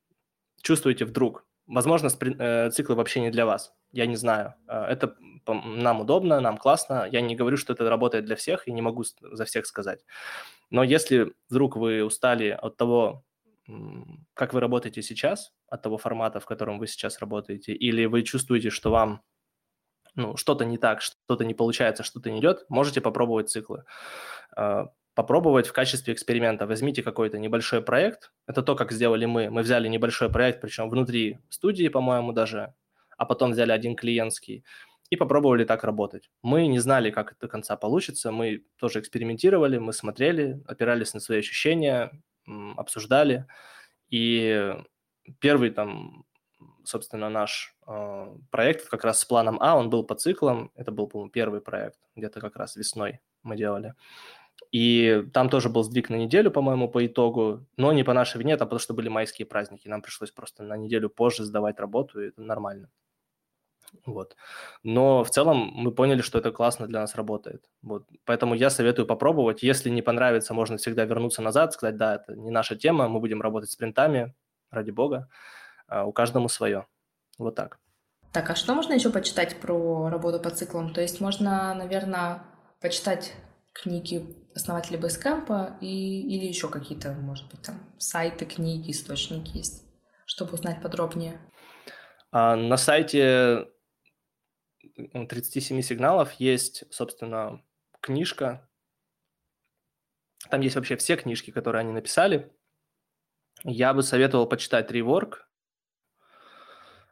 чувствуете 0.62 1.04
вдруг, 1.04 1.44
возможно, 1.66 2.08
э, 2.08 2.70
циклы 2.70 2.94
вообще 2.94 3.20
не 3.20 3.30
для 3.30 3.44
вас, 3.44 3.74
я 3.92 4.06
не 4.06 4.16
знаю. 4.16 4.54
А, 4.66 4.90
это 4.90 5.14
нам 5.54 6.00
удобно, 6.00 6.40
нам 6.40 6.56
классно. 6.58 7.08
Я 7.10 7.20
не 7.20 7.36
говорю, 7.36 7.56
что 7.56 7.72
это 7.72 7.88
работает 7.88 8.24
для 8.24 8.36
всех, 8.36 8.68
и 8.68 8.72
не 8.72 8.82
могу 8.82 9.04
за 9.04 9.44
всех 9.44 9.66
сказать. 9.66 10.04
Но 10.70 10.82
если 10.82 11.32
вдруг 11.48 11.76
вы 11.76 12.04
устали 12.04 12.50
от 12.50 12.76
того, 12.76 13.24
как 14.34 14.54
вы 14.54 14.60
работаете 14.60 15.02
сейчас, 15.02 15.52
от 15.68 15.82
того 15.82 15.98
формата, 15.98 16.40
в 16.40 16.46
котором 16.46 16.78
вы 16.78 16.86
сейчас 16.86 17.18
работаете, 17.20 17.72
или 17.72 18.06
вы 18.06 18.22
чувствуете, 18.22 18.70
что 18.70 18.90
вам 18.90 19.22
ну, 20.14 20.36
что-то 20.36 20.64
не 20.64 20.78
так, 20.78 21.00
что-то 21.00 21.44
не 21.44 21.54
получается, 21.54 22.02
что-то 22.02 22.30
не 22.30 22.40
идет, 22.40 22.64
можете 22.68 23.00
попробовать 23.00 23.50
циклы. 23.50 23.84
А, 24.56 24.88
попробовать 25.14 25.66
в 25.66 25.72
качестве 25.72 26.14
эксперимента. 26.14 26.66
Возьмите 26.66 27.02
какой-то 27.02 27.38
небольшой 27.38 27.82
проект. 27.82 28.32
Это 28.46 28.62
то, 28.62 28.76
как 28.76 28.92
сделали 28.92 29.26
мы. 29.26 29.50
Мы 29.50 29.62
взяли 29.62 29.88
небольшой 29.88 30.30
проект, 30.30 30.60
причем 30.60 30.88
внутри 30.88 31.38
студии, 31.50 31.88
по-моему, 31.88 32.32
даже 32.32 32.74
а 33.18 33.26
потом 33.26 33.50
взяли 33.50 33.72
один 33.72 33.96
клиентский 33.96 34.64
и 35.10 35.16
попробовали 35.16 35.64
так 35.64 35.84
работать. 35.84 36.30
Мы 36.42 36.66
не 36.66 36.78
знали, 36.78 37.10
как 37.10 37.32
это 37.32 37.40
до 37.42 37.48
конца 37.48 37.76
получится, 37.76 38.30
мы 38.30 38.64
тоже 38.76 39.00
экспериментировали, 39.00 39.78
мы 39.78 39.92
смотрели, 39.92 40.62
опирались 40.66 41.14
на 41.14 41.20
свои 41.20 41.38
ощущения, 41.38 42.12
обсуждали. 42.76 43.46
И 44.10 44.74
первый 45.40 45.70
там, 45.70 46.24
собственно, 46.84 47.30
наш 47.30 47.74
э, 47.86 48.36
проект 48.50 48.88
как 48.88 49.04
раз 49.04 49.20
с 49.20 49.24
планом 49.24 49.58
А, 49.60 49.76
он 49.76 49.90
был 49.90 50.04
по 50.04 50.14
циклам, 50.14 50.70
это 50.74 50.92
был, 50.92 51.06
по-моему, 51.06 51.30
первый 51.30 51.60
проект, 51.60 51.98
где-то 52.16 52.40
как 52.40 52.56
раз 52.56 52.76
весной 52.76 53.20
мы 53.42 53.56
делали. 53.56 53.94
И 54.72 55.24
там 55.32 55.48
тоже 55.48 55.68
был 55.68 55.84
сдвиг 55.84 56.10
на 56.10 56.16
неделю, 56.16 56.50
по-моему, 56.50 56.88
по 56.88 57.06
итогу, 57.06 57.66
но 57.76 57.92
не 57.92 58.02
по 58.02 58.12
нашей 58.12 58.38
вине, 58.38 58.54
а 58.54 58.58
потому 58.58 58.80
что 58.80 58.92
были 58.92 59.08
майские 59.08 59.46
праздники. 59.46 59.88
Нам 59.88 60.02
пришлось 60.02 60.30
просто 60.30 60.62
на 60.62 60.76
неделю 60.76 61.08
позже 61.08 61.44
сдавать 61.44 61.78
работу, 61.78 62.20
и 62.20 62.28
это 62.28 62.42
нормально. 62.42 62.90
Вот. 64.06 64.36
Но 64.82 65.24
в 65.24 65.30
целом 65.30 65.70
мы 65.74 65.92
поняли, 65.92 66.22
что 66.22 66.38
это 66.38 66.52
классно 66.52 66.86
для 66.86 67.00
нас 67.00 67.14
работает. 67.14 67.64
Вот. 67.82 68.06
Поэтому 68.24 68.54
я 68.54 68.70
советую 68.70 69.06
попробовать. 69.06 69.62
Если 69.62 69.90
не 69.90 70.02
понравится, 70.02 70.54
можно 70.54 70.76
всегда 70.76 71.04
вернуться 71.04 71.42
назад, 71.42 71.72
сказать, 71.72 71.96
да, 71.96 72.16
это 72.16 72.34
не 72.36 72.50
наша 72.50 72.76
тема, 72.76 73.08
мы 73.08 73.20
будем 73.20 73.42
работать 73.42 73.70
с 73.70 73.76
принтами, 73.76 74.34
ради 74.70 74.90
бога. 74.90 75.28
А 75.86 76.04
у 76.04 76.12
каждому 76.12 76.48
свое. 76.48 76.86
Вот 77.38 77.54
так. 77.54 77.78
Так, 78.32 78.50
а 78.50 78.54
что 78.54 78.74
можно 78.74 78.92
еще 78.92 79.10
почитать 79.10 79.58
про 79.60 80.10
работу 80.10 80.38
по 80.38 80.50
циклам? 80.50 80.92
То 80.92 81.00
есть 81.00 81.20
можно, 81.20 81.72
наверное, 81.74 82.42
почитать 82.80 83.32
книги 83.72 84.36
основателей 84.54 84.98
Basecamp 84.98 85.78
и, 85.80 86.36
или 86.36 86.46
еще 86.46 86.68
какие-то, 86.68 87.12
может 87.12 87.48
быть, 87.50 87.62
там 87.62 87.76
сайты, 87.96 88.44
книги, 88.44 88.90
источники 88.90 89.56
есть, 89.56 89.84
чтобы 90.26 90.54
узнать 90.54 90.82
подробнее. 90.82 91.40
А 92.30 92.56
на 92.56 92.76
сайте 92.76 93.68
37 94.98 95.80
сигналов 95.82 96.32
есть, 96.34 96.84
собственно, 96.90 97.62
книжка. 98.00 98.68
Там 100.50 100.60
есть 100.60 100.76
вообще 100.76 100.96
все 100.96 101.16
книжки, 101.16 101.50
которые 101.50 101.80
они 101.80 101.92
написали. 101.92 102.52
Я 103.64 103.94
бы 103.94 104.02
советовал 104.02 104.46
почитать 104.46 104.90
Rework. 104.90 105.34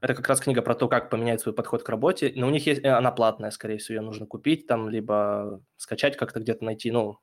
Это 0.00 0.14
как 0.14 0.28
раз 0.28 0.40
книга 0.40 0.62
про 0.62 0.74
то, 0.74 0.88
как 0.88 1.10
поменять 1.10 1.40
свой 1.40 1.54
подход 1.54 1.82
к 1.82 1.88
работе. 1.88 2.32
Но 2.36 2.46
у 2.46 2.50
них 2.50 2.66
есть, 2.66 2.84
э, 2.84 2.88
она 2.88 3.10
платная, 3.10 3.50
скорее 3.50 3.78
всего, 3.78 3.96
ее 3.96 4.02
нужно 4.02 4.26
купить 4.26 4.66
там, 4.66 4.88
либо 4.88 5.62
скачать 5.76 6.16
как-то 6.16 6.40
где-то 6.40 6.64
найти. 6.64 6.90
Ну, 6.90 7.18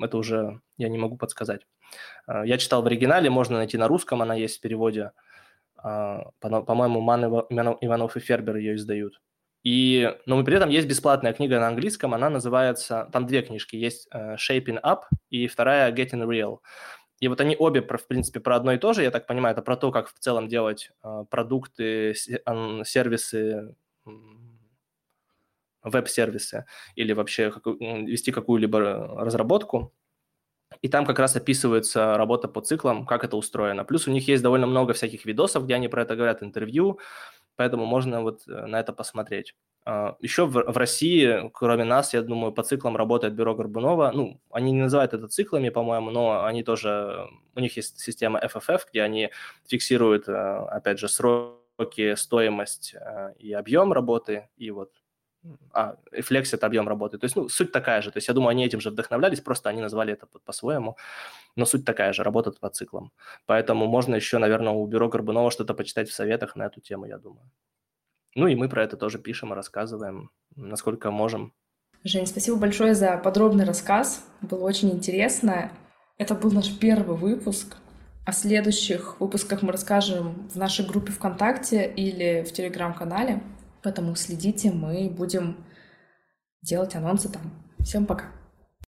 это 0.00 0.16
уже 0.16 0.60
я 0.76 0.88
не 0.88 0.98
могу 0.98 1.16
подсказать. 1.16 1.66
А, 2.26 2.44
я 2.44 2.58
читал 2.58 2.82
в 2.82 2.86
оригинале, 2.86 3.30
можно 3.30 3.56
найти 3.58 3.78
на 3.78 3.88
русском, 3.88 4.20
она 4.22 4.34
есть 4.34 4.58
в 4.58 4.60
переводе. 4.60 5.12
А, 5.76 6.30
по-моему, 6.40 7.00
Ман 7.00 7.24
Иванов 7.24 8.16
и 8.16 8.20
Фербер 8.20 8.56
ее 8.56 8.74
издают. 8.74 9.20
И, 9.68 10.16
но 10.24 10.42
при 10.44 10.56
этом 10.56 10.70
есть 10.70 10.88
бесплатная 10.88 11.34
книга 11.34 11.60
на 11.60 11.68
английском, 11.68 12.14
она 12.14 12.30
называется, 12.30 13.10
там 13.12 13.26
две 13.26 13.42
книжки, 13.42 13.76
есть 13.76 14.08
uh, 14.14 14.36
Shaping 14.36 14.80
Up 14.82 15.02
и 15.28 15.46
вторая 15.46 15.92
Getting 15.92 16.26
Real. 16.26 16.60
И 17.20 17.28
вот 17.28 17.38
они 17.42 17.54
обе, 17.54 17.82
в 17.82 18.06
принципе, 18.06 18.40
про 18.40 18.56
одно 18.56 18.72
и 18.72 18.78
то 18.78 18.94
же, 18.94 19.02
я 19.02 19.10
так 19.10 19.26
понимаю, 19.26 19.52
это 19.52 19.60
про 19.60 19.76
то, 19.76 19.92
как 19.92 20.08
в 20.08 20.18
целом 20.18 20.48
делать 20.48 20.90
uh, 21.04 21.26
продукты, 21.26 22.14
сервисы, 22.14 23.76
веб-сервисы 25.82 26.64
или 26.94 27.12
вообще 27.12 27.52
вести 27.66 28.32
какую-либо 28.32 28.80
разработку. 29.18 29.92
И 30.80 30.88
там 30.88 31.04
как 31.04 31.18
раз 31.18 31.36
описывается 31.36 32.16
работа 32.16 32.48
по 32.48 32.62
циклам, 32.62 33.04
как 33.04 33.22
это 33.22 33.36
устроено. 33.36 33.84
Плюс 33.84 34.08
у 34.08 34.12
них 34.12 34.28
есть 34.28 34.42
довольно 34.42 34.66
много 34.66 34.94
всяких 34.94 35.26
видосов, 35.26 35.64
где 35.64 35.74
они 35.74 35.88
про 35.88 36.02
это 36.04 36.16
говорят, 36.16 36.42
интервью, 36.42 37.00
поэтому 37.58 37.86
можно 37.86 38.22
вот 38.22 38.42
э, 38.48 38.66
на 38.66 38.78
это 38.80 38.92
посмотреть. 38.92 39.54
А, 39.84 40.16
Еще 40.20 40.46
в, 40.46 40.52
в 40.52 40.76
России, 40.76 41.50
кроме 41.52 41.84
нас, 41.84 42.14
я 42.14 42.22
думаю, 42.22 42.52
по 42.52 42.62
циклам 42.62 42.96
работает 42.96 43.34
бюро 43.34 43.54
Горбунова. 43.54 44.12
Ну, 44.14 44.40
они 44.50 44.70
не 44.72 44.82
называют 44.82 45.12
это 45.12 45.26
циклами, 45.28 45.70
по-моему, 45.70 46.10
но 46.10 46.44
они 46.44 46.62
тоже, 46.62 47.26
у 47.56 47.60
них 47.60 47.76
есть 47.76 47.98
система 47.98 48.38
FFF, 48.38 48.82
где 48.90 49.02
они 49.02 49.30
фиксируют, 49.66 50.28
э, 50.28 50.32
опять 50.32 51.00
же, 51.00 51.08
сроки, 51.08 52.14
стоимость 52.14 52.94
э, 52.94 53.34
и 53.38 53.52
объем 53.52 53.92
работы, 53.92 54.48
и 54.56 54.70
вот 54.70 54.92
а, 55.72 55.96
Flex– 56.12 56.50
это 56.52 56.66
объем 56.66 56.88
работы. 56.88 57.18
То 57.18 57.24
есть, 57.24 57.36
ну, 57.36 57.48
суть 57.48 57.72
такая 57.72 58.02
же. 58.02 58.10
То 58.10 58.18
есть, 58.18 58.28
я 58.28 58.34
думаю, 58.34 58.50
они 58.50 58.64
этим 58.64 58.80
же 58.80 58.90
вдохновлялись, 58.90 59.40
просто 59.40 59.70
они 59.70 59.80
назвали 59.80 60.12
это 60.12 60.26
по-своему. 60.44 60.96
Но 61.56 61.66
суть 61.66 61.84
такая 61.84 62.12
же, 62.12 62.22
работа 62.22 62.52
по 62.52 62.70
циклам. 62.70 63.12
Поэтому 63.46 63.86
можно 63.86 64.16
еще, 64.16 64.38
наверное, 64.38 64.72
у 64.72 64.86
бюро 64.86 65.08
Горбунова 65.08 65.50
что-то 65.50 65.74
почитать 65.74 66.08
в 66.08 66.14
советах 66.14 66.56
на 66.56 66.66
эту 66.66 66.80
тему, 66.80 67.06
я 67.06 67.18
думаю. 67.18 67.50
Ну 68.34 68.46
и 68.46 68.54
мы 68.54 68.68
про 68.68 68.84
это 68.84 68.96
тоже 68.96 69.18
пишем 69.18 69.52
и 69.52 69.56
рассказываем, 69.56 70.30
насколько 70.56 71.10
можем. 71.10 71.52
Жень, 72.04 72.26
спасибо 72.26 72.56
большое 72.56 72.94
за 72.94 73.16
подробный 73.16 73.64
рассказ. 73.64 74.24
Было 74.40 74.64
очень 74.64 74.90
интересно. 74.90 75.72
Это 76.16 76.34
был 76.34 76.52
наш 76.52 76.78
первый 76.78 77.16
выпуск. 77.16 77.76
О 78.24 78.32
следующих 78.32 79.20
выпусках 79.20 79.62
мы 79.62 79.72
расскажем 79.72 80.48
в 80.48 80.56
нашей 80.56 80.86
группе 80.86 81.12
ВКонтакте 81.12 81.90
или 81.90 82.44
в 82.46 82.52
Телеграм-канале. 82.52 83.42
Поэтому 83.82 84.14
следите, 84.16 84.70
мы 84.72 85.08
будем 85.08 85.64
делать 86.62 86.94
анонсы 86.94 87.28
там. 87.28 87.42
Всем 87.80 88.06
пока. 88.06 88.37